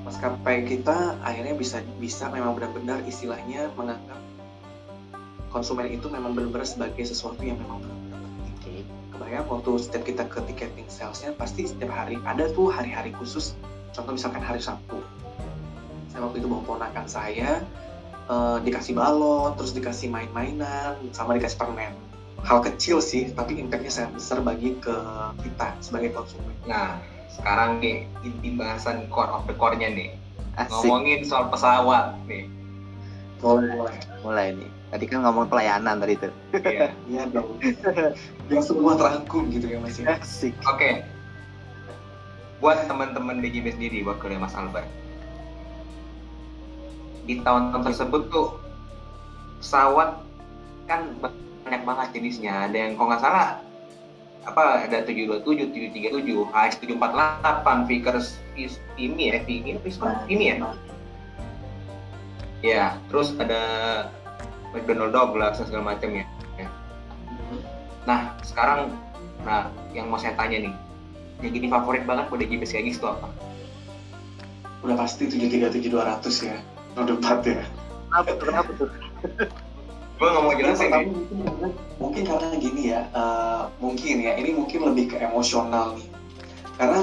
Maskapai 0.06 0.70
kita 0.70 1.18
akhirnya 1.26 1.58
bisa 1.58 1.82
bisa 1.98 2.30
memang 2.30 2.54
benar-benar 2.54 3.02
istilahnya 3.10 3.74
menganggap 3.74 4.22
konsumen 5.50 5.90
itu 5.90 6.06
memang 6.08 6.38
benar-benar 6.38 6.70
sebagai 6.70 7.04
sesuatu 7.04 7.42
yang 7.42 7.58
memang 7.60 7.82
kebayang 9.12 9.48
waktu 9.48 9.72
setiap 9.78 10.04
kita 10.08 10.24
ke 10.28 10.40
ticketing 10.50 10.88
salesnya 10.88 11.36
pasti 11.36 11.68
setiap 11.68 11.92
hari 11.92 12.18
ada 12.24 12.48
tuh 12.52 12.72
hari-hari 12.72 13.12
khusus 13.16 13.54
contoh 13.92 14.16
misalkan 14.16 14.42
hari 14.44 14.64
Sabtu 14.64 15.00
saya 16.12 16.28
waktu 16.28 16.44
itu 16.44 16.48
bawa 16.48 16.64
ponakan 16.66 17.08
saya 17.08 17.64
eh, 18.28 18.58
dikasih 18.64 18.96
balon 18.96 19.56
terus 19.60 19.76
dikasih 19.76 20.08
main-mainan 20.12 20.96
sama 21.12 21.36
dikasih 21.36 21.60
permen 21.60 21.94
hal 22.42 22.64
kecil 22.66 22.98
sih 23.04 23.30
tapi 23.36 23.60
impactnya 23.62 23.92
sangat 23.92 24.12
besar 24.18 24.38
bagi 24.42 24.74
ke 24.82 24.96
kita 25.46 25.78
sebagai 25.84 26.16
konsumen 26.16 26.56
nah 26.66 26.98
sekarang 27.32 27.80
nih 27.80 28.10
inti 28.26 28.56
bahasan 28.58 29.08
core 29.08 29.32
of 29.32 29.46
the 29.48 29.56
core-nya 29.56 29.88
nih 29.88 30.12
Asik. 30.60 30.84
ngomongin 30.84 31.24
soal 31.24 31.48
pesawat 31.48 32.20
nih. 32.28 32.44
Boleh, 33.40 33.72
boleh. 33.74 34.00
Mulai 34.22 34.48
nih. 34.60 34.70
Tadi 34.92 35.06
kan 35.08 35.24
ngomong 35.24 35.48
pelayanan 35.48 36.04
tadi 36.04 36.14
tuh. 36.20 36.34
Iya. 36.60 36.92
Iya 37.08 37.24
dong. 37.32 37.56
Biar 38.52 38.68
semua 38.68 39.00
terangkum 39.00 39.48
gitu 39.48 39.64
ya 39.72 39.80
Mas 39.80 39.96
ya. 39.96 40.20
Asik. 40.20 40.52
Oke. 40.68 41.08
Buat 42.60 42.84
teman-teman 42.84 43.40
DJB 43.40 43.80
sendiri, 43.80 44.04
wakilnya 44.04 44.44
Mas 44.44 44.52
Albert. 44.60 44.92
Di 47.24 47.40
tahun-tahun 47.48 47.88
tersebut 47.88 48.28
tuh 48.28 48.60
pesawat 49.64 50.20
kan 50.84 51.16
banyak 51.24 51.82
banget 51.88 52.08
jenisnya. 52.12 52.68
Ada 52.68 52.76
yang 52.76 53.00
kalau 53.00 53.16
nggak 53.16 53.24
salah 53.24 53.64
apa 54.44 54.84
ada 54.84 55.06
727, 55.08 55.72
737, 55.72 56.52
HS 56.52 56.76
748, 56.84 57.88
Vickers 57.88 58.28
is 58.60 58.84
ini 59.00 59.32
ya, 59.32 59.40
ini 59.48 59.80
ini 60.28 60.44
ya. 60.52 60.56
Ya, 62.62 62.86
terus 63.08 63.32
ada 63.40 63.62
McDonnell 64.76 65.14
Douglas 65.16 65.62
dan 65.62 65.66
segala 65.72 65.96
macam 65.96 66.12
ya. 66.20 66.26
Nah, 68.06 68.34
sekarang 68.42 68.94
nah 69.42 69.74
yang 69.94 70.10
mau 70.10 70.22
saya 70.22 70.38
tanya 70.38 70.70
nih, 70.70 70.74
yang 71.42 71.52
jadi 71.54 71.68
favorit 71.70 72.04
banget 72.06 72.26
pada 72.30 72.44
JBS 72.46 72.72
kayak 72.74 72.86
gitu 72.94 73.06
apa? 73.10 73.28
Udah 74.82 74.96
pasti 74.98 75.30
737 75.30 75.90
200 75.90 76.48
ya. 76.50 76.58
Roda 76.98 77.14
4 77.18 77.46
ya. 77.46 77.62
Kenapa 78.10 78.32
tuh? 78.36 78.46
Kenapa 78.50 78.72
tuh? 78.76 78.90
Gue 80.22 80.28
nggak 80.30 80.44
mau 80.46 80.54
jelasin 80.54 80.90
nih. 80.94 81.06
mungkin, 81.10 81.72
mungkin 81.98 82.24
karena 82.30 82.48
gini 82.62 82.84
ya, 82.94 83.02
eh, 83.10 83.62
mungkin 83.82 84.16
ya 84.22 84.34
ini 84.38 84.50
mungkin 84.54 84.80
lebih 84.94 85.06
ke 85.14 85.18
emosional 85.22 85.98
nih. 85.98 86.10
Karena 86.78 87.02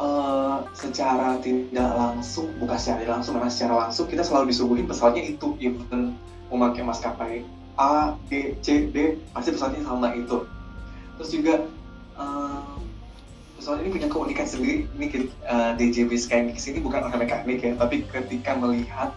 eh, 0.00 0.56
secara 0.76 1.40
tidak 1.40 1.90
langsung, 1.96 2.52
bukan 2.60 2.76
secara 2.76 2.98
tidak 3.00 3.14
langsung, 3.20 3.32
memang 3.40 3.52
secara 3.52 3.74
langsung 3.88 4.06
kita 4.08 4.24
selalu 4.24 4.52
disuguhin 4.52 4.84
pesawatnya 4.88 5.24
itu, 5.24 5.56
even 5.60 6.16
memakai 6.52 6.82
maskapai 6.84 7.46
A, 7.80 8.12
B, 8.28 8.52
C, 8.60 8.92
D, 8.92 9.16
pasti 9.32 9.56
pesawatnya 9.56 9.88
sama 9.88 10.12
itu. 10.12 10.44
Terus 11.16 11.30
juga 11.32 11.54
eh, 12.20 12.72
pesawat 13.56 13.80
ini 13.80 13.96
punya 13.96 14.08
keunikan 14.12 14.44
sendiri. 14.44 14.84
Ini 15.00 15.06
eh, 15.48 15.70
DJB 15.80 16.12
Skymix 16.20 16.68
ini 16.68 16.84
bukan 16.84 17.08
orang 17.08 17.24
mekanik 17.24 17.64
ya, 17.64 17.72
tapi 17.80 18.04
ketika 18.04 18.52
melihat 18.60 19.16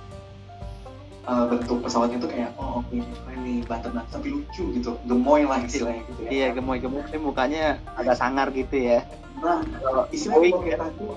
uh, 1.28 1.46
bentuk 1.50 1.80
pesawatnya 1.84 2.18
tuh 2.20 2.30
kayak 2.32 2.50
oh 2.60 2.84
oke 2.84 2.92
ini 2.92 3.04
keren 3.24 3.40
nih 3.44 3.58
up 3.68 4.08
tapi 4.12 4.28
lucu 4.32 4.64
gitu 4.76 4.92
gemoy 5.08 5.48
lah 5.48 5.60
istilahnya 5.64 6.04
gitu 6.12 6.22
ya 6.28 6.30
Iya, 6.32 6.48
gemoy-gemoy 6.60 7.04
ini 7.10 7.20
mukanya 7.20 7.64
agak 7.96 8.16
sangar 8.20 8.52
gitu 8.52 8.76
ya. 8.76 9.00
nah 9.44 9.60
kalau 9.84 10.04
istilahnya 10.12 10.52
kalau 10.56 10.64
kita 10.64 10.88
tuh 10.96 11.16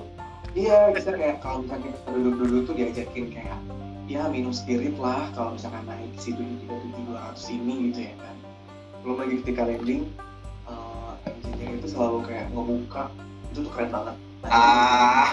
iya 0.57 0.79
bisa 0.91 1.11
kayak 1.15 1.37
kalau 1.43 1.63
misalnya 1.63 1.91
kita 1.95 2.09
duduk-duduk 2.11 2.61
tuh 2.67 2.75
diajakin 2.75 3.25
kayak 3.31 3.59
ya 4.07 4.31
minum 4.31 4.55
spirit 4.55 4.95
lah 5.03 5.27
kalau 5.35 5.59
misalkan 5.59 5.83
naik 5.87 6.15
si 6.15 6.31
tujuh 6.31 6.57
tiga 6.63 6.75
tujuh 6.79 7.03
dua 7.11 7.19
ratus 7.31 7.51
ini 7.51 7.91
gitu 7.91 8.07
ya 8.07 8.15
kan. 8.23 8.35
Belum 9.03 9.17
lagi 9.19 9.35
ketika 9.43 9.63
landing 9.67 10.03
uh, 10.71 11.19
engine-nya 11.27 11.83
itu 11.83 11.87
selalu 11.91 12.23
kayak 12.27 12.47
ngebuka 12.55 13.11
itu 13.51 13.59
tuh 13.67 13.73
keren 13.75 13.91
banget. 13.91 14.17
Nah, 14.47 14.51
Ah, 14.55 15.27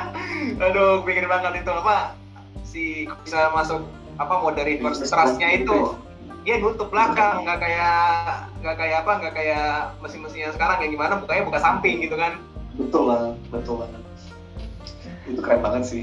aduh, 0.66 1.06
pikir 1.06 1.30
banget 1.30 1.62
itu 1.62 1.70
apa? 1.70 2.18
Si 2.66 3.06
bisa 3.22 3.54
masuk 3.54 3.86
apa 4.18 4.34
mode 4.42 4.58
reverse 4.66 5.06
thrust-nya 5.06 5.62
itu 5.62 5.94
dia 6.42 6.58
nutup 6.58 6.90
belakang 6.90 7.46
nggak 7.46 7.60
kayak 7.62 8.50
nggak 8.58 8.76
kayak 8.82 8.96
apa 9.06 9.12
nggak 9.22 9.34
kayak 9.36 9.68
mesin-mesin 10.02 10.50
yang 10.50 10.54
sekarang 10.58 10.82
yang 10.82 10.90
gimana 10.90 11.22
bukanya 11.22 11.46
buka 11.46 11.60
samping 11.62 12.02
gitu 12.02 12.18
kan. 12.18 12.42
Betul 12.74 13.14
banget 13.14 13.34
betul 13.54 13.74
banget. 13.78 14.02
Itu 15.28 15.38
keren 15.38 15.62
banget 15.62 15.82
sih 15.86 16.02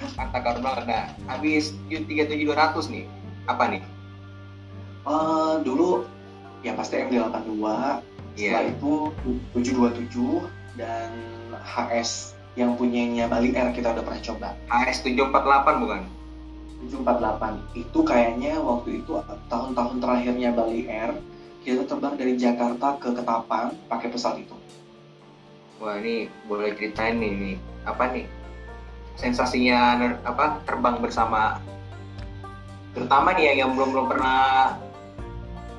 kata 0.00 0.38
karun 0.40 0.62
banget 0.64 0.84
nah 0.88 1.04
habis 1.28 1.76
U37200 1.88 2.88
nih 2.88 3.04
apa 3.44 3.64
nih? 3.68 3.82
Eh, 5.00 5.54
dulu 5.64 6.04
ya 6.60 6.76
pasti 6.76 7.00
MD82 7.00 7.56
setelah 7.56 8.00
Iya. 8.38 8.72
itu 8.72 9.10
727 9.52 10.46
dan 10.78 11.10
HS 11.60 12.32
yang 12.54 12.78
punyanya 12.78 13.26
Bali 13.26 13.52
Air 13.52 13.74
kita 13.74 13.92
udah 13.92 14.04
pernah 14.06 14.22
coba. 14.22 14.48
HS 14.70 15.02
748 15.02 15.82
bukan? 15.82 16.02
748 16.80 17.60
itu 17.76 17.98
kayaknya 18.00 18.56
waktu 18.56 19.02
itu 19.02 19.12
tahun-tahun 19.52 19.96
terakhirnya 20.00 20.48
Bali 20.54 20.88
Air 20.88 21.12
kita 21.60 21.84
terbang 21.84 22.16
dari 22.16 22.40
Jakarta 22.40 22.96
ke 22.96 23.12
Ketapang 23.12 23.76
pakai 23.90 24.08
pesawat 24.08 24.40
itu. 24.40 24.56
Wah 25.76 25.96
ini 26.00 26.28
boleh 26.44 26.72
ceritain 26.76 27.20
nih 27.20 27.32
nih. 27.34 27.56
Apa 27.84 28.12
nih 28.12 28.24
sensasinya 29.20 30.00
ner- 30.00 30.20
apa 30.24 30.64
terbang 30.64 30.96
bersama. 30.98 31.60
Terutama 32.96 33.36
nih 33.36 33.52
yang, 33.52 33.56
yang 33.66 33.70
belum 33.76 33.92
belum 33.92 34.06
pernah 34.08 34.74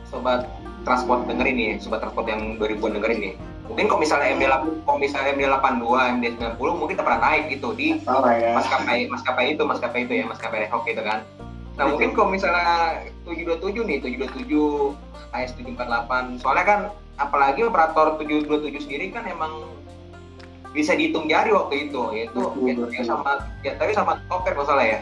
sobat 0.08 0.46
transport 0.86 1.26
dengerin 1.26 1.56
nih 1.58 1.72
sobat 1.82 2.06
transport 2.06 2.30
yang 2.30 2.56
2000 2.62 2.96
dengerin 3.02 3.20
nih. 3.20 3.34
Mungkin 3.66 3.88
kok 3.88 4.00
misalnya 4.04 4.36
MD 4.36 4.44
kok 4.84 4.98
misalnya 5.00 5.32
MD 5.34 5.44
82 5.48 6.16
MD 6.20 6.26
90 6.38 6.80
mungkin 6.80 6.94
kita 6.94 7.04
pernah 7.08 7.22
naik 7.24 7.44
gitu 7.56 7.72
di 7.72 7.98
ya. 8.04 8.52
maskapai 8.56 9.08
maskapai 9.08 9.46
itu 9.56 9.64
maskapai 9.64 10.00
itu 10.06 10.14
ya 10.22 10.26
maskapai 10.28 10.68
Rehok 10.68 10.84
gitu 10.86 11.02
kan. 11.02 11.24
Nah 11.80 11.88
Betul. 11.88 11.92
mungkin 11.96 12.10
kalau 12.14 12.30
misalnya 12.36 13.00
727 13.24 13.88
nih 13.88 13.98
727 14.04 15.32
AS 15.32 15.56
748 15.56 16.44
soalnya 16.44 16.66
kan 16.68 16.80
apalagi 17.16 17.64
operator 17.64 18.20
727 18.20 18.84
sendiri 18.84 19.16
kan 19.16 19.24
emang 19.24 19.72
bisa 20.72 20.96
dihitung 20.96 21.28
jari 21.28 21.52
waktu 21.52 21.88
itu 21.88 22.02
yaitu 22.16 22.40
Betul, 22.40 22.64
ya, 22.64 22.74
betul. 22.76 22.96
ya 22.96 23.04
sama 23.04 23.32
ya 23.62 23.72
tapi 23.76 23.92
sama 23.92 24.12
Topper 24.26 24.56
kalau 24.56 24.68
salah 24.68 24.88
ya? 24.88 25.00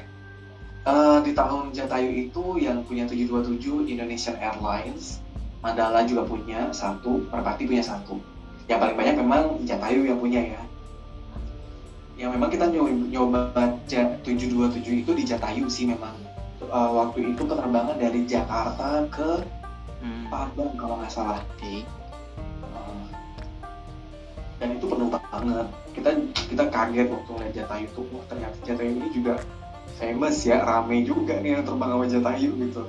Eh, 0.81 1.17
di 1.21 1.31
tahun 1.35 1.69
Jatayu 1.69 2.09
itu 2.09 2.43
yang 2.57 2.81
punya 2.83 3.05
727 3.05 3.85
Indonesian 3.85 4.39
Airlines 4.39 5.19
Mandala 5.59 6.07
juga 6.07 6.23
punya 6.23 6.71
satu 6.71 7.19
Merpati 7.29 7.67
punya 7.67 7.83
satu. 7.83 8.15
Yang 8.65 8.79
paling 8.79 8.95
banyak 8.95 9.15
memang 9.19 9.41
Jatayu 9.67 10.07
yang 10.07 10.15
punya 10.15 10.39
ya. 10.39 10.61
Yang 12.15 12.29
memang 12.39 12.49
kita 12.49 12.65
nyoba, 12.71 12.91
nyoba 13.11 13.39
Ja- 13.85 14.15
727 14.23 15.03
itu 15.03 15.11
di 15.11 15.23
Jatayu 15.27 15.67
sih 15.67 15.83
memang. 15.83 16.15
Eh, 16.63 16.89
waktu 16.95 17.35
itu 17.35 17.43
penerbangan 17.43 17.99
dari 17.99 18.23
Jakarta 18.23 19.03
ke 19.11 19.43
Hmm, 19.99 20.31
Padang 20.31 20.79
kalau 20.79 20.95
nggak 20.95 21.11
salah. 21.11 21.43
Oke. 21.59 21.83
Dan 24.59 24.75
itu 24.75 24.85
penuh 24.85 25.07
banget. 25.07 25.67
Kita 25.95 26.09
kita 26.51 26.63
kaget 26.67 27.07
waktu 27.07 27.29
ngeliat 27.31 27.53
Jatayu 27.55 27.87
tuh 27.95 28.05
wah 28.11 28.23
ternyata 28.27 28.55
Jatayu 28.67 28.91
ini 28.99 29.09
juga 29.15 29.33
famous 29.99 30.43
ya 30.43 30.63
rame 30.63 31.03
juga 31.03 31.39
nih 31.39 31.59
yang 31.59 31.63
terbang 31.63 31.91
sama 31.95 32.05
Jatayu 32.07 32.51
gitu. 32.59 32.83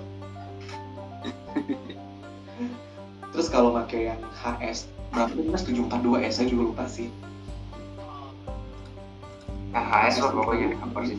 Terus 3.31 3.47
kalau 3.49 3.71
pakai 3.75 4.11
yang 4.15 4.21
HS 4.43 4.91
berapa 5.11 5.35
mas 5.51 5.67
742 5.67 6.23
ya 6.23 6.31
saya 6.31 6.47
juga 6.47 6.63
lupa 6.71 6.85
sih. 6.87 7.11
Nah, 9.71 9.87
HS 9.87 10.23
lah 10.23 10.35
pokoknya 10.35 10.75
apa 10.83 10.99
sih 11.07 11.19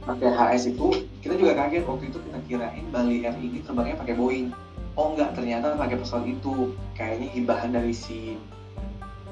pakai 0.00 0.28
HS 0.32 0.72
itu 0.72 1.04
kita 1.20 1.36
juga 1.36 1.52
kaget 1.56 1.84
waktu 1.84 2.04
itu 2.08 2.18
kita 2.24 2.38
kirain 2.48 2.84
Bali 2.88 3.28
Air 3.28 3.36
ini 3.36 3.60
terbangnya 3.60 4.00
pakai 4.00 4.16
Boeing. 4.16 4.48
Oh 4.96 5.12
enggak 5.12 5.36
ternyata 5.36 5.76
pakai 5.76 5.96
pesawat 6.00 6.26
itu. 6.26 6.74
Kayaknya 6.96 7.28
hibahan 7.36 7.70
dari 7.72 7.92
si 7.92 8.40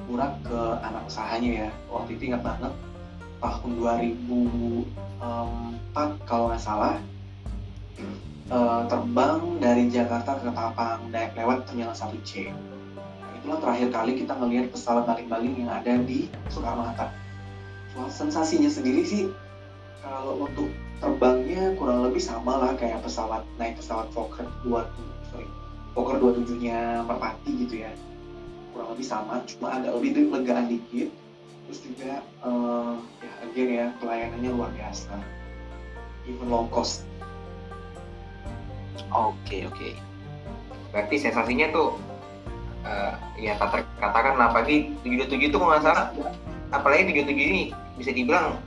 Burak 0.08 0.40
ke 0.42 0.60
anak 0.80 1.04
usahanya 1.04 1.68
ya. 1.68 1.70
Waktu 1.92 2.16
itu 2.16 2.32
ingat 2.32 2.40
banget 2.40 2.72
tahun 3.38 3.70
2004 3.78 6.26
kalau 6.26 6.50
nggak 6.50 6.62
salah 6.62 6.98
eh, 8.50 8.82
terbang 8.90 9.40
dari 9.62 9.86
Jakarta 9.90 10.38
ke 10.42 10.50
Tapang 10.50 11.06
naik 11.14 11.38
lewat 11.38 11.70
Terminal 11.70 11.94
1C 11.94 12.50
nah, 12.98 13.30
itulah 13.38 13.58
terakhir 13.62 13.88
kali 13.94 14.18
kita 14.18 14.34
melihat 14.34 14.74
pesawat 14.74 15.06
baling-baling 15.06 15.54
yang 15.62 15.70
ada 15.70 15.94
di 16.02 16.26
Soekarno 16.50 16.82
Hatta. 16.82 17.14
Wah, 17.94 18.10
sensasinya 18.10 18.70
sendiri 18.70 19.06
sih 19.06 19.30
kalau 20.02 20.46
untuk 20.46 20.70
terbangnya 20.98 21.74
kurang 21.78 22.10
lebih 22.10 22.22
sama 22.22 22.58
lah 22.58 22.74
kayak 22.74 23.02
pesawat 23.06 23.46
naik 23.58 23.78
pesawat 23.78 24.10
Fokker 24.10 24.46
2 24.66 24.70
sorry 25.30 25.46
Fokker 25.94 26.18
27 26.18 26.58
nya 26.62 27.02
Merpati 27.06 27.50
gitu 27.66 27.86
ya 27.86 27.90
kurang 28.78 28.94
lebih 28.94 29.10
sama 29.10 29.42
cuma 29.42 29.74
agak 29.74 29.90
lebih 29.98 30.30
legaan 30.30 30.70
dikit. 30.70 31.10
Terus 31.66 31.78
juga 31.82 32.22
eh, 32.22 32.94
ya 33.26 33.32
again 33.42 33.70
ya 33.74 33.86
pelayanannya 33.98 34.50
luar 34.54 34.70
biasa. 34.70 35.18
Even 36.30 36.46
low 36.46 36.70
cost. 36.70 37.02
Oke, 39.10 39.66
oke. 39.66 39.98
berarti 40.94 41.20
sensasinya 41.20 41.68
tuh 41.74 41.98
eh, 42.86 43.12
ya 43.42 43.58
kata 43.58 43.82
katakan 43.98 44.38
apalagi 44.38 44.94
727 45.02 45.50
itu 45.50 45.56
kalau 45.58 45.74
nggak 45.74 45.82
salah. 45.82 46.06
Apalagi 46.70 47.10
77 47.10 47.34
ini 47.34 47.62
bisa 47.98 48.14
dibilang 48.14 48.62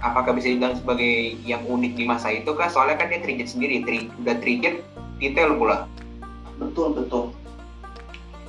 apakah 0.00 0.32
bisa 0.32 0.48
dibilang 0.48 0.72
sebagai 0.72 1.36
yang 1.44 1.60
unik 1.68 1.92
di 2.00 2.04
masa 2.08 2.32
itu 2.32 2.48
kah? 2.56 2.72
Soalnya 2.72 2.96
kan 2.96 3.12
dia 3.12 3.20
trijet 3.20 3.52
sendiri 3.52 3.84
tri, 3.84 4.08
udah 4.24 4.40
trijet 4.40 4.80
detail 5.20 5.52
pula. 5.60 5.84
Betul 6.56 6.96
betul 6.96 7.37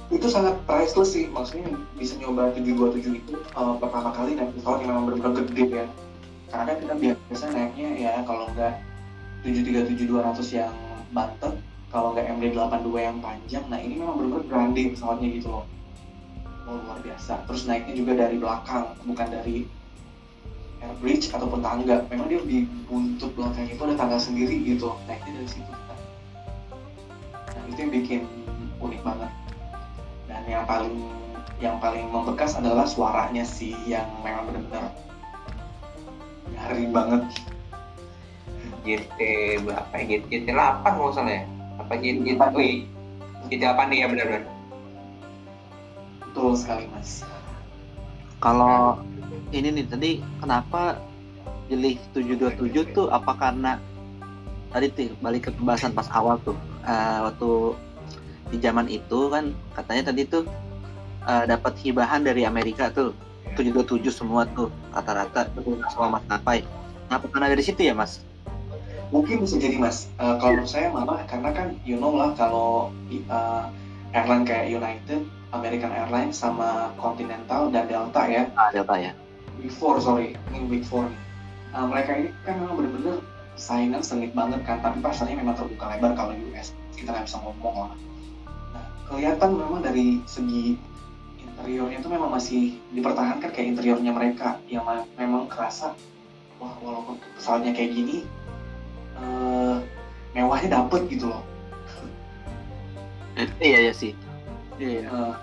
itu 0.09 0.25
sangat 0.25 0.57
priceless 0.65 1.13
sih 1.13 1.29
maksudnya 1.29 1.69
bisa 1.93 2.17
nyoba 2.17 2.49
727 2.57 3.21
itu 3.21 3.33
uh, 3.53 3.77
pertama 3.77 4.09
kali 4.09 4.33
naik 4.33 4.57
pesawat 4.57 4.81
yang 4.81 4.89
memang 4.97 5.05
benar-benar 5.13 5.45
gede 5.53 5.65
ya. 5.69 5.85
Karena 6.49 6.73
kita 6.81 6.93
biasa 6.97 7.45
naiknya 7.53 7.89
ya 7.93 8.13
kalau 8.25 8.49
enggak 8.49 8.81
737-200 9.45 10.57
yang 10.57 10.73
bantet 11.13 11.53
kalau 11.93 12.17
nggak 12.17 12.25
MD82 12.25 12.89
yang 12.97 13.17
panjang 13.21 13.65
nah 13.69 13.77
ini 13.77 14.01
memang 14.01 14.17
benar-benar 14.17 14.45
grande 14.49 14.81
pesawatnya 14.97 15.29
gitu 15.29 15.47
loh. 15.53 15.65
Oh, 16.65 16.77
luar 16.85 17.01
biasa. 17.05 17.45
Terus 17.45 17.61
naiknya 17.69 17.93
juga 17.93 18.11
dari 18.17 18.35
belakang 18.41 18.97
bukan 19.05 19.27
dari 19.29 19.69
air 20.81 20.95
bridge 20.97 21.29
ataupun 21.29 21.61
tangga. 21.61 22.01
Memang 22.09 22.25
dia 22.33 22.41
di 22.41 22.65
buntut 22.89 23.29
belakang 23.37 23.69
itu 23.69 23.81
ada 23.85 23.93
tangga 23.93 24.17
sendiri 24.17 24.57
gitu. 24.65 24.89
Naiknya 25.05 25.37
dari 25.37 25.49
situ. 25.53 25.73
Nah 27.29 27.63
itu 27.69 27.77
yang 27.77 27.93
bikin 27.93 28.21
unik 28.81 29.01
banget 29.05 29.29
yang 30.49 30.65
paling 30.65 30.95
yang 31.59 31.75
paling 31.77 32.07
membekas 32.09 32.57
adalah 32.57 32.87
suaranya 32.87 33.45
sih 33.45 33.75
yang 33.85 34.07
memang 34.25 34.49
benar-benar 34.49 34.89
nyaring 36.55 36.89
banget 36.89 37.21
GT 38.83 39.19
berapa 39.67 39.93
ya? 39.93 40.03
GT, 40.07 40.23
GT 40.31 40.47
8 40.55 40.87
nggak 40.87 41.11
salah 41.13 41.33
ya? 41.35 41.43
Apa 41.77 41.93
GT, 41.99 42.17
GT, 42.25 42.39
iya. 42.57 42.71
GT 43.51 43.61
8 43.63 43.91
nih 43.91 43.97
ya 44.01 44.07
benar-benar. 44.07 44.43
betul 46.29 46.53
sekali 46.53 46.85
mas 46.93 47.25
Kalau 48.39 49.01
ini 49.51 49.73
nih 49.73 49.85
tadi 49.89 50.11
kenapa 50.39 51.01
pilih 51.67 51.97
727 52.15 52.95
tuh 52.95 53.07
apa 53.11 53.33
karena 53.35 53.81
tadi 54.69 54.87
tuh 54.93 55.11
balik 55.19 55.49
ke 55.49 55.51
pembahasan 55.57 55.91
pas 55.91 56.07
awal 56.13 56.37
tuh 56.45 56.55
eh, 56.85 57.19
waktu 57.25 57.49
di 58.49 58.57
zaman 58.61 58.89
itu 58.89 59.29
kan 59.29 59.53
katanya 59.73 60.11
tadi 60.13 60.25
tuh 60.25 60.43
eh, 61.25 61.43
dapat 61.45 61.73
hibahan 61.81 62.25
dari 62.25 62.43
Amerika 62.43 62.89
tuh 62.89 63.13
727 63.57 64.09
semua 64.13 64.45
tuh 64.53 64.69
rata-rata 64.93 65.49
semua 65.89 66.19
maskapai. 66.19 66.65
Apa 67.09 67.25
karena 67.29 67.49
dari 67.49 67.63
situ 67.65 67.81
ya 67.81 67.97
mas? 67.97 68.21
mungkin 69.09 69.41
bisa 69.41 69.57
jadi 69.57 69.77
mas. 69.81 70.05
Eh, 70.21 70.35
kalau 70.37 70.61
menurut 70.61 70.69
saya 70.69 70.93
malah 70.93 71.25
karena 71.25 71.49
kan 71.49 71.67
you 71.81 71.97
know 71.97 72.13
lah 72.13 72.33
kalau 72.37 72.93
eh, 73.09 73.63
airline 74.13 74.45
kayak 74.45 74.69
United 74.69 75.25
American 75.49 75.89
Airlines 75.89 76.37
sama 76.37 76.93
Continental 77.01 77.73
dan 77.73 77.89
Delta 77.89 78.23
ya. 78.29 78.45
Ah, 78.53 78.69
Delta 78.69 78.95
ya. 79.01 79.11
Big 79.57 79.73
Four 79.73 79.97
sorry. 79.97 80.37
Ini 80.53 80.69
Big 80.69 80.85
Four 80.85 81.09
Nah, 81.69 81.85
mereka 81.85 82.17
ini 82.17 82.33
kan 82.41 82.57
memang 82.57 82.81
bener-bener 82.81 83.21
saingan 83.53 84.01
sengit 84.01 84.33
banget 84.33 84.57
kan 84.65 84.81
tapi 84.81 84.97
pasarnya 85.05 85.37
memang 85.37 85.53
terbuka 85.53 85.85
lebar 85.93 86.17
kalau 86.17 86.33
US 86.49 86.73
kita 86.97 87.13
nggak 87.13 87.29
bisa 87.29 87.37
ngomong 87.43 87.75
lah 87.75 87.93
kelihatan 89.09 89.57
memang 89.57 89.81
dari 89.81 90.21
segi 90.29 90.77
interiornya 91.41 91.97
itu 91.99 92.09
memang 92.09 92.29
masih 92.29 92.77
dipertahankan 92.93 93.49
kayak 93.49 93.75
interiornya 93.75 94.13
mereka 94.13 94.61
yang 94.69 94.85
ma- 94.85 95.07
memang 95.17 95.49
kerasa 95.49 95.97
wah 96.61 96.77
walaupun 96.79 97.17
pesawatnya 97.35 97.73
kayak 97.73 97.91
gini 97.97 98.23
eh, 99.17 99.75
mewahnya 100.37 100.79
dapet 100.79 101.09
gitu 101.09 101.27
loh 101.33 101.41
iya 103.63 103.87
iya 103.87 103.93
sih. 103.95 104.11
Iya. 104.79 105.07
Eh, 105.07 105.33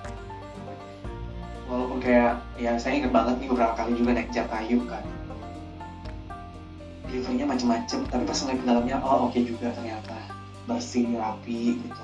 walaupun 1.66 1.98
kayak 1.98 2.38
ya 2.56 2.78
saya 2.78 3.02
inget 3.02 3.10
banget 3.10 3.36
nih 3.42 3.48
beberapa 3.50 3.74
kali 3.74 3.98
juga 3.98 4.14
naik 4.14 4.30
Jatayu 4.30 4.86
kan 4.86 5.02
deliverynya 7.06 7.46
macem-macem 7.46 8.06
tapi 8.06 8.22
pas 8.26 8.38
ngeliat 8.42 8.58
ke 8.62 8.66
dalamnya 8.66 8.96
oh 9.02 9.26
oke 9.30 9.38
juga 9.42 9.70
ternyata 9.74 10.14
bersih 10.66 11.06
rapi 11.18 11.78
gitu 11.82 12.02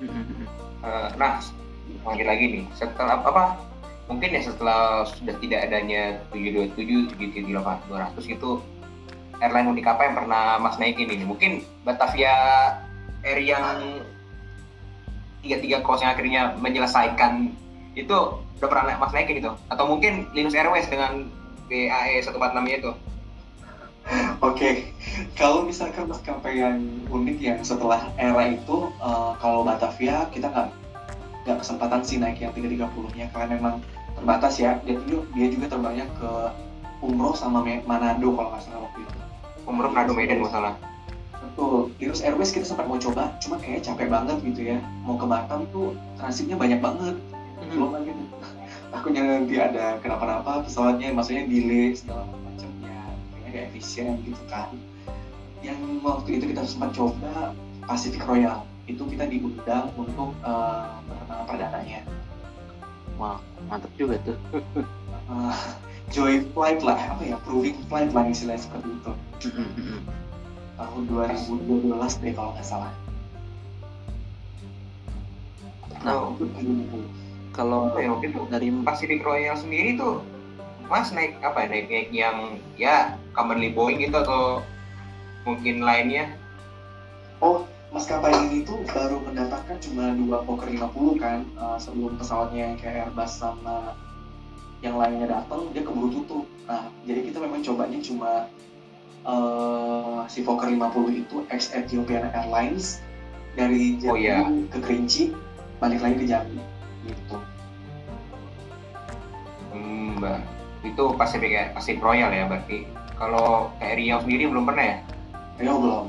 Eh, 0.00 1.08
nah, 1.20 1.36
lanjut 2.08 2.26
lagi 2.26 2.44
nih. 2.48 2.64
Setelah 2.72 3.20
apa? 3.20 3.60
Mungkin 4.08 4.34
ya 4.34 4.42
setelah 4.42 5.06
sudah 5.06 5.36
tidak 5.38 5.70
adanya 5.70 6.18
727, 6.34 7.14
738, 7.14 7.86
200 7.86 8.26
itu 8.26 8.50
airline 9.38 9.70
unik 9.70 9.86
apa 9.86 10.02
yang 10.08 10.14
pernah 10.18 10.44
Mas 10.58 10.76
naikin 10.80 11.08
ini? 11.08 11.24
Mungkin 11.24 11.62
Batavia 11.86 12.34
Air 13.22 13.38
yang 13.44 14.02
33 15.44 15.84
cross 15.84 16.02
yang 16.02 16.12
akhirnya 16.16 16.56
menyelesaikan 16.58 17.52
itu 17.94 18.16
udah 18.58 18.68
pernah 18.68 18.98
Mas 18.98 19.14
naikin 19.14 19.38
itu? 19.38 19.52
Atau 19.70 19.84
mungkin 19.86 20.26
Linux 20.34 20.56
Airways 20.56 20.90
dengan 20.90 21.28
BAE 21.70 22.18
146 22.24 22.80
itu? 22.82 22.90
Oke, 24.40 24.96
kalau 25.36 25.68
misalkan 25.68 26.08
maskapai 26.08 26.56
yang 26.56 26.80
unik 27.12 27.38
yang 27.38 27.58
setelah 27.60 28.08
era 28.16 28.48
itu, 28.48 28.88
eh, 28.96 29.32
kalau 29.36 29.62
Batavia 29.62 30.24
kita 30.32 30.48
nggak 30.48 30.68
nggak 31.44 31.58
kesempatan 31.60 32.00
sih 32.04 32.16
naik 32.16 32.40
yang 32.40 32.52
330-nya 32.52 33.28
karena 33.32 33.56
memang 33.60 33.74
terbatas 34.16 34.56
ya. 34.56 34.80
Dia 34.84 34.96
juga, 35.04 35.24
dia 35.36 35.46
juga 35.52 35.66
terbangnya 35.76 36.06
ke 36.16 36.30
Umroh 37.00 37.36
sama 37.36 37.64
Manado 37.64 38.28
kalau 38.32 38.48
nggak 38.52 38.64
salah 38.64 38.80
waktu 38.88 38.98
itu. 39.04 39.18
Umroh 39.68 39.92
Manado 39.92 40.12
Medan 40.16 40.40
nggak 40.40 40.52
salah. 40.52 40.74
Betul, 41.40 41.92
Linux 42.00 42.20
Airways 42.24 42.52
kita 42.52 42.64
sempat 42.64 42.88
mau 42.88 43.00
coba, 43.00 43.36
cuma 43.40 43.60
kayaknya 43.60 43.92
capek 43.92 44.08
banget 44.08 44.36
gitu 44.44 44.60
ya. 44.76 44.78
Mau 45.04 45.20
ke 45.20 45.24
Batam 45.28 45.68
tuh 45.72 45.96
transitnya 46.16 46.56
banyak 46.56 46.80
banget. 46.80 47.16
belum 47.60 47.92
lagi 47.92 48.10
tuh 48.10 48.28
takutnya 48.92 49.22
nanti 49.22 49.54
ada 49.60 50.00
kenapa-napa 50.00 50.64
pesawatnya 50.64 51.12
maksudnya 51.12 51.44
delay 51.44 51.92
segala 51.92 52.24
macam 52.26 52.39
kayaknya 53.50 53.66
gak 53.66 53.70
efisien 53.74 54.14
gitu 54.22 54.42
kan. 54.46 54.70
Yang 55.60 55.78
waktu 56.00 56.28
itu 56.40 56.44
kita 56.54 56.62
sempat 56.64 56.94
coba 56.96 57.52
Pacific 57.84 58.22
Royal 58.24 58.64
itu 58.88 59.02
kita 59.06 59.26
diundang 59.30 59.90
untuk 59.94 60.34
uh, 60.42 60.98
penerbangan 61.06 61.44
perdananya. 61.46 62.00
Wah, 63.20 63.38
mantap 63.68 63.92
juga 63.98 64.16
tuh. 64.24 64.38
Eh, 65.30 65.56
joy 66.10 66.42
flight 66.50 66.82
lah 66.82 66.98
apa 67.14 67.22
ya 67.22 67.38
proving 67.46 67.78
flight 67.86 68.10
lah 68.10 68.26
istilahnya 68.26 68.66
seperti 68.66 68.88
itu. 68.90 69.12
Tahun 70.74 71.02
2012 71.06 72.22
deh 72.24 72.32
kalau 72.34 72.50
nggak 72.56 72.66
salah. 72.66 72.90
Nah, 76.00 76.34
itu 76.34 76.98
kalau 77.54 77.92
ya, 77.94 78.10
itu 78.24 78.40
dari 78.48 78.72
Pacific 78.82 79.20
Royal 79.22 79.54
sendiri 79.54 79.94
tuh 80.00 80.24
Mas 80.90 81.14
naik 81.14 81.38
apa 81.40 81.64
ya 81.64 81.66
naik 81.70 81.86
naik 81.86 82.08
yang 82.10 82.36
ya 82.74 83.14
commonly 83.30 83.70
Boeing 83.70 84.02
gitu 84.02 84.18
atau 84.18 84.66
mungkin 85.46 85.86
lainnya 85.86 86.34
Oh, 87.40 87.64
maskapai 87.88 88.34
ini 88.50 88.68
tuh 88.68 88.84
baru 88.84 89.16
mendatangkan 89.24 89.80
cuma 89.80 90.12
dua 90.12 90.44
Fokker 90.44 90.68
50 90.76 91.16
kan 91.16 91.40
uh, 91.56 91.80
sebelum 91.80 92.20
pesawatnya 92.20 92.68
yang 92.68 92.76
kayak 92.76 93.08
Airbus 93.08 93.40
sama 93.40 93.96
yang 94.84 95.00
lainnya 95.00 95.40
datang 95.40 95.72
dia 95.72 95.80
keburu 95.80 96.20
tutup. 96.20 96.44
Nah, 96.68 96.92
jadi 97.08 97.24
kita 97.24 97.40
memang 97.40 97.64
cobanya 97.64 97.96
cuma 98.04 98.32
uh, 99.24 100.28
si 100.28 100.44
Fokker 100.44 100.68
50 100.68 101.22
itu 101.24 101.36
ex 101.48 101.72
Ethiopian 101.72 102.28
Airlines 102.28 103.00
dari 103.56 103.96
Oh, 104.04 104.12
Jambi 104.12 104.20
iya. 104.20 104.44
ke 104.68 104.78
Kerinci 104.84 105.32
balik 105.80 106.04
lagi 106.04 106.16
ke 106.20 106.26
Jambi 106.28 106.60
gitu. 107.08 107.36
hmm, 109.72 110.20
itu 110.80 111.04
Pacific 111.16 111.50
ya 111.52 111.64
Pacific 111.76 112.00
Royal 112.00 112.32
ya 112.32 112.48
berarti 112.48 112.88
kalau 113.20 113.68
kayak 113.76 114.00
Riau 114.00 114.18
sendiri 114.24 114.48
belum 114.48 114.64
pernah 114.64 114.84
ya 114.84 114.96
Ayo 115.60 115.76
belum. 115.76 116.06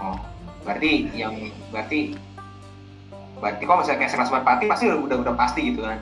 oh 0.00 0.16
berarti 0.64 1.12
yang 1.12 1.36
berarti 1.68 2.16
berarti 3.36 3.62
kalau 3.68 3.84
misalnya 3.84 4.00
kayak 4.00 4.12
Seras 4.16 4.32
Merpati 4.32 4.64
pasti 4.64 4.84
udah, 4.88 4.98
udah 5.04 5.16
udah 5.20 5.34
pasti 5.36 5.60
gitu 5.72 5.84
kan 5.84 6.00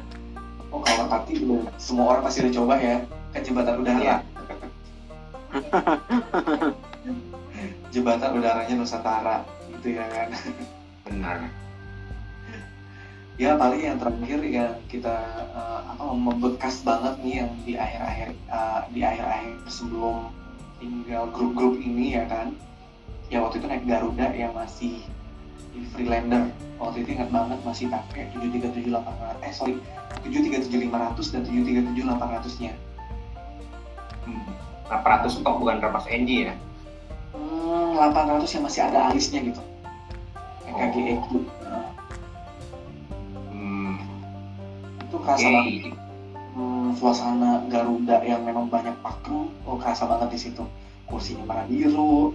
Oh, 0.73 0.81
kalau 0.81 1.05
Merpati 1.05 1.37
belum. 1.37 1.69
Semua 1.77 2.17
orang 2.17 2.25
pasti 2.25 2.41
udah 2.41 2.53
coba 2.57 2.81
ya. 2.81 2.97
Kan 3.37 3.45
jembatan 3.45 3.85
udara. 3.85 4.01
Iya. 4.01 4.17
jembatan 7.93 8.31
udaranya 8.41 8.73
Nusantara 8.73 9.45
gitu 9.69 10.01
ya 10.01 10.09
kan. 10.09 10.33
benar 11.05 11.45
ya 13.43 13.59
paling 13.59 13.83
yang 13.83 13.99
terakhir 13.99 14.39
yang 14.47 14.79
kita 14.87 15.19
eh, 15.51 15.81
apa 15.91 16.05
membekas 16.15 16.87
banget 16.87 17.19
nih 17.27 17.35
yang 17.43 17.51
di 17.67 17.75
akhir-akhir 17.75 18.29
eh, 18.31 18.81
di 18.95 19.01
akhir-akhir 19.03 19.55
sebelum 19.67 20.31
tinggal 20.79 21.27
grup-grup 21.35 21.75
ini 21.83 22.15
ya 22.15 22.25
kan. 22.31 22.55
Ya 23.35 23.43
waktu 23.43 23.59
itu 23.59 23.67
naik 23.67 23.83
Garuda 23.89 24.31
yang 24.31 24.55
masih 24.55 25.03
di 25.75 25.81
Freelander. 25.91 26.55
Waktu 26.79 27.03
itu 27.03 27.19
ingat 27.19 27.35
banget 27.35 27.59
masih 27.67 27.91
pakai 27.91 28.31
737800 28.31 29.47
eh 29.47 29.53
sorry 29.55 29.75
737500 30.23 31.35
dan 31.35 31.43
737800 31.47 32.63
nya 32.63 32.73
hmm. 34.27 34.43
800 34.91 35.39
stok 35.41 35.57
bukan 35.63 35.79
800 35.83 36.15
NG 36.23 36.31
ya? 36.51 36.55
Hmm, 37.35 37.99
800 37.99 38.55
yang 38.55 38.65
masih 38.67 38.81
ada 38.87 38.99
alisnya 39.11 39.41
gitu. 39.43 39.63
Kayak 40.63 41.19
Oh. 41.23 41.62
Kerasa 45.23 45.47
Oke. 45.47 45.55
banget 45.55 46.03
hmm, 46.57 46.97
suasana 47.01 47.65
Garuda 47.69 48.23
yang 48.25 48.45
memang 48.45 48.69
banyak 48.69 48.95
pakem, 49.01 49.49
oh 49.65 49.77
kerasa 49.81 50.07
banget 50.07 50.29
di 50.37 50.39
situ. 50.39 50.65
Kursinya 51.09 51.45
warna 51.49 51.65
biru, 51.69 52.35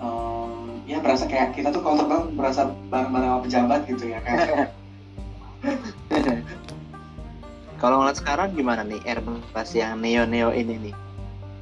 em, 0.00 0.50
ya 0.88 1.00
berasa 1.00 1.26
kayak 1.28 1.54
kita 1.56 1.72
tuh 1.72 1.82
kalau 1.84 1.96
terbang 2.00 2.24
berasa 2.36 2.70
bareng-bareng 2.88 3.30
sama 3.30 3.40
pejabat 3.44 3.80
gitu 3.88 4.04
ya 4.10 4.20
kan. 4.24 4.36
Kalau 7.80 8.04
ngeliat 8.04 8.20
sekarang 8.20 8.52
gimana 8.52 8.84
nih 8.84 9.00
Airbus 9.08 9.72
yang 9.72 10.04
neo 10.04 10.28
neo 10.28 10.52
ini 10.52 10.76
nih? 10.76 10.94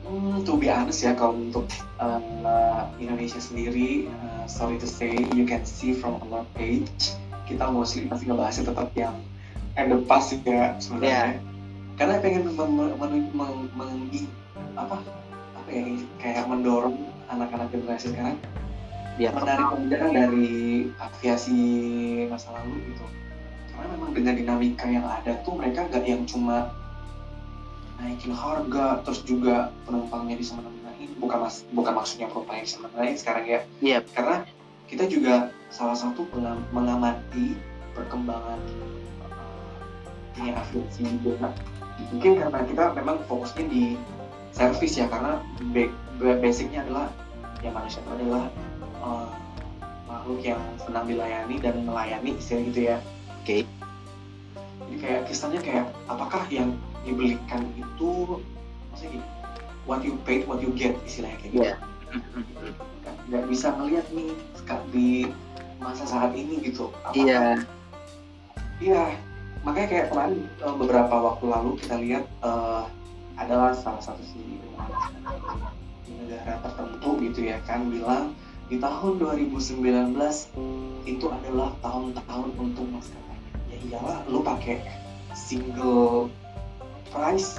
Hmm, 0.03 0.43
to 0.43 0.59
be 0.59 0.67
honest 0.67 1.07
ya 1.07 1.15
kalau 1.15 1.39
untuk 1.39 1.71
uh, 2.03 2.91
Indonesia 2.99 3.39
sendiri, 3.39 4.11
uh, 4.11 4.43
sorry 4.51 4.83
to 4.83 4.89
say, 4.91 5.15
you 5.15 5.47
can 5.47 5.63
see 5.63 5.95
from 5.95 6.19
our 6.27 6.43
page, 6.59 7.15
kita 7.47 7.71
mostly 7.71 8.11
pasti 8.11 8.27
ngebahasnya 8.27 8.75
tetap 8.75 8.91
yang 8.99 9.15
and 9.79 9.95
the 9.95 9.99
past 10.11 10.35
ya 10.43 10.75
sebenarnya. 10.83 11.39
Karena 11.95 12.19
pengen 12.19 12.51
mem- 12.51 12.99
mem- 12.99 13.31
mem- 13.31 13.71
mem- 13.75 14.31
apa 14.75 15.03
apa 15.55 15.69
ya 15.71 15.83
kayak 16.19 16.45
mendorong 16.51 16.99
anak-anak 17.31 17.71
generasi 17.71 18.11
sekarang. 18.11 18.39
Biar 19.19 19.35
menarik 19.35 19.67
pembelajaran 19.75 20.11
dari 20.15 20.51
aviasi 20.99 21.59
masa 22.31 22.55
lalu 22.55 22.75
gitu. 22.91 23.05
Karena 23.75 23.87
memang 23.95 24.11
dengan 24.15 24.35
dinamika 24.35 24.87
yang 24.87 25.07
ada 25.07 25.39
tuh 25.43 25.59
mereka 25.59 25.87
gak 25.91 26.07
yang 26.07 26.23
cuma 26.27 26.71
naikin 27.99 28.31
harga 28.31 29.03
terus 29.03 29.27
juga 29.27 29.75
penumpangnya 29.83 30.39
bisa 30.39 30.55
menengahin 30.55 31.11
bukan 31.19 31.39
mas 31.43 31.67
bukan 31.75 31.99
maksudnya 31.99 32.31
penumpangnya 32.31 32.63
bisa 32.63 32.79
menengahin 32.79 33.17
sekarang 33.19 33.45
ya. 33.51 33.61
Iya. 33.83 33.99
karena 34.15 34.37
kita 34.87 35.05
juga 35.11 35.35
salah 35.75 35.99
satu 35.99 36.23
mengamati 36.71 37.59
perkembangan 37.99 38.63
dunia 40.39 40.55
aviasi 40.55 41.03
juga 41.19 41.51
mungkin 42.15 42.33
karena 42.39 42.61
kita 42.63 42.85
memang 42.95 43.17
fokusnya 43.27 43.65
di 43.67 43.99
servis 44.55 44.95
ya 44.95 45.11
karena 45.11 45.43
ba- 45.75 45.95
ba- 46.23 46.39
basicnya 46.39 46.87
adalah 46.87 47.11
ya 47.59 47.75
manusia 47.75 47.99
itu 48.07 48.11
adalah 48.15 48.47
uh, 49.03 49.27
makhluk 50.07 50.41
yang 50.47 50.63
senang 50.79 51.11
dilayani 51.11 51.59
dan 51.59 51.83
melayani 51.83 52.39
istilah 52.39 52.63
gitu 52.71 52.81
ya 52.95 52.97
Oke. 53.43 53.67
jadi 54.87 54.97
kayak 55.03 55.21
kesannya 55.27 55.61
kayak 55.61 55.87
apakah 56.07 56.47
yang 56.55 56.71
dibelikan 57.03 57.67
itu 57.75 58.39
maksudnya 58.95 59.19
gini 59.19 59.27
what 59.91 60.01
you 60.07 60.15
paid 60.23 60.47
what 60.47 60.63
you 60.63 60.71
get 60.79 60.95
istilahnya 61.03 61.37
kayak 61.43 61.53
gitu. 61.53 61.67
Kan 63.03 63.15
nggak 63.29 63.45
bisa 63.51 63.75
ngelihat 63.75 64.07
nih 64.15 64.31
di 64.95 65.29
masa 65.81 66.05
saat 66.07 66.33
ini 66.33 66.61
gitu 66.63 66.89
apakah 67.05 67.19
Iya. 67.19 67.43
Iya, 68.79 69.05
makanya 69.69 69.89
kayak 69.93 70.07
kemarin 70.09 70.41
eh, 70.49 70.75
beberapa 70.81 71.15
waktu 71.21 71.45
lalu 71.45 71.71
kita 71.77 72.01
lihat 72.01 72.25
eh, 72.41 72.83
adalah 73.37 73.77
salah 73.77 74.01
satu 74.01 74.25
si 74.25 74.41
negara 76.09 76.57
tertentu 76.65 77.11
gitu 77.21 77.41
ya 77.53 77.61
kan 77.69 77.85
bilang 77.93 78.33
di 78.73 78.81
tahun 78.81 79.21
2019 79.21 80.17
itu 81.09 81.27
adalah 81.33 81.73
tahun-tahun 81.81 82.49
untuk 82.61 82.85
maskapai. 82.93 83.41
Ya 83.73 83.77
iyalah, 83.81 84.21
lu 84.29 84.45
pakai 84.45 84.85
single 85.33 86.29
price. 87.09 87.57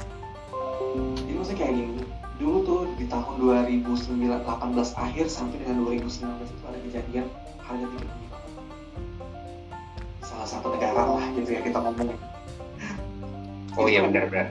Jadi 1.17 1.33
maksudnya 1.33 1.57
kayak 1.65 1.73
gini, 1.81 2.05
dulu 2.37 2.57
tuh 2.61 2.81
di 3.01 3.09
tahun 3.09 3.41
2018 3.41 4.45
akhir 4.77 5.25
sampai 5.33 5.57
dengan 5.65 5.81
2019 5.89 6.45
itu 6.45 6.63
ada 6.69 6.79
kejadian 6.85 7.25
harga 7.65 7.85
tiket 7.89 8.28
salah 10.29 10.45
satu 10.45 10.69
negara 10.69 11.01
lah 11.09 11.25
gitu 11.33 11.49
ya 11.49 11.61
kita 11.65 11.81
ngomongin. 11.81 12.17
Oh 13.73 13.89
iya 13.89 14.05
Itu- 14.05 14.13
benar-benar. 14.13 14.47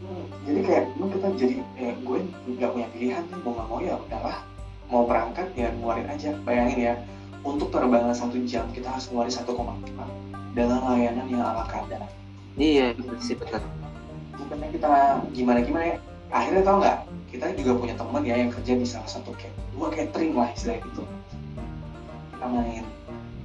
Hmm, 0.00 0.24
jadi 0.42 0.60
kayak 0.66 0.84
emang 0.98 1.10
kita 1.14 1.26
jadi 1.38 1.54
kayak 1.78 1.94
gue 2.02 2.18
nggak 2.58 2.70
punya 2.74 2.88
pilihan 2.90 3.22
nih 3.22 3.38
mau 3.40 3.52
nggak 3.54 3.68
mau 3.70 3.78
ya 3.78 3.94
udahlah 3.96 4.36
mau 4.90 5.02
berangkat 5.06 5.46
ya 5.54 5.70
ngeluarin 5.70 6.08
aja 6.10 6.30
bayangin 6.42 6.78
ya 6.82 6.94
untuk 7.46 7.70
penerbangan 7.70 8.10
satu 8.10 8.42
jam 8.42 8.66
kita 8.74 8.90
harus 8.90 9.06
ngeluarin 9.06 9.30
1,5 9.30 9.54
dengan 10.50 10.80
layanan 10.82 11.26
yang 11.30 11.46
ala 11.46 11.62
kadar 11.70 12.02
Iya, 12.58 12.90
sih 13.22 13.38
betul. 13.38 13.62
bukannya 14.34 14.68
kita 14.74 14.90
gimana 15.30 15.58
gimana 15.62 15.84
ya 15.86 15.96
akhirnya 16.34 16.62
tau 16.66 16.76
nggak 16.82 16.96
kita 17.30 17.44
juga 17.54 17.72
punya 17.78 17.94
teman 17.94 18.22
ya 18.26 18.34
yang 18.34 18.50
kerja 18.50 18.72
di 18.74 18.82
salah 18.82 19.06
satu 19.06 19.30
kayak 19.38 19.54
dua 19.70 19.94
catering 19.94 20.34
lah 20.34 20.50
istilah 20.50 20.82
gitu 20.82 21.02
kita 22.34 22.46
main 22.50 22.84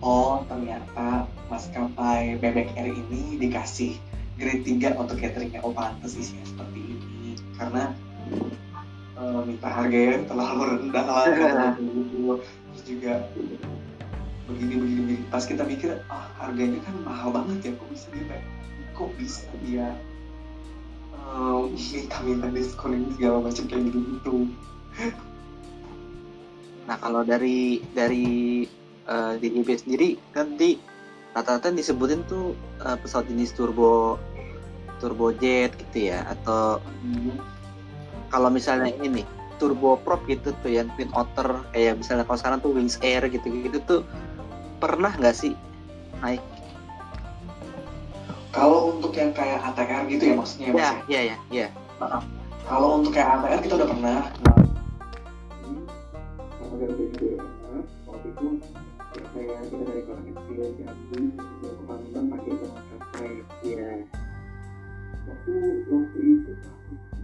oh 0.06 0.46
ternyata 0.46 1.26
maskapai 1.50 2.38
bebek 2.38 2.70
air 2.78 2.94
ini 2.94 3.42
dikasih 3.42 3.98
grade 4.38 4.62
3 4.62 5.02
untuk 5.02 5.18
cateringnya. 5.18 5.66
Oh 5.66 5.74
pantas 5.74 6.14
isinya 6.14 6.46
seperti 6.46 6.80
ini. 6.94 7.34
Karena 7.58 7.90
eh, 9.18 9.42
minta 9.50 9.68
harga 9.68 9.98
yang 9.98 10.24
terlalu 10.30 10.62
rendah 10.78 11.06
lah 11.10 11.26
terus 12.70 12.82
juga 12.86 13.26
begini 14.46 14.74
begini 14.78 15.02
begini. 15.02 15.24
Pas 15.34 15.42
kita 15.42 15.66
mikir 15.66 16.06
ah 16.14 16.30
harganya 16.38 16.78
kan 16.86 16.96
mahal 17.02 17.34
banget 17.34 17.58
ya 17.66 17.72
kok 17.74 17.90
bisa 17.90 18.08
dia 18.14 18.38
kok 18.94 19.10
bisa 19.18 19.50
dia 19.66 19.88
eh, 21.18 21.62
minta-minta 21.74 22.48
diskon 22.54 22.94
ini 22.94 23.10
segala 23.18 23.42
macam 23.42 23.64
kayak 23.66 23.82
gitu 23.90 24.00
gitu 24.06 24.36
Nah 26.86 27.02
kalau 27.02 27.26
dari 27.26 27.82
dari 27.98 28.62
eh, 29.10 29.34
DIB 29.42 29.70
sendiri 29.78 30.10
kan 30.36 30.58
di 30.58 30.78
rata-rata 31.36 31.72
disebutin 31.74 32.24
tuh 32.28 32.56
eh, 32.84 32.98
pesawat 33.00 33.28
jenis 33.30 33.54
turbo 33.54 34.20
turbojet 35.04 35.76
gitu 35.76 36.10
ya 36.12 36.24
atau 36.24 36.80
kalau 38.32 38.48
misalnya 38.48 38.96
ini 38.96 39.22
nih 39.22 39.26
turboprop 39.60 40.24
gitu 40.28 40.52
tuh 40.64 40.72
yang 40.72 40.88
twin 40.96 41.12
otter 41.16 41.64
kayak 41.72 42.00
misalnya 42.00 42.24
kalau 42.28 42.40
sekarang 42.40 42.60
tuh 42.64 42.72
wings 42.76 43.00
air 43.04 43.24
gitu 43.28 43.48
gitu 43.48 43.80
tuh 43.84 44.02
pernah 44.80 45.12
nggak 45.16 45.36
sih 45.36 45.54
naik? 46.20 46.44
Kalau 48.56 48.96
untuk 48.96 49.12
yang 49.20 49.36
kayak 49.36 49.60
ATR 49.74 50.08
gitu 50.08 50.24
ya 50.32 50.34
maksudnya 50.40 50.68
ya, 50.72 50.74
Mas, 50.74 50.80
ya 50.80 50.88
ya? 50.88 50.96
ya 51.12 51.22
ya 51.22 51.38
ya. 51.52 51.68
Kalau 52.66 53.04
untuk 53.04 53.12
kayak 53.12 53.30
ATR 53.36 53.60
kita 53.60 53.74
udah 53.84 53.88
pernah. 53.92 54.18
Waktu 58.08 58.28
itu 58.32 58.46
ya 59.16 59.24
kayak 59.32 59.58
kita 59.72 59.84
dari 59.88 60.02
kota 60.04 60.22
kecil 60.28 60.62
Jambi 60.76 61.22
ke 61.40 61.68
Palembang 61.88 62.28
pakai 62.36 62.52
maskapai. 62.52 63.32
Iya. 63.64 63.92
Waktu 65.26 65.54
waktu 65.88 66.20
itu 66.20 66.52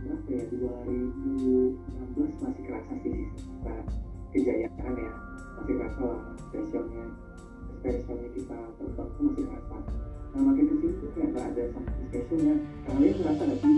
berapa 0.02 0.30
ya 0.32 0.44
2016 0.56 2.44
masih 2.48 2.64
kerasa 2.64 2.94
sih 3.04 3.16
kita 3.36 3.76
kejayaan 4.32 4.94
ya 4.96 5.12
masih 5.60 5.74
kerasa 5.76 6.08
spesialnya 6.48 7.06
spesialnya 7.76 8.30
kita 8.40 8.58
terbang 8.80 9.10
tuh 9.12 9.24
masih 9.28 9.44
kerasa. 9.52 9.78
Nah 10.32 10.42
makin 10.48 10.64
ke 10.72 10.76
sini 10.80 10.94
tuh 10.96 11.10
kayak 11.12 11.28
nggak 11.36 11.46
ada 11.52 11.64
something 11.76 12.08
spesialnya. 12.08 12.56
Kalian 12.88 13.16
ngerasa 13.20 13.44
nggak 13.44 13.60
sih 13.60 13.78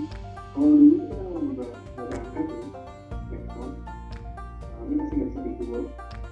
kalau 0.54 0.70
dulu 0.70 0.96
kita 1.02 1.18
mau 1.18 1.42
berangkat 1.98 2.46
ya 2.46 2.62
Bangkok 3.34 3.72
kami 4.78 4.94
masih 5.02 5.16
nggak 5.18 5.30
bisa 5.34 5.78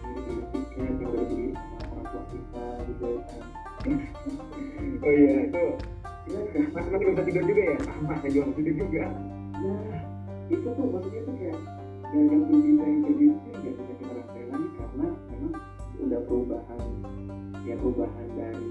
ini 0.02 0.20
beli 0.22 0.44
tiket 0.52 0.94
yang 1.02 1.10
udah 1.10 1.71
gitu 2.12 3.10
kan 3.82 3.98
oh 5.02 5.12
iya 5.16 5.32
itu 5.48 5.64
ya 6.30 6.40
mas 6.70 6.86
masih 6.86 7.06
nggak 7.12 7.26
bisa 7.26 7.40
tidur 7.42 7.44
juga 7.50 7.64
ya? 7.66 7.76
Sama 7.82 8.14
saya 8.22 8.30
juga 8.30 8.52
tidur 8.54 8.76
juga? 8.78 9.04
Nah 9.58 10.00
itu 10.54 10.68
tuh 10.70 10.86
maksudnya 10.92 11.22
tuh 11.26 11.36
kayak 11.40 11.60
gagal 12.12 12.42
kita 12.62 12.84
yang 12.86 13.00
gitu 13.18 13.36
tuh 13.42 13.52
nggak 13.58 13.74
bisa 13.74 13.94
kita 13.98 14.12
rasain 14.22 14.48
lagi 14.52 14.70
karena 14.78 15.08
memang 15.32 15.54
udah 16.02 16.20
perubahan 16.28 16.82
ya 17.66 17.76
perubahan 17.80 18.28
dari 18.38 18.70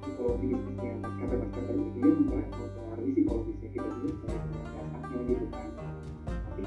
psikologi 0.00 0.46
bisnisnya 0.50 0.92
maskapai 1.04 1.36
maskapai 1.38 1.74
itu 1.76 1.98
dia 2.00 2.12
mempengaruhi 2.18 3.10
psikologisnya 3.14 3.68
kita 3.70 3.88
juga 4.02 4.32
gitu 5.20 5.46
kan. 5.54 5.70
Tapi 6.26 6.62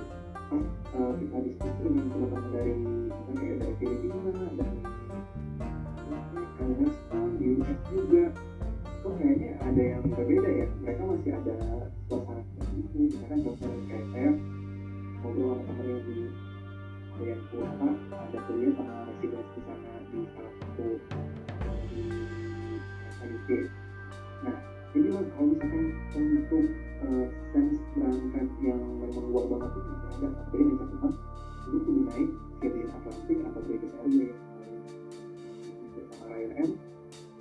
pas 0.48 0.64
eh, 0.94 1.12
kita 1.20 1.38
diskusi 1.44 1.80
dengan 1.84 2.06
teman-teman 2.08 2.44
dari 2.54 2.74
misalnya 2.78 3.34
kayak 3.36 3.58
dari 3.60 3.74
berbeda 10.14 10.49
ya. 10.49 10.68
Mereka 10.82 11.01
masih 11.05 11.32
ada 11.34 11.55
suasana 12.09 12.41
seperti 12.45 12.76
itu. 12.80 12.97
Misalkan 13.09 13.39
contohnya 13.41 13.82
kayak 13.89 14.05
saya 14.14 14.32
ngobrol 15.24 15.55
sama 15.64 15.84
yang 15.88 16.01
di 16.03 16.18
Korea 17.14 17.38
Selatan 17.47 17.91
ada 18.11 18.39
kuliah 18.49 18.72
sama 18.76 18.95
residence 19.07 19.49
di 19.53 19.61
sana 19.64 19.91
di 20.11 20.20
salah 20.34 20.53
satu 20.59 20.88
di 21.93 22.03
KDC 23.14 23.49
nah 24.43 24.55
ini 24.93 25.07
lah 25.14 25.24
kalau 25.32 25.47
misalkan 25.53 25.84
untuk 26.11 26.66
uh, 27.07 27.26
sense 27.55 27.80
berangkat 27.95 28.47
yang 28.59 28.82
memang 28.99 29.26
luar 29.32 29.45
banget 29.47 29.72
itu 29.78 29.89
masih 29.93 30.11
ada 30.11 30.28
tapi 30.43 30.55
yang 30.59 30.76
catatan 30.76 31.11
dulu 31.64 31.78
kudu 31.80 32.01
naik 32.11 32.30
Virgin 32.59 32.88
Atlantic 32.91 33.38
atau 33.47 33.61
British 33.64 33.95
Airways 33.95 34.38
sama 36.03 36.26
Ryanair. 36.34 36.70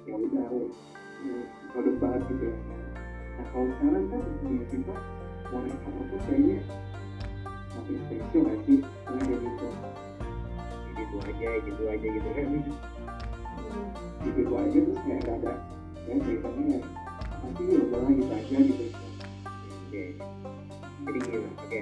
Ya 0.02 0.14
udah 1.72 1.94
banget 2.02 2.22
gitu 2.28 2.44
ya 2.50 2.56
kalau 3.52 3.68
sekarang 3.76 4.04
kan 4.08 4.20
ya 4.48 4.64
kita 4.72 4.94
mau 5.52 5.58
naik 5.60 5.76
apa 5.84 6.00
pun 6.00 6.18
kayaknya 6.24 6.58
makin 7.72 7.96
spesial 8.00 8.42
gak 8.48 8.58
sih 8.64 8.78
karena 9.04 9.22
kayak 9.22 9.40
gitu 9.44 9.68
gitu 10.92 11.16
aja 11.20 11.50
gitu 11.60 11.82
aja 11.88 12.06
gitu 12.08 12.28
kan 12.32 12.46
Hmm. 13.72 13.88
gitu 14.20 14.38
itu 14.44 14.52
aja 14.52 14.78
terus 14.84 15.00
kayak 15.00 15.20
nggak 15.24 15.36
ada 15.40 15.52
ya 16.04 16.14
ceritanya 16.20 16.64
ya 16.68 16.80
pasti 17.40 17.62
ya 17.64 17.78
udahlah 17.88 18.10
gitu 18.12 18.32
aja 18.32 18.56
gitu 18.60 18.84
Oke. 19.92 20.04
Jadi 21.02 21.18
gini, 21.20 21.38
oke. 21.52 21.80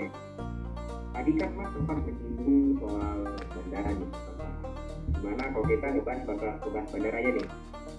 Tadi 1.15 1.31
kan 1.39 1.51
Mas 1.55 1.71
sempat 1.71 1.97
menyinggung 2.03 2.75
soal 2.83 3.19
bandara 3.55 3.91
nih. 3.95 4.11
Gimana 5.15 5.45
kalau 5.55 5.67
kita 5.71 5.87
ngebahas 5.95 6.23
bakal 6.27 6.51
ngebahas 6.59 6.89
bandaranya 6.91 7.31
nih? 7.39 7.47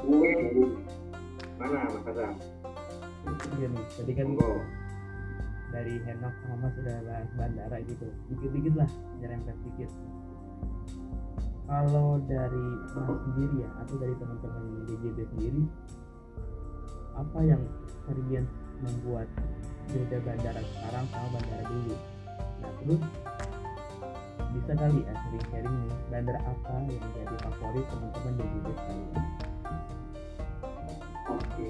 Gue 0.04 0.32
mana 1.56 1.80
Mas 1.96 2.06
Azam? 2.12 2.36
Iya 3.30 3.68
nih, 3.70 3.86
tadi 3.94 4.12
kan 4.18 4.28
dari 5.72 5.96
Henok 6.04 6.34
sama 6.44 6.56
Mas 6.68 6.74
sudah 6.76 6.98
bahas 7.08 7.30
bandara 7.40 7.78
gitu. 7.86 8.08
Dikit-dikit 8.28 8.74
lah, 8.76 8.90
nyerempet 9.22 9.56
dikit. 9.64 9.90
Kalau 11.70 12.20
dari 12.28 12.68
Mas 12.92 13.20
sendiri 13.24 13.56
ya, 13.64 13.70
atau 13.80 13.96
dari 13.96 14.16
teman-teman 14.20 14.64
DJB 14.90 15.18
sendiri, 15.32 15.64
apa 17.16 17.40
yang 17.46 17.64
kalian 18.10 18.46
membuat 18.84 19.30
beda 19.94 20.18
bandara 20.26 20.62
sekarang 20.76 21.06
sama 21.14 21.28
bandara 21.40 21.64
dulu? 21.70 21.96
Nah 22.62 22.72
terus 22.82 23.02
bisa 24.52 24.72
kali 24.76 25.00
ya 25.08 25.14
sharing-sharing 25.16 25.76
nih 25.88 25.94
bandara 26.12 26.40
apa 26.44 26.76
yang 26.92 27.08
jadi 27.16 27.36
favorit 27.48 27.86
teman-teman 27.88 28.34
DJB 28.36 28.68
sekalian? 28.76 29.24
Oke. 31.32 31.68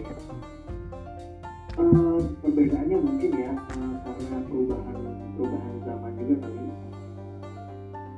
Perbedaannya 1.71 2.97
mungkin 2.99 3.31
ya 3.31 3.51
eh, 3.55 3.95
karena 4.03 4.37
perubahan 4.43 4.97
perubahan 5.39 5.75
zaman 5.87 6.11
juga 6.19 6.35
kali. 6.43 6.59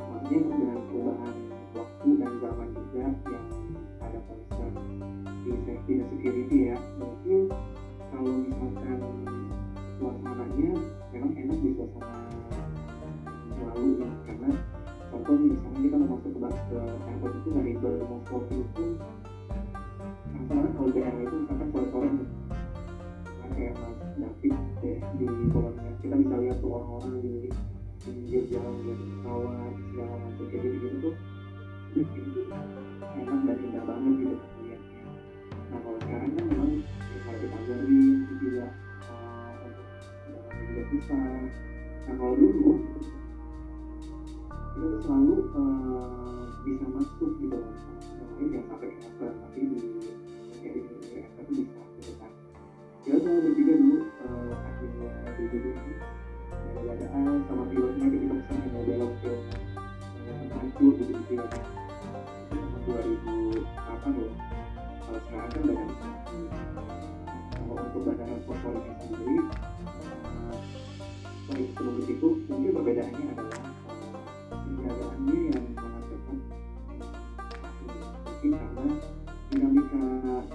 Maksudnya 0.02 0.40
dengan 0.42 0.80
perubahan 0.90 1.36
waktu 1.78 2.10
dan 2.18 2.34
zaman 2.42 2.68
juga 2.74 2.98
yang 3.30 3.48
ada 4.02 4.20
concern 4.26 4.74
di 5.46 5.52
safety 5.70 5.92
dan 6.02 6.08
security 6.10 6.58
ya. 6.74 6.78
Mungkin 6.98 7.42
kalau 8.10 8.34
misalkan 8.42 9.00
suasananya 10.02 10.72
memang 11.14 11.32
enak 11.38 11.58
di 11.62 11.70
suasana 11.78 12.20
lalu 13.64 13.90
ya 14.02 14.10
karena 14.26 14.50
contoh 15.14 15.34
misalnya 15.38 15.80
kita 15.82 15.96
mau 16.02 16.10
masuk 16.18 16.32
ke, 16.34 16.40
ke 16.50 16.80
airport 17.06 17.34
itu 17.38 17.50
dari 17.54 17.74
Bermoskopi 17.78 18.56
itu 18.66 18.86
misalnya 20.34 20.70
kalau 20.74 20.90
daerah 20.90 21.22
itu 21.22 21.36
misalkan 21.38 21.68
sore-sore 21.70 22.10
kayak 23.52 23.74
Mas 23.76 23.98
David 24.16 24.56
deh 24.80 24.98
di 25.20 25.26
Polonia 25.52 25.92
kita 26.00 26.16
bisa 26.16 26.36
lihat 26.40 26.58
tuh 26.64 26.72
orang-orang 26.72 27.16
di 27.20 27.36
pinggir 28.04 28.44
jalan 28.52 28.76
di 28.84 28.94
pesawat 28.96 29.74
segala 29.92 30.14
macam. 30.20 30.46
Kayak 30.48 30.62
gitu 30.64 30.78
gitu 30.80 30.98
tuh 31.04 31.16
itu 31.94 32.42
enak 33.04 33.40
dan 33.46 33.58
indah 33.62 33.84
banget 33.86 34.14
gitu 34.18 34.36
lihatnya. 34.66 35.02
Nah 35.70 35.78
kalau 35.84 35.98
sekarang 36.02 36.30
kan 36.34 36.44
memang 36.50 36.72
ya, 36.82 37.18
kalau 37.24 37.38
itu 37.38 38.34
juga 38.42 38.66
uh, 39.12 39.54
untuk 39.64 39.88
jalan 40.50 40.64
juga 40.64 40.82
susah 40.90 41.22
nah 42.04 42.14
kalau 42.20 42.36
dulu 42.36 42.72
kita 44.74 44.86
tuh 44.90 45.00
selalu 45.06 45.36
uh, 45.56 46.44
bisa 46.66 46.86
masuk 46.92 47.32
gitu 47.40 47.56
loh 47.56 47.72
Misalnya 48.34 48.58
yang 48.58 48.66
sampai 48.68 48.90
ke 48.90 49.28
tapi 49.30 49.60
di 49.70 49.93
bertiga 53.42 53.74
dulu 53.80 53.98
eh, 54.06 54.52
akhirnya 54.54 55.60
dulu. 55.64 55.72
Ada 56.64 56.82
gadaan 56.84 57.38
sama 57.50 57.64
pilotnya 57.70 58.06
ketika 58.10 58.34
misalnya 58.38 58.68
mau 58.74 58.84
belok 58.86 59.14
ke 59.24 59.34
eh, 59.34 60.44
maju 60.54 60.86
gitu 61.00 61.12
gitu 61.14 61.32
ya 61.34 61.46
itu 61.50 61.66
tahun 62.54 62.82
2008 62.86 64.20
loh. 64.20 64.34
Kalau 65.04 65.20
sekarang 65.26 65.50
kan 65.50 65.62
udah 65.64 65.76
ganti. 65.78 66.08
Kalau 67.54 67.76
untuk 67.80 68.02
bandara 68.06 68.36
favoritnya 68.46 68.94
sendiri 69.02 69.38
eh, 69.40 70.58
sorry 71.48 71.66
sebelum 71.74 71.96
itu 72.08 72.28
mungkin 72.50 72.72
perbedaannya 72.78 73.26
adalah 73.34 73.62
penjagaannya 74.50 75.40
yang 75.54 75.66
sangat 75.78 76.04
ketat 76.08 76.40
mungkin 78.24 78.52
karena 78.60 78.86
dinamika 79.54 80.04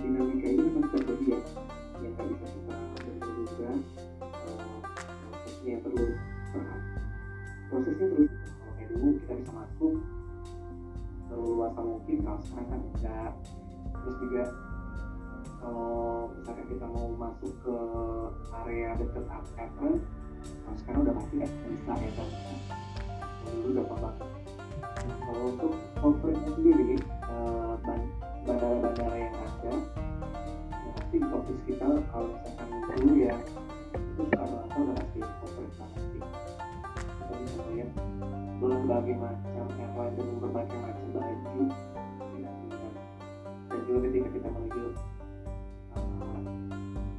dinamika 0.00 0.46
ini 0.48 0.62
memang 0.68 0.86
terjadi 0.92 1.24
ya 1.28 1.40
prosesnya 7.78 8.06
terus 8.10 8.30
kalau 8.58 8.72
kayak 8.74 8.88
dulu 8.90 9.08
kita 9.22 9.32
bisa 9.38 9.52
masuk 9.54 9.94
seluasa 11.28 11.80
mungkin 11.84 12.16
kalau 12.26 12.40
sekarang 12.42 12.66
kan 12.66 12.80
enggak. 12.82 13.32
Terus 13.98 14.16
juga 14.18 14.42
kalau 15.58 16.30
misalkan 16.34 16.66
kita 16.66 16.86
mau 16.90 17.06
masuk 17.14 17.52
ke 17.62 17.76
area 18.66 18.90
dekat 18.98 19.24
apron 19.30 19.94
kalau 20.66 20.76
sekarang 20.82 21.00
udah 21.06 21.14
pasti 21.22 21.32
nggak 21.38 21.52
bisa 21.70 21.92
ya 21.94 22.10
kan 22.18 22.28
dulu 23.48 23.68
gampang 23.78 24.00
banget. 24.02 24.28
Kalau 24.98 25.42
untuk 25.46 25.72
conference 26.02 26.42
sendiri 26.58 26.98
ban- 27.86 28.12
bandara-bandara 28.42 29.16
yang 29.22 29.34
ada 29.38 29.72
ya 30.74 30.90
pasti 30.98 31.16
fokus 31.22 31.58
kita 31.62 31.88
kalau 32.10 32.28
misalkan 32.34 32.66
dulu 32.98 33.14
ya 33.22 33.36
itu 33.94 34.22
rata-rata 34.34 34.76
udah 34.82 34.94
pasti 34.98 35.18
conference 35.22 35.76
banget 35.78 36.02
sih 36.10 36.22
bisa 37.48 37.64
melihat 37.64 37.90
berbagai 38.60 39.16
macam 39.16 39.66
airline 39.80 40.14
dengan 40.20 40.36
berbagai 40.44 40.76
macam 40.84 41.06
baju 41.16 41.62
dan 43.68 43.80
juga 43.88 43.98
ketika 44.04 44.28
kita 44.36 44.48
menuju 44.52 44.84
eh, 45.96 46.40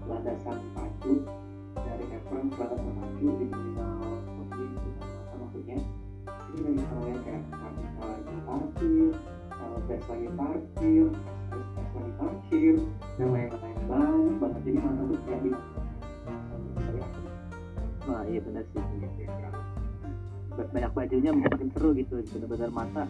landasan 0.05 0.57
pacu 0.77 1.13
dari 1.73 2.05
airline 2.13 2.49
ke 2.53 2.61
landasan 2.61 2.93
pacu 2.93 3.25
di 3.41 3.45
terminal 3.49 4.01
Kopi 4.21 4.63
Soekarno 4.69 5.35
maksudnya 5.41 5.77
ini 5.81 6.57
kita 6.61 6.69
bisa 6.77 6.93
melihat 6.93 7.19
kayak 7.25 7.41
kami 7.49 7.83
lagi 7.97 8.37
parkir 8.45 9.09
kalau 9.49 9.79
bus 9.81 10.03
lagi 10.05 10.29
parkir 10.37 11.05
terus 11.49 11.67
bus 11.73 11.89
lagi 11.97 12.11
parkir 12.21 12.75
dan 13.17 13.27
lain-lain. 13.33 13.75
Banyak 13.89 14.35
banget. 14.37 14.61
Jadi 14.61 14.77
mata 14.77 15.01
tuh 15.01 15.19
kayak 15.25 15.41
di 15.41 15.51
Wah 18.09 18.25
iya 18.25 18.41
benar 18.41 18.65
sih. 18.73 19.78
Ba- 20.53 20.69
Banyak 20.69 20.91
bajunya 20.93 21.31
makin 21.33 21.69
seru 21.73 21.89
gitu, 21.93 22.21
benar-benar 22.33 22.69
mata. 22.73 23.03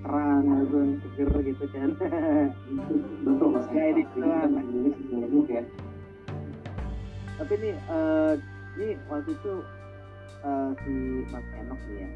Terang 0.00 0.44
langsung 0.48 0.96
seger 1.04 1.28
gitu 1.44 1.64
kan. 1.70 1.90
betul 3.20 3.48
mas. 3.52 3.66
Indonesia 3.68 4.06
sebenarnya 4.96 5.42
ya. 5.50 5.62
Tapi 7.40 7.54
nih, 7.56 7.74
eh, 7.76 8.32
ini 8.76 8.88
waktu 9.08 9.30
itu 9.32 9.52
eh, 10.40 10.70
si 10.84 10.94
Mas 11.28 11.46
Enok 11.56 11.80
nih 11.88 11.96
ya, 12.04 12.08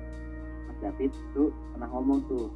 Mas 0.69 0.77
David 0.81 1.13
tuh 1.37 1.49
pernah 1.73 1.89
ngomong 1.93 2.25
tuh 2.29 2.49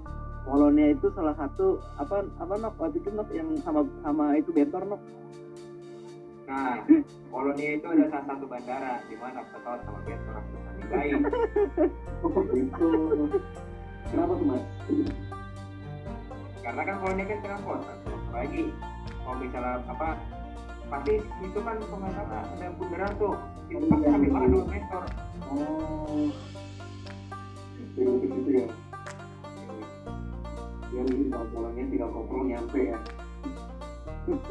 Polonia 0.48 0.96
itu 0.96 1.12
salah 1.12 1.36
satu 1.36 1.76
apa 2.00 2.24
apa 2.40 2.54
nok? 2.56 2.74
Waktu 2.80 3.04
itu 3.04 3.10
nok 3.12 3.28
yang 3.36 3.52
sama 3.60 3.84
sama 4.00 4.32
itu 4.32 4.48
bentor 4.48 4.80
nok 4.88 5.00
Nah, 6.48 6.80
Polonia 7.28 7.76
itu 7.76 7.84
ada 7.92 8.04
salah 8.08 8.24
satu 8.24 8.44
bandara 8.48 9.04
di 9.04 9.16
mana 9.20 9.44
pesawat 9.52 9.84
sama 9.84 10.00
bentor 10.08 10.32
harus 10.32 10.48
saling 10.64 10.88
baik. 10.88 11.20
oh 12.24 12.40
gitu 12.56 12.90
kenapa 14.08 14.32
tuh 14.32 14.46
mas 14.48 14.64
Karena 16.64 16.82
kan 16.88 16.96
Polonia 17.04 17.24
kan 17.28 17.38
tengah 17.44 17.60
kota. 17.60 17.92
Lagi 18.32 18.62
kalau 19.20 19.36
misalnya 19.36 19.72
apa 19.92 20.08
pasti 20.88 21.14
itu 21.20 21.58
kan 21.60 21.76
kalau 21.84 22.08
salah 22.16 22.42
ada 22.48 22.66
bundaran 22.80 23.12
tuh 23.20 23.34
itu 23.68 23.76
Oh, 23.76 23.84
pasti 23.92 24.04
iya, 24.08 24.12
sampai 24.16 24.28
iya. 24.32 24.48
dua 24.48 24.64
meter. 24.64 25.02
oh 25.52 26.26
jadi 27.92 28.08
ke 28.16 28.26
situ 28.32 28.50
ya 28.56 28.66
dia 30.88 31.02
mungkin 31.04 31.26
kalau 31.28 31.46
pulangnya 31.52 31.84
tinggal 31.92 32.08
koprol 32.08 32.42
nyampe 32.48 32.80
ya 32.80 32.98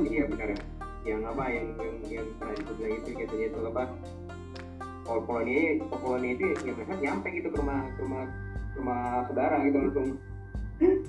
iya 0.06 0.24
benar 0.30 0.50
ya. 0.54 0.60
Yang 1.08 1.22
apa 1.24 1.44
yang 1.48 1.68
yang 1.80 1.96
yang 2.12 2.28
pernah 2.36 2.56
itu 2.60 2.72
bilang 2.76 2.94
itu 3.00 3.10
katanya 3.16 3.46
itu 3.48 3.60
apa? 3.64 3.84
Kalau 5.08 5.22
Polonia 5.24 6.32
itu 6.36 6.44
ya 6.52 6.72
mereka 6.76 6.94
nyampe 7.00 7.28
gitu 7.32 7.48
ke 7.48 7.58
rumah 7.64 7.80
ke 7.96 8.00
rumah 8.04 8.24
ke 8.28 8.78
rumah 8.84 9.02
saudara 9.32 9.56
gitu 9.64 9.78
langsung. 9.80 10.10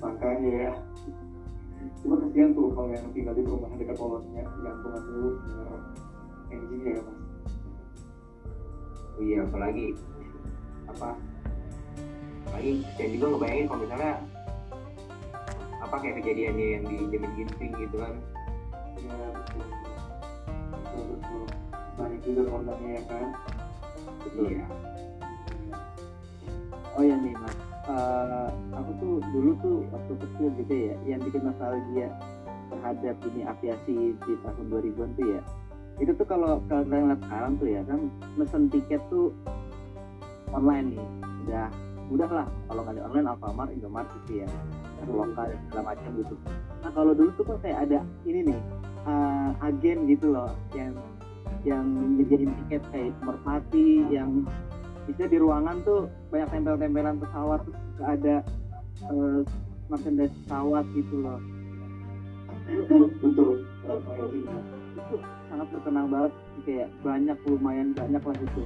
makanya 0.01 0.49
ya 0.49 0.71
cuma 2.01 2.17
kasihan 2.17 2.49
tuh 2.57 2.73
kalau 2.73 2.89
yang 2.89 3.05
tinggal 3.13 3.37
di 3.37 3.45
perumahan 3.45 3.77
dekat 3.77 3.97
Polonia 4.01 4.43
jantungan 4.65 5.01
dulu 5.05 5.29
bener 5.45 5.69
engine 6.49 6.83
ya 6.89 7.01
mas 7.05 7.19
Oh 9.19 9.27
iya, 9.27 9.43
apalagi 9.43 9.99
apa? 10.87 11.11
Apalagi 12.47 12.71
saya 12.95 13.07
juga 13.11 13.25
ngebayangin 13.35 13.67
kalau 13.67 13.81
misalnya 13.83 14.13
apa 15.83 15.95
kayak 15.99 16.15
kejadiannya 16.23 16.67
yang 16.79 16.83
di 16.87 16.97
Jamin 17.11 17.31
Ginting 17.35 17.71
gitu 17.83 17.95
kan. 17.99 18.15
ya 18.99 19.27
betul 19.35 19.78
betul 20.99 21.15
betul 21.15 21.43
banyak 21.99 22.21
juga 22.23 22.41
korbannya 22.47 22.91
ya 22.95 23.03
kan? 23.07 23.27
Iya. 24.39 24.65
Oh 26.95 27.03
ya 27.03 27.15
nih 27.15 27.35
mas, 27.39 27.55
Eh, 27.89 28.49
aku 28.77 28.91
tuh 29.01 29.13
dulu 29.33 29.51
tuh 29.65 29.77
waktu 29.89 30.13
kecil 30.21 30.47
gitu 30.61 30.73
ya, 30.93 30.95
yang 31.09 31.25
bikin 31.25 31.41
nostalgia 31.41 32.13
ada 32.85 33.17
dunia 33.17 33.49
aviasi 33.49 34.13
di 34.13 34.33
tahun 34.45 34.65
2000-an 34.69 35.09
tuh 35.17 35.25
ya 35.25 35.41
itu 35.99 36.15
tuh 36.15 36.27
kalau 36.29 36.63
kalian 36.71 37.11
lihat 37.11 37.21
sekarang 37.27 37.53
tuh 37.59 37.67
ya 37.67 37.81
kan 37.83 38.07
mesen 38.39 38.71
tiket 38.71 39.03
tuh 39.11 39.35
online 40.55 40.95
nih. 40.95 41.03
Udah 41.43 41.67
mudah 42.07 42.29
lah. 42.31 42.47
Kalau 42.71 42.81
nggak 42.87 42.95
di 42.95 43.01
online 43.03 43.27
Alfamart 43.27 43.69
Indomaret 43.75 44.09
gitu 44.23 44.45
ya 44.45 44.49
lokal 45.07 45.51
segala 45.67 45.95
macam 45.95 46.09
gitu. 46.15 46.35
Nah 46.83 46.91
kalau 46.95 47.11
dulu 47.11 47.29
tuh 47.35 47.43
kok 47.51 47.59
kayak 47.65 47.89
ada 47.89 47.99
ini 48.23 48.53
nih 48.53 48.59
uh, 49.05 49.51
agen 49.63 50.07
gitu 50.09 50.33
loh 50.33 50.51
yang 50.75 50.95
yang 51.67 51.85
nyediain 52.15 52.51
tiket 52.63 52.83
kayak 52.91 53.13
merpati 53.23 54.07
yang 54.07 54.47
bisa 55.09 55.25
di 55.25 55.37
ruangan 55.41 55.81
tuh 55.83 56.07
banyak 56.29 56.49
tempel-tempelan 56.53 57.17
pesawat 57.19 57.61
terus 57.65 58.01
ada 58.05 58.35
uh, 59.09 59.41
merchandise 59.89 60.35
pesawat 60.45 60.85
gitu 60.95 61.15
loh. 61.19 61.39
Betul 63.19 63.65
itu 64.99 65.15
sangat 65.49 65.67
terkenal 65.73 66.05
banget 66.05 66.33
kayak 66.67 66.89
banyak 67.01 67.37
lumayan 67.49 67.89
banyak 67.97 68.21
lah 68.21 68.35
gitu 68.37 68.63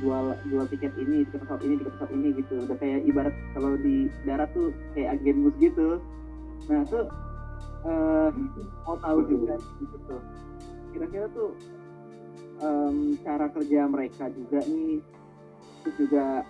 jual 0.00 0.24
jual 0.50 0.64
tiket 0.72 0.92
ini 0.98 1.22
tiket 1.28 1.40
pesawat 1.46 1.62
ini 1.62 1.74
tiket 1.78 1.92
pesawat 1.96 2.12
ini 2.16 2.28
gitu. 2.36 2.54
Udah 2.66 2.76
kayak 2.80 3.00
ibarat 3.06 3.34
kalau 3.54 3.72
di 3.78 4.10
darat 4.26 4.50
tuh 4.56 4.74
kayak 4.96 5.20
agen 5.20 5.46
bus 5.46 5.56
gitu. 5.62 5.88
Nah 6.68 6.82
tuh 6.88 7.06
eh, 7.82 8.28
mau 8.82 8.96
tahu 8.96 9.18
juga 9.26 9.54
gitu 9.78 9.96
tuh 10.04 10.20
kira-kira 10.90 11.26
tuh 11.30 11.50
em, 12.58 12.96
cara 13.20 13.46
kerja 13.48 13.80
mereka 13.84 14.28
juga 14.28 14.60
nih 14.64 15.00
terus 15.82 15.96
juga 15.98 16.46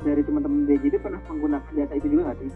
dari 0.00 0.22
teman-teman 0.22 0.66
DJD 0.66 0.98
pernah 0.98 1.20
menggunakan 1.24 1.70
jasa 1.72 1.94
itu 1.94 2.08
juga 2.08 2.22
nggak 2.26 2.38
sih? 2.40 2.50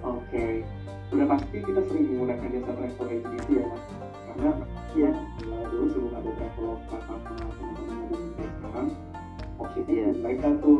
Oke, 0.00 0.64
udah 1.10 1.26
pasti 1.28 1.56
kita 1.60 1.80
sering 1.84 2.06
menggunakan 2.08 2.46
jasa 2.48 2.70
travel 2.72 3.06
agent 3.06 3.34
itu 3.36 3.50
ya 3.52 3.64
mas 3.66 3.82
Karena 4.30 4.52
ya, 4.96 5.10
dulu 5.68 5.84
sebelum 5.90 6.12
ada 6.14 6.30
traveloka 6.32 6.96
sama 7.04 7.18
teman-teman 7.20 7.84
yang 7.84 8.00
ada 8.00 8.16
kayak 8.32 8.52
sekarang 8.54 8.88
Opsinya 9.60 9.92
Iya. 9.92 10.08
mereka 10.16 10.48
tuh 10.58 10.78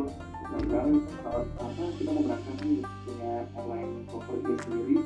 sekarang 0.50 0.92
kalau 1.20 1.42
apa 1.60 1.82
kita 1.94 2.10
mau 2.10 2.22
berangkat 2.24 2.56
nih 2.64 2.80
punya 3.04 3.32
airline 3.52 3.94
cover 4.08 4.36
sendiri 4.40 4.96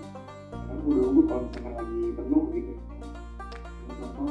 nunggu 0.83 1.23
kalau 1.31 1.43
misalkan 1.47 1.73
lagi 1.79 2.01
penuh 2.19 2.45
gitu. 2.51 2.73
Contoh 3.95 4.29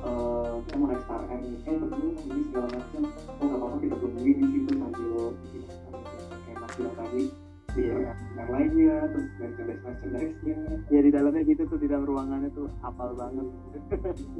eh, 0.00 0.52
kita 0.64 0.74
mau 0.78 0.86
naik 0.88 1.02
Star 1.02 1.22
nih 1.26 1.54
eh 1.66 1.76
penuh 1.76 2.12
ini 2.14 2.40
segala 2.48 2.66
macam. 2.70 3.02
Oh 3.10 3.44
nggak 3.44 3.58
apa-apa 3.58 3.76
kita 3.82 3.96
tungguin 3.98 4.36
di 4.38 4.46
situ 4.54 4.72
sambil 4.78 5.10
kayak 6.46 6.56
mas 6.60 6.72
bilang 6.78 6.96
tadi 6.96 7.24
Iya. 7.70 8.10
yang 8.34 8.50
lainnya 8.50 8.96
terus 9.14 9.30
merchandise 9.38 9.82
merchandise-nya 9.86 10.58
Ya 10.90 11.00
di 11.06 11.10
dalamnya 11.14 11.42
gitu 11.46 11.62
tuh 11.70 11.78
di 11.78 11.86
dalam 11.86 12.02
ruangannya 12.02 12.50
tuh 12.50 12.66
apal 12.82 13.14
banget. 13.14 13.46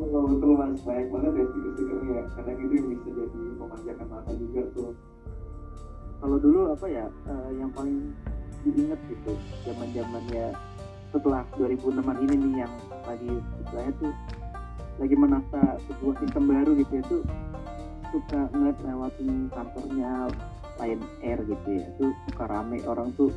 Oh, 0.03 0.27
betul 0.27 0.59
mas, 0.59 0.83
banyak 0.83 1.07
banget 1.15 1.33
ya 1.39 1.45
stiker-stikernya 1.47 2.11
ya. 2.11 2.25
Karena 2.35 2.51
itu 2.59 2.75
yang 2.75 2.87
bisa 2.91 3.09
jadi 3.15 3.39
memanjakan 3.55 4.07
mata 4.11 4.33
juga 4.35 4.63
tuh. 4.75 4.91
Kalau 6.21 6.37
dulu 6.43 6.61
apa 6.75 6.87
ya 6.91 7.07
eh, 7.07 7.51
yang 7.55 7.71
paling 7.71 7.99
diinget 8.67 9.01
gitu 9.09 9.33
zaman 9.63 9.89
zamannya 9.95 10.47
setelah 11.11 11.43
2006an 11.59 12.17
ini 12.23 12.35
nih 12.39 12.55
yang 12.67 12.73
lagi 13.07 13.33
istilahnya 13.67 13.93
tuh 13.99 14.13
lagi 15.01 15.15
menata 15.17 15.65
sebuah 15.89 16.15
sistem 16.23 16.45
baru 16.47 16.71
gitu 16.79 16.93
ya 17.01 17.03
tuh 17.09 17.23
suka 18.11 18.41
ngeliat 18.53 18.79
lewatin 18.83 19.49
kantornya 19.55 20.29
Lion 20.81 21.03
Air 21.23 21.39
gitu 21.45 21.69
ya 21.69 21.87
tuh 22.01 22.11
suka 22.31 22.45
rame 22.49 22.79
orang 22.87 23.13
tuh 23.15 23.31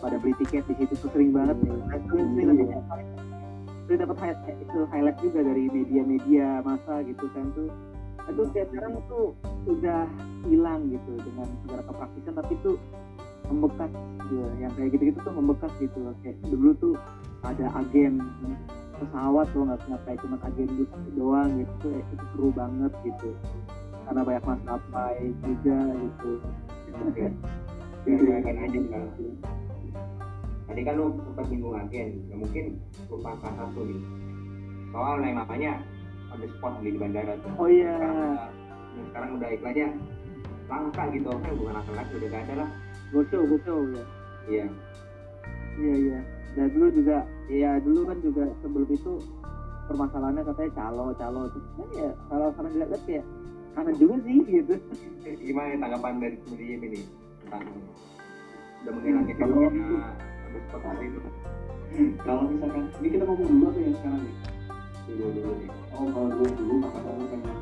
pada 0.00 0.20
beli 0.20 0.36
tiket 0.44 0.64
di 0.68 0.74
situ 0.78 0.94
tuh 0.96 1.10
sering 1.12 1.32
banget 1.32 1.56
Nah, 1.64 1.96
itu 1.96 2.14
sering 2.14 2.58
dapat 2.68 3.00
sering 3.86 4.00
dapat 4.02 4.16
highlight 4.18 4.58
itu 4.58 4.78
highlight 4.90 5.18
juga 5.22 5.40
dari 5.46 5.64
media-media 5.70 6.46
masa 6.66 6.94
gitu 7.06 7.24
kan 7.32 7.46
tuh. 7.54 7.70
Itu 8.26 8.42
kayak 8.50 8.68
sekarang 8.74 8.98
tuh 9.06 9.38
udah 9.70 10.02
hilang 10.50 10.90
gitu 10.90 11.12
dengan 11.22 11.46
segala 11.62 11.82
kepraktisan 11.86 12.34
tapi 12.34 12.54
tuh 12.66 12.76
membekas 13.48 13.90
gitu. 14.26 14.36
yang 14.58 14.72
kayak 14.74 14.88
gitu-gitu 14.94 15.18
tuh 15.22 15.34
membekas 15.34 15.72
gitu 15.78 15.98
loh 16.02 16.14
kayak 16.22 16.36
dulu 16.50 16.70
tuh 16.78 16.94
ada 17.46 17.66
agen 17.78 18.18
pesawat 18.96 19.46
loh 19.52 19.64
nggak 19.68 20.00
kayak 20.08 20.18
cuma 20.24 20.36
agen 20.42 20.68
bus 20.74 20.90
doang 21.14 21.50
gitu 21.60 21.72
tuh 21.84 21.90
eh, 21.94 22.02
itu 22.02 22.24
seru 22.32 22.48
banget 22.52 22.92
gitu 23.04 23.30
karena 24.06 24.20
banyak 24.22 24.44
maskapai 24.46 25.26
juga 25.42 25.78
gitu 25.94 26.32
Oke. 26.96 27.28
Ya, 28.06 28.34
agen 28.38 28.56
aja 28.62 28.80
kan. 28.88 29.04
Tadi 30.66 30.80
kan 30.82 30.94
lu 30.98 31.06
sempat 31.22 31.44
nyinggung 31.50 31.76
agen, 31.76 32.08
ya 32.30 32.34
mungkin 32.38 32.64
lupa 33.10 33.30
salah 33.42 33.54
satu 33.66 33.80
nih. 33.86 34.00
Soal 34.94 35.16
yang 35.22 35.36
namanya 35.42 35.72
on 36.32 36.38
the 36.40 36.48
spot 36.56 36.80
di 36.80 36.96
bandara 36.96 37.34
tuh. 37.42 37.50
oh 37.58 37.68
iya 37.68 37.94
Sekarang 37.98 38.16
sekarang 39.12 39.30
udah 39.38 39.48
iklannya 39.52 39.86
langka 40.66 41.02
gitu, 41.14 41.28
kan 41.30 41.52
bukan 41.54 41.72
langka 41.76 41.92
lagi 41.94 42.12
udah 42.16 42.28
gak 42.32 42.42
ada 42.48 42.54
lah. 42.64 42.70
Gosho 43.14 43.38
gosho 43.46 43.74
ya 43.94 44.04
Iya. 44.46 44.66
iya 45.82 45.94
iya 45.98 46.20
dan 46.54 46.70
dulu 46.72 46.86
juga 46.94 47.26
ya 47.50 47.70
dulu 47.82 48.00
kan 48.06 48.18
juga 48.22 48.44
sebelum 48.62 48.88
itu 48.88 49.12
permasalahannya 49.86 50.42
katanya 50.46 50.70
calo 50.74 51.04
calo 51.18 51.40
terus 51.50 51.66
kan 51.74 51.88
ya 51.94 52.10
kalau 52.30 52.46
sekarang 52.54 52.72
dilihat 52.74 53.04
ya 53.06 53.22
kanan 53.76 53.94
juga 54.00 54.14
sih 54.24 54.36
gitu 54.46 54.74
Gimana 55.46 55.74
tanggapan 55.82 56.14
dari 56.22 56.36
Medium 56.48 56.80
ini 56.86 57.00
tentang 57.42 57.66
udah 58.86 58.92
menghilangnya 58.94 59.34
Kalau 59.36 60.80
tadi 60.80 61.04
itu? 61.10 61.20
Kalau 62.22 62.42
misalkan, 62.46 62.82
ini 63.02 63.08
kita 63.12 63.24
ngomong 63.26 63.48
dulu 63.50 63.64
apa 63.68 63.78
ya 63.82 63.90
sekarang 63.98 64.20
nih? 64.22 64.34
Dulu 65.06 65.24
dulu 65.34 65.50
nih. 65.58 65.70
Oh 65.94 66.06
kalau 66.14 66.28
dulu 66.30 66.46
dulu 66.54 66.74
kakak 66.86 67.02
dulu 67.04 67.26
pernah 67.26 67.56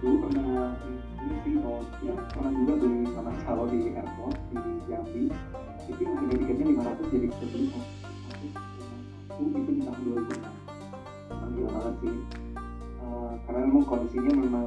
Dulu 0.00 0.14
pernah 0.24 0.44
ini 1.22 1.36
sih, 1.46 1.54
oh 1.62 1.80
ya 2.02 2.14
pernah 2.34 2.50
juga 2.50 2.72
beli 2.82 2.98
sama 3.14 3.62
di 3.70 3.78
airport 3.94 4.36
di 4.50 4.72
Jambi 4.90 5.24
Itu 5.86 6.00
yang 6.02 6.14
harga 6.18 6.34
tiketnya 6.34 6.66
500 6.82 7.12
jadi 7.14 7.26
bisa 7.30 7.44
beli 7.46 7.66
satu 7.70 9.42
itu 9.42 9.58
di 9.66 9.80
tahun 9.82 10.00
2006 10.02 10.42
Memang 11.30 11.50
gila 11.54 11.70
banget 11.78 11.94
Eh, 13.02 13.32
Karena 13.46 13.60
memang 13.66 13.84
kondisinya 13.84 14.32
memang 14.38 14.66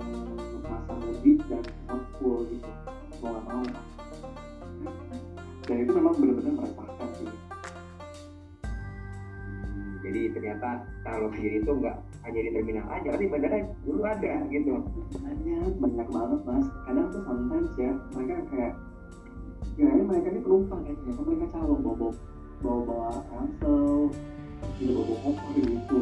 masa 0.66 0.93
mudik 0.99 1.39
dan 1.47 1.64
full 2.20 2.45
gitu. 2.51 2.70
Mau 3.24 3.32
gak 3.32 3.43
mau. 3.47 3.64
Dan 5.66 5.76
itu 5.82 5.91
memang 5.95 6.14
benar-benar 6.20 6.53
meresahkan 6.62 7.10
sih 7.18 7.45
Jadi 10.06 10.22
ternyata 10.38 10.86
kalau 11.01 11.34
sendiri 11.34 11.66
itu 11.66 11.72
nggak 11.82 11.97
hanya 12.22 12.39
di 12.45 12.51
terminal 12.53 12.86
aja, 12.93 13.08
tapi 13.10 13.26
bandara 13.26 13.58
dulu 13.82 14.01
ada 14.06 14.34
gitu. 14.53 14.74
banyak 15.18 15.74
banyak 15.82 16.08
banget 16.14 16.39
mas. 16.45 16.66
Kadang 16.86 17.08
tuh 17.10 17.22
sometimes 17.26 17.72
ya 17.74 17.91
mereka 18.14 18.36
kayak 18.53 18.74
ya 19.82 19.88
ini 19.89 20.03
mereka 20.06 20.28
ini 20.30 20.39
penumpang 20.45 20.82
ya 20.86 20.93
ternyata 20.93 21.22
mereka 21.26 21.45
calon 21.58 21.80
bawa 21.82 22.10
bawa 22.62 22.80
bawa 22.86 23.10
ransel 23.34 24.14
juga 24.78 24.91
bawa 24.93 25.06
bawa 25.10 25.18
koper 25.26 25.53
gitu. 25.58 26.01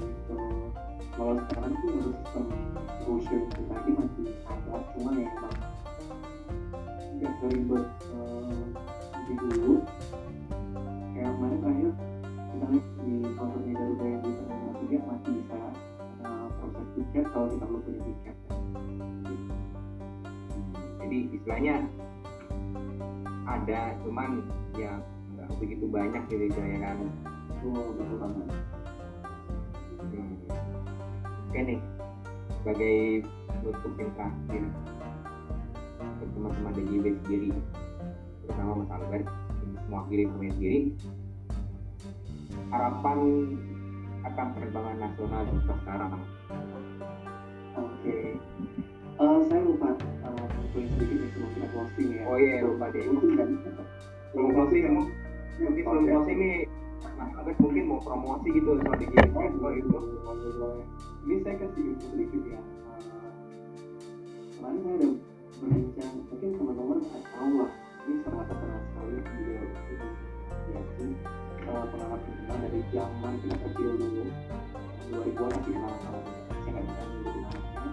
Gitu. 0.00 0.40
Kalau 1.12 1.34
sekarang 1.36 1.72
sih 1.76 1.88
untuk 1.92 2.14
sistem 2.16 2.44
brochure 3.04 3.42
itu 3.44 3.60
tadi 3.68 3.90
masih 3.92 4.26
ada 4.48 4.76
cuma 4.96 5.10
ya 5.20 5.28
emang 5.28 5.56
nggak 7.20 7.32
seribet 7.38 7.86
eh, 8.08 8.64
di 9.32 9.48
dulu 9.48 9.80
kayak 11.16 11.30
kemarin 11.32 11.58
terakhir 11.64 11.90
kita 12.52 12.64
lihat 12.68 12.86
di 13.00 13.14
counternya 13.32 13.72
Garuda 13.72 14.04
yang 14.04 14.20
di 14.20 14.32
Terminal 14.36 14.72
3 14.76 15.08
masih 15.08 15.30
bisa 15.40 15.58
uh, 16.20 16.46
proses 16.60 16.86
tiket 16.92 17.24
kalau 17.32 17.46
kita 17.48 17.64
belum 17.64 17.80
punya 17.80 18.00
tiket 18.04 18.36
Jadi 21.00 21.18
istilahnya 21.32 21.74
ada, 23.48 23.80
cuman 24.04 24.30
ya 24.76 25.00
nggak 25.36 25.48
begitu 25.60 25.84
banyak 25.88 26.22
gitu 26.28 26.44
istilahnya 26.52 26.78
kan. 26.92 26.96
oh 27.64 27.88
betul 27.96 28.16
banget 28.20 28.48
Hmm. 30.02 30.34
Oke 31.48 31.60
nih, 31.62 31.80
sebagai 32.60 32.96
penutup 33.48 33.92
yang 33.96 34.12
terakhir 34.12 34.64
teman-teman 36.20 36.72
DJB 36.74 37.06
sendiri, 37.22 37.48
terutama 38.42 38.82
Mas 38.82 38.90
Albert, 38.90 39.26
mewakili 39.86 40.24
pemain 40.26 40.52
sendiri, 40.58 40.80
harapan 42.72 43.18
akan 44.22 44.46
penerbangan 44.54 44.96
nasional 45.02 45.42
untuk 45.50 45.76
sekarang 45.82 46.10
oke. 47.74 48.16
Eh, 49.22 49.38
saya 49.46 49.60
lupa 49.62 49.90
uh, 50.24 50.46
poin 50.72 50.86
sedikit 50.96 51.16
ya 51.20 51.26
sebelum 51.30 51.50
kita 51.54 51.66
closing 51.70 52.08
ya. 52.16 52.22
Oh 52.26 52.36
iya, 52.40 52.64
lupa 52.64 52.86
deh. 52.90 53.02
kan 53.06 53.50
Sebelum 54.32 54.50
closing, 54.56 54.82
mungkin 54.88 55.14
sebelum 55.60 56.04
closing 56.08 56.38
nih, 56.40 56.56
Mas 57.18 57.32
Albert 57.36 57.58
mungkin 57.60 57.84
mau 57.86 58.00
promosi 58.00 58.48
gitu 58.56 58.70
soal 58.80 58.96
DJB 58.98 59.26
Festival 59.30 59.72
itu. 59.78 59.98
ini 61.22 61.38
saya 61.46 61.54
kasih 61.54 61.82
info 61.94 62.06
sedikit 62.10 62.42
ya. 62.50 62.58
Eh, 62.58 62.62
kemarin 64.58 64.78
saya 64.82 64.94
ada 64.96 65.08
berbincang 65.62 66.12
mungkin 66.26 66.50
teman-teman 66.58 66.98
tahu 67.30 67.50
lah 67.62 67.72
ini 68.02 68.18
sangat 68.26 68.46
terkenal 68.50 68.80
sekali 68.82 69.16
beliau 69.22 69.62
itu 69.62 70.06
ya 70.74 70.80
sih 70.98 71.12
uh, 71.70 71.84
pengamat 71.86 72.20
kenal 72.26 72.56
dari 72.58 72.80
zaman 72.90 73.32
kita 73.38 73.56
kecil 73.62 73.90
dulu 73.94 74.24
2000-an 75.12 75.50
masih 75.54 75.72
kenal 75.76 75.94
dia 76.02 76.40
saya 76.62 76.70
nggak 76.72 76.82
bisa 76.82 77.02
menyebutin 77.06 77.42
namanya. 77.46 77.90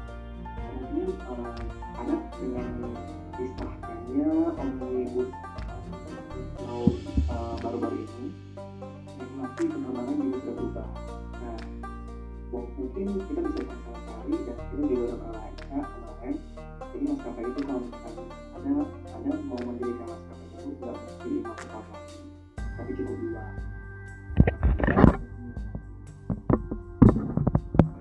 Kemudian 0.69 1.09
uh, 1.29 1.53
ada 1.99 2.15
dengan 2.41 2.69
disahkannya 3.37 4.31
omnibus 4.57 5.31
law 6.65 6.85
uh, 7.29 7.55
baru-baru 7.61 7.97
ini 8.01 8.27
masih 9.37 9.65
penerbangan 9.69 10.15
juga 10.17 10.37
sudah 10.41 10.53
berubah. 10.57 10.89
Nah 11.37 11.59
mungkin 12.49 13.05
kita 13.29 13.41
bisa 13.45 13.61
sama 13.69 13.99
cari 14.09 14.33
dan 14.41 14.57
kita 14.57 14.83
juga 14.89 14.95
udah 15.05 15.17
kemarin 15.21 16.35
jadi 16.89 17.05
maskapai 17.05 17.43
itu 17.45 17.61
kalau 17.69 17.81
misalkan 17.85 18.25
ada 18.33 18.69
mau 19.45 19.59
mendirikan 19.61 20.07
maskapai 20.09 20.45
baru 20.49 20.69
nggak 20.73 20.95
mesti 20.97 21.29
pesawat 21.45 21.85
lagi 21.93 22.17
tapi 22.57 22.91
cukup 22.95 23.17
dua. 23.21 23.43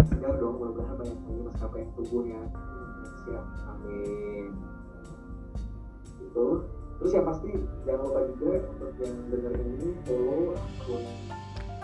Segar 0.08 0.34
dong 0.40 0.54
mudah-mudahan 0.56 0.94
banyak 0.96 1.18
lagi 1.18 1.40
maskapai 1.52 1.78
yang 1.84 1.90
tumbuh 1.98 2.22
ya. 2.24 2.42
Siap 3.26 3.44
amin. 3.76 4.50
Itu. 6.24 6.46
Terus 6.98 7.12
yang 7.14 7.26
pasti 7.30 7.50
jangan 7.86 8.00
lupa 8.10 8.20
juga 8.26 8.50
untuk 8.74 8.90
yang 8.98 9.14
dengerin 9.30 9.68
ini 9.78 9.88
follow 10.02 10.58
akun 10.58 11.02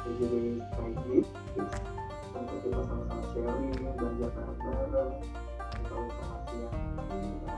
PJB 0.03 0.35
Skype 0.59 1.27
untuk 2.35 2.59
kita 2.67 2.81
sama-sama 2.83 3.23
sharing 3.31 3.71
belajar 3.95 4.31
bareng-bareng 4.35 5.44
atau 5.95 6.03
informasi 6.11 6.57
yang 6.59 6.75
kita 6.75 7.55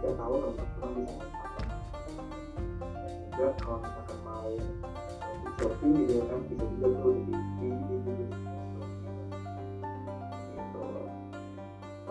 tidak 0.00 0.14
tahu 0.20 0.34
kalau 0.36 0.52
teman 0.52 0.90
bisa 1.00 1.16
apa 1.16 1.62
juga 3.32 3.46
kalau 3.56 3.78
misalkan 3.80 4.18
mau 4.20 4.52
di 4.52 4.68
shopping 5.56 5.92
gitu 5.96 6.12
ya 6.12 6.24
kan 6.28 6.40
bisa 6.44 6.64
juga 6.76 6.88
tuh 7.00 7.12
di 7.16 7.34
di 7.56 7.68
di 7.72 7.96
di 8.04 8.12
gitu 8.20 8.28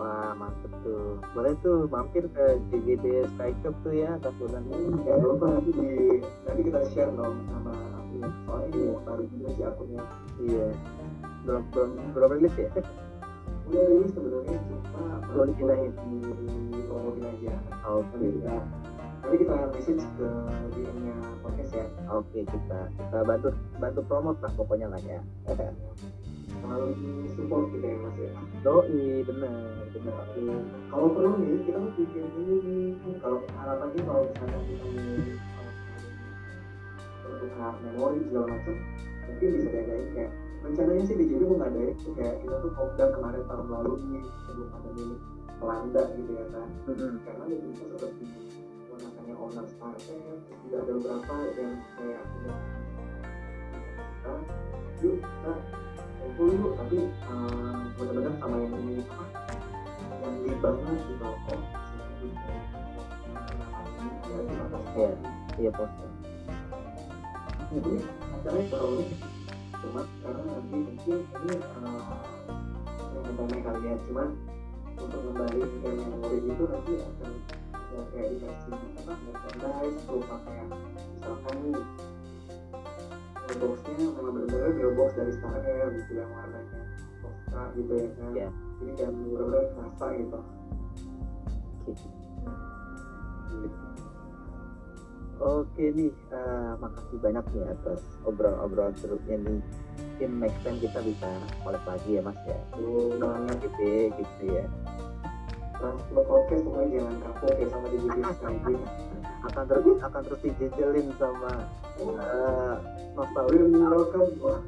Wah 0.00 0.32
mantep 0.32 0.72
tuh. 0.80 1.20
Boleh 1.36 1.52
tuh 1.60 1.84
mampir 1.92 2.24
ke 2.32 2.56
JGB 2.72 3.04
Sky 3.36 3.52
Cup 3.60 3.76
tuh 3.84 3.92
ya 3.92 4.16
tahunan 4.24 4.64
jangan 5.04 5.20
lupa 5.20 5.46
nanti 5.60 5.70
di 5.76 5.90
nanti 6.48 6.60
kita 6.64 6.80
share 6.88 7.12
dong 7.12 7.36
sama 7.52 7.76
akunnya 8.00 8.32
soalnya 8.48 8.68
ini 8.72 8.96
baru 9.04 9.22
juga 9.28 9.48
sih 9.52 9.64
akunnya 9.68 10.02
Iya. 10.40 10.66
Belum 11.44 11.62
belum 11.68 11.90
belum 12.16 12.28
rilis 12.32 12.54
ya? 12.56 12.70
udah 13.70 13.82
rilis 13.86 14.10
sebenarnya 14.10 14.56
cuma 14.66 15.04
Belum 15.30 15.46
dipindahin. 15.48 15.90
di 15.94 16.18
di 16.74 16.80
promotin 16.84 17.24
aja 17.24 17.54
Oke. 17.86 18.18
nanti 18.18 18.26
kita 18.34 18.56
nanti 19.22 19.36
kita 19.38 19.54
message 19.70 20.04
ke 20.18 20.28
DM-nya 20.74 21.14
podcast 21.38 21.72
ya 21.72 21.84
Oke 22.10 22.40
kita 22.42 22.78
kita 22.90 23.18
bantu 23.22 23.48
bantu 23.78 24.00
promote 24.04 24.38
lah 24.42 24.52
pokoknya 24.54 24.86
lah 24.90 25.00
ya. 25.00 25.20
selalu 26.60 26.92
support 27.30 27.70
kita 27.72 27.86
ya 27.86 27.96
mas 27.96 28.16
ya 28.18 28.30
Doi 28.60 29.22
bener 29.22 29.54
bener. 29.94 30.14
kalau 30.90 31.08
perlu 31.08 31.30
nih 31.38 31.62
kita 31.62 31.78
mau 31.78 31.90
bikin 31.94 32.24
ini 32.36 32.56
nih 33.00 33.14
kalau 33.22 33.38
harapannya 33.54 34.00
kalau 34.02 34.22
misalnya 34.26 34.58
kita 34.66 34.84
mau 34.84 35.24
bertukar 37.22 37.72
memori 37.80 38.18
segala 38.26 38.46
macam 38.50 38.74
mungkin 39.24 39.48
bisa 39.56 39.68
diadain 39.70 40.06
kayak 40.12 40.30
rencananya 40.60 41.04
sih 41.08 41.16
di 41.16 41.24
JB 41.30 41.42
mau 41.48 41.56
ngadain 41.64 41.96
tuh 42.04 42.12
kayak 42.14 42.36
kita 42.44 42.56
tuh 42.60 42.70
kopdar 42.76 43.08
kemarin 43.16 43.42
tahun 43.48 43.66
lalu 43.72 43.92
nih 44.12 44.24
sebelum 44.44 44.68
pandemi 44.70 45.02
ini 45.02 45.16
melanda 45.60 46.02
gitu 46.16 46.32
ya 46.36 46.46
kan 46.52 46.68
Mm-mm. 46.88 47.12
karena 47.24 47.44
itu 47.48 47.66
bisa 47.72 47.84
seperti 47.96 48.24
menggunakannya 48.28 49.34
owner 49.36 49.64
terus 49.68 50.04
juga 50.64 50.76
ada 50.84 50.92
beberapa 50.96 51.34
yang 51.56 51.74
kayak 51.96 52.22
punya 52.28 52.54
kita 54.20 54.32
yuk 55.00 55.16
kita 55.24 55.52
kumpul 56.20 56.46
yuk 56.52 56.72
tapi 56.76 56.98
eh, 57.08 57.80
benar-benar 57.96 58.34
sama 58.36 58.56
yang 58.60 58.74
ini 58.84 58.94
apa 59.08 59.24
yang 60.20 60.34
di 60.44 60.52
banget 60.60 60.96
gitu 61.08 61.24
oh 61.28 61.60
Iya. 64.90 65.10
Iya 65.60 65.70
poster. 65.70 66.08
ini 67.70 68.02
acaranya 68.34 68.66
baru 68.74 68.98
nih 69.80 69.88
cuma 69.88 70.02
karena 70.20 70.42
nanti 70.44 70.76
mungkin 70.76 71.18
ini 71.24 71.54
eh, 71.56 73.32
yang 73.32 73.62
kali 73.64 73.80
ya 73.88 73.96
cuman 74.04 74.28
untuk 75.00 75.20
kembali 75.24 75.60
ke 75.64 75.88
memori 75.96 76.38
itu 76.44 76.64
nanti 76.68 76.92
akan 77.00 77.32
ya, 77.72 78.00
kayak 78.12 78.28
dikasih 78.36 78.72
apa 78.76 79.12
merchandise 79.24 80.00
berupa 80.04 80.36
kayak 80.44 80.66
misalkan 81.16 81.56
nih 81.64 81.84
mailboxnya 83.40 83.92
memang 83.96 84.32
benar-benar 84.36 84.70
mailbox 84.76 85.10
dari 85.16 85.32
Star 85.32 85.56
Air 85.64 85.88
gitu 85.96 86.12
yang 86.12 86.30
warnanya 86.36 86.80
Tosca 87.24 87.62
gitu 87.72 87.92
ya 87.96 88.08
kan. 88.20 88.30
Iya. 88.36 88.48
jadi 88.80 88.92
kayak 89.00 89.12
benar-benar 89.16 89.64
kerasa 89.72 90.06
gitu 90.20 90.40
Oke 95.40 95.88
nih, 95.88 96.12
eh, 96.12 96.72
makasih 96.76 97.16
banyak 97.16 97.44
nih 97.50 97.64
atas 97.72 98.04
obrolan-obrolan 98.28 98.92
serunya 99.00 99.40
nih. 99.40 99.56
Mungkin 99.96 100.30
next 100.36 100.60
time 100.60 100.76
kita 100.76 101.00
bisa 101.00 101.28
collab 101.64 101.80
lagi 101.88 102.10
ya 102.12 102.20
mas 102.20 102.36
ya. 102.44 102.60
tuh 102.76 103.16
banget 103.16 103.56
Gitu, 103.64 103.88
gitu 104.20 104.44
ya. 104.52 104.64
transport 105.80 106.28
podcast 106.28 106.60
pokoknya 106.60 106.88
jangan 106.92 107.14
kapok 107.24 107.54
ya 107.56 107.66
sama 107.72 107.86
di 107.88 107.96
video 107.96 108.30
sekali 108.36 108.58
Akan 109.40 109.64
terus 109.64 109.96
akan 110.04 110.20
terus 110.28 110.40
dijejelin 110.44 111.08
sama 111.16 111.52
eh 111.96 112.74
nostalgia. 113.16 113.64
Will 113.64 113.88
welcome 113.88 114.28
wah 114.44 114.60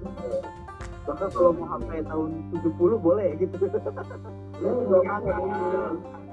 Bahkan 1.04 1.28
kalau 1.36 1.52
mau 1.52 1.68
sampai 1.68 2.00
tahun 2.00 2.30
70 2.56 2.96
boleh 2.96 3.28
gitu. 3.36 3.54
ya 3.60 4.72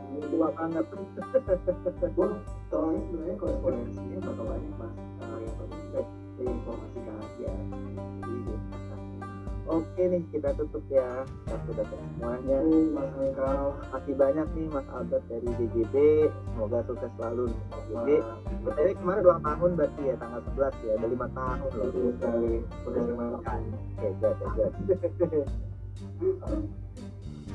Tua 0.10 0.47
banget. 0.57 0.86
Gue 2.18 2.28
soalnya 2.70 3.01
sebenarnya 3.10 3.36
korespondensinya 3.38 4.18
bakal 4.30 4.45
banyak 4.45 4.74
mas 4.78 4.93
uh, 5.26 5.38
yang 5.41 5.55
penting 5.57 5.82
kita 5.89 6.01
informasikan 6.45 7.16
aja 7.18 7.49
jadi 8.24 8.53
Oke 9.70 10.02
nih 10.02 10.26
kita 10.34 10.49
tutup 10.57 10.81
ya. 10.90 11.22
Kita 11.45 11.57
sudah 11.69 11.86
semuanya. 11.94 12.57
aku 12.57 12.90
mas 12.90 13.14
Masih 13.94 14.14
banyak 14.18 14.48
nih 14.57 14.65
Mas 14.73 14.88
Albert 14.90 15.22
dari 15.30 15.45
DJB. 15.61 15.94
Semoga 16.26 16.81
sukses 16.90 17.11
selalu 17.22 17.53
nih, 17.53 17.61
Mas 17.69 17.86
DJB. 17.86 18.10
BTW 18.65 18.88
kemarin 18.98 19.22
ulang 19.30 19.44
tahun 19.45 19.72
berarti 19.77 20.02
ya 20.10 20.15
tanggal 20.18 20.41
11 20.57 20.73
ya, 20.90 20.94
udah 20.98 21.10
lima 21.14 21.27
tahun 21.38 21.57
loh. 21.69 21.86
sekali 22.18 22.53
udah 22.65 23.02
gimana 23.06 23.38
Hebat, 24.02 24.36
hebat. 24.41 24.73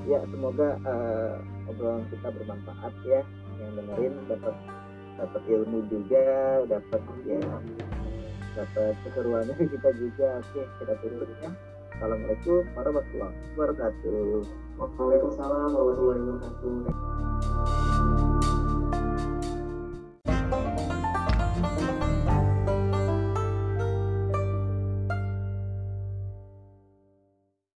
Ya 0.05 0.20
semoga 0.28 0.76
eh, 0.85 1.35
obrolan 1.72 2.05
kita 2.12 2.28
bermanfaat 2.28 2.94
ya, 3.09 3.20
yang 3.60 3.72
dengerin 3.78 4.14
dapat 4.28 4.55
dapat 5.14 5.43
ilmu 5.47 5.78
juga, 5.89 6.26
dapat 6.68 7.02
ya 7.24 7.40
dapat 8.55 8.94
keseruannya 9.02 9.55
kita 9.59 9.90
juga. 9.98 10.39
Oke, 10.40 10.62
kita 10.78 10.94
tutup 11.02 11.31
ya. 11.43 11.51
Assalamualaikum 11.94 12.62
warahmatullahi 12.74 13.35
wabarakatuh. 13.55 14.43
Waalaikumsalam 14.78 15.70
warahmatullahi 15.74 16.20
wabarakatuh 16.26 16.85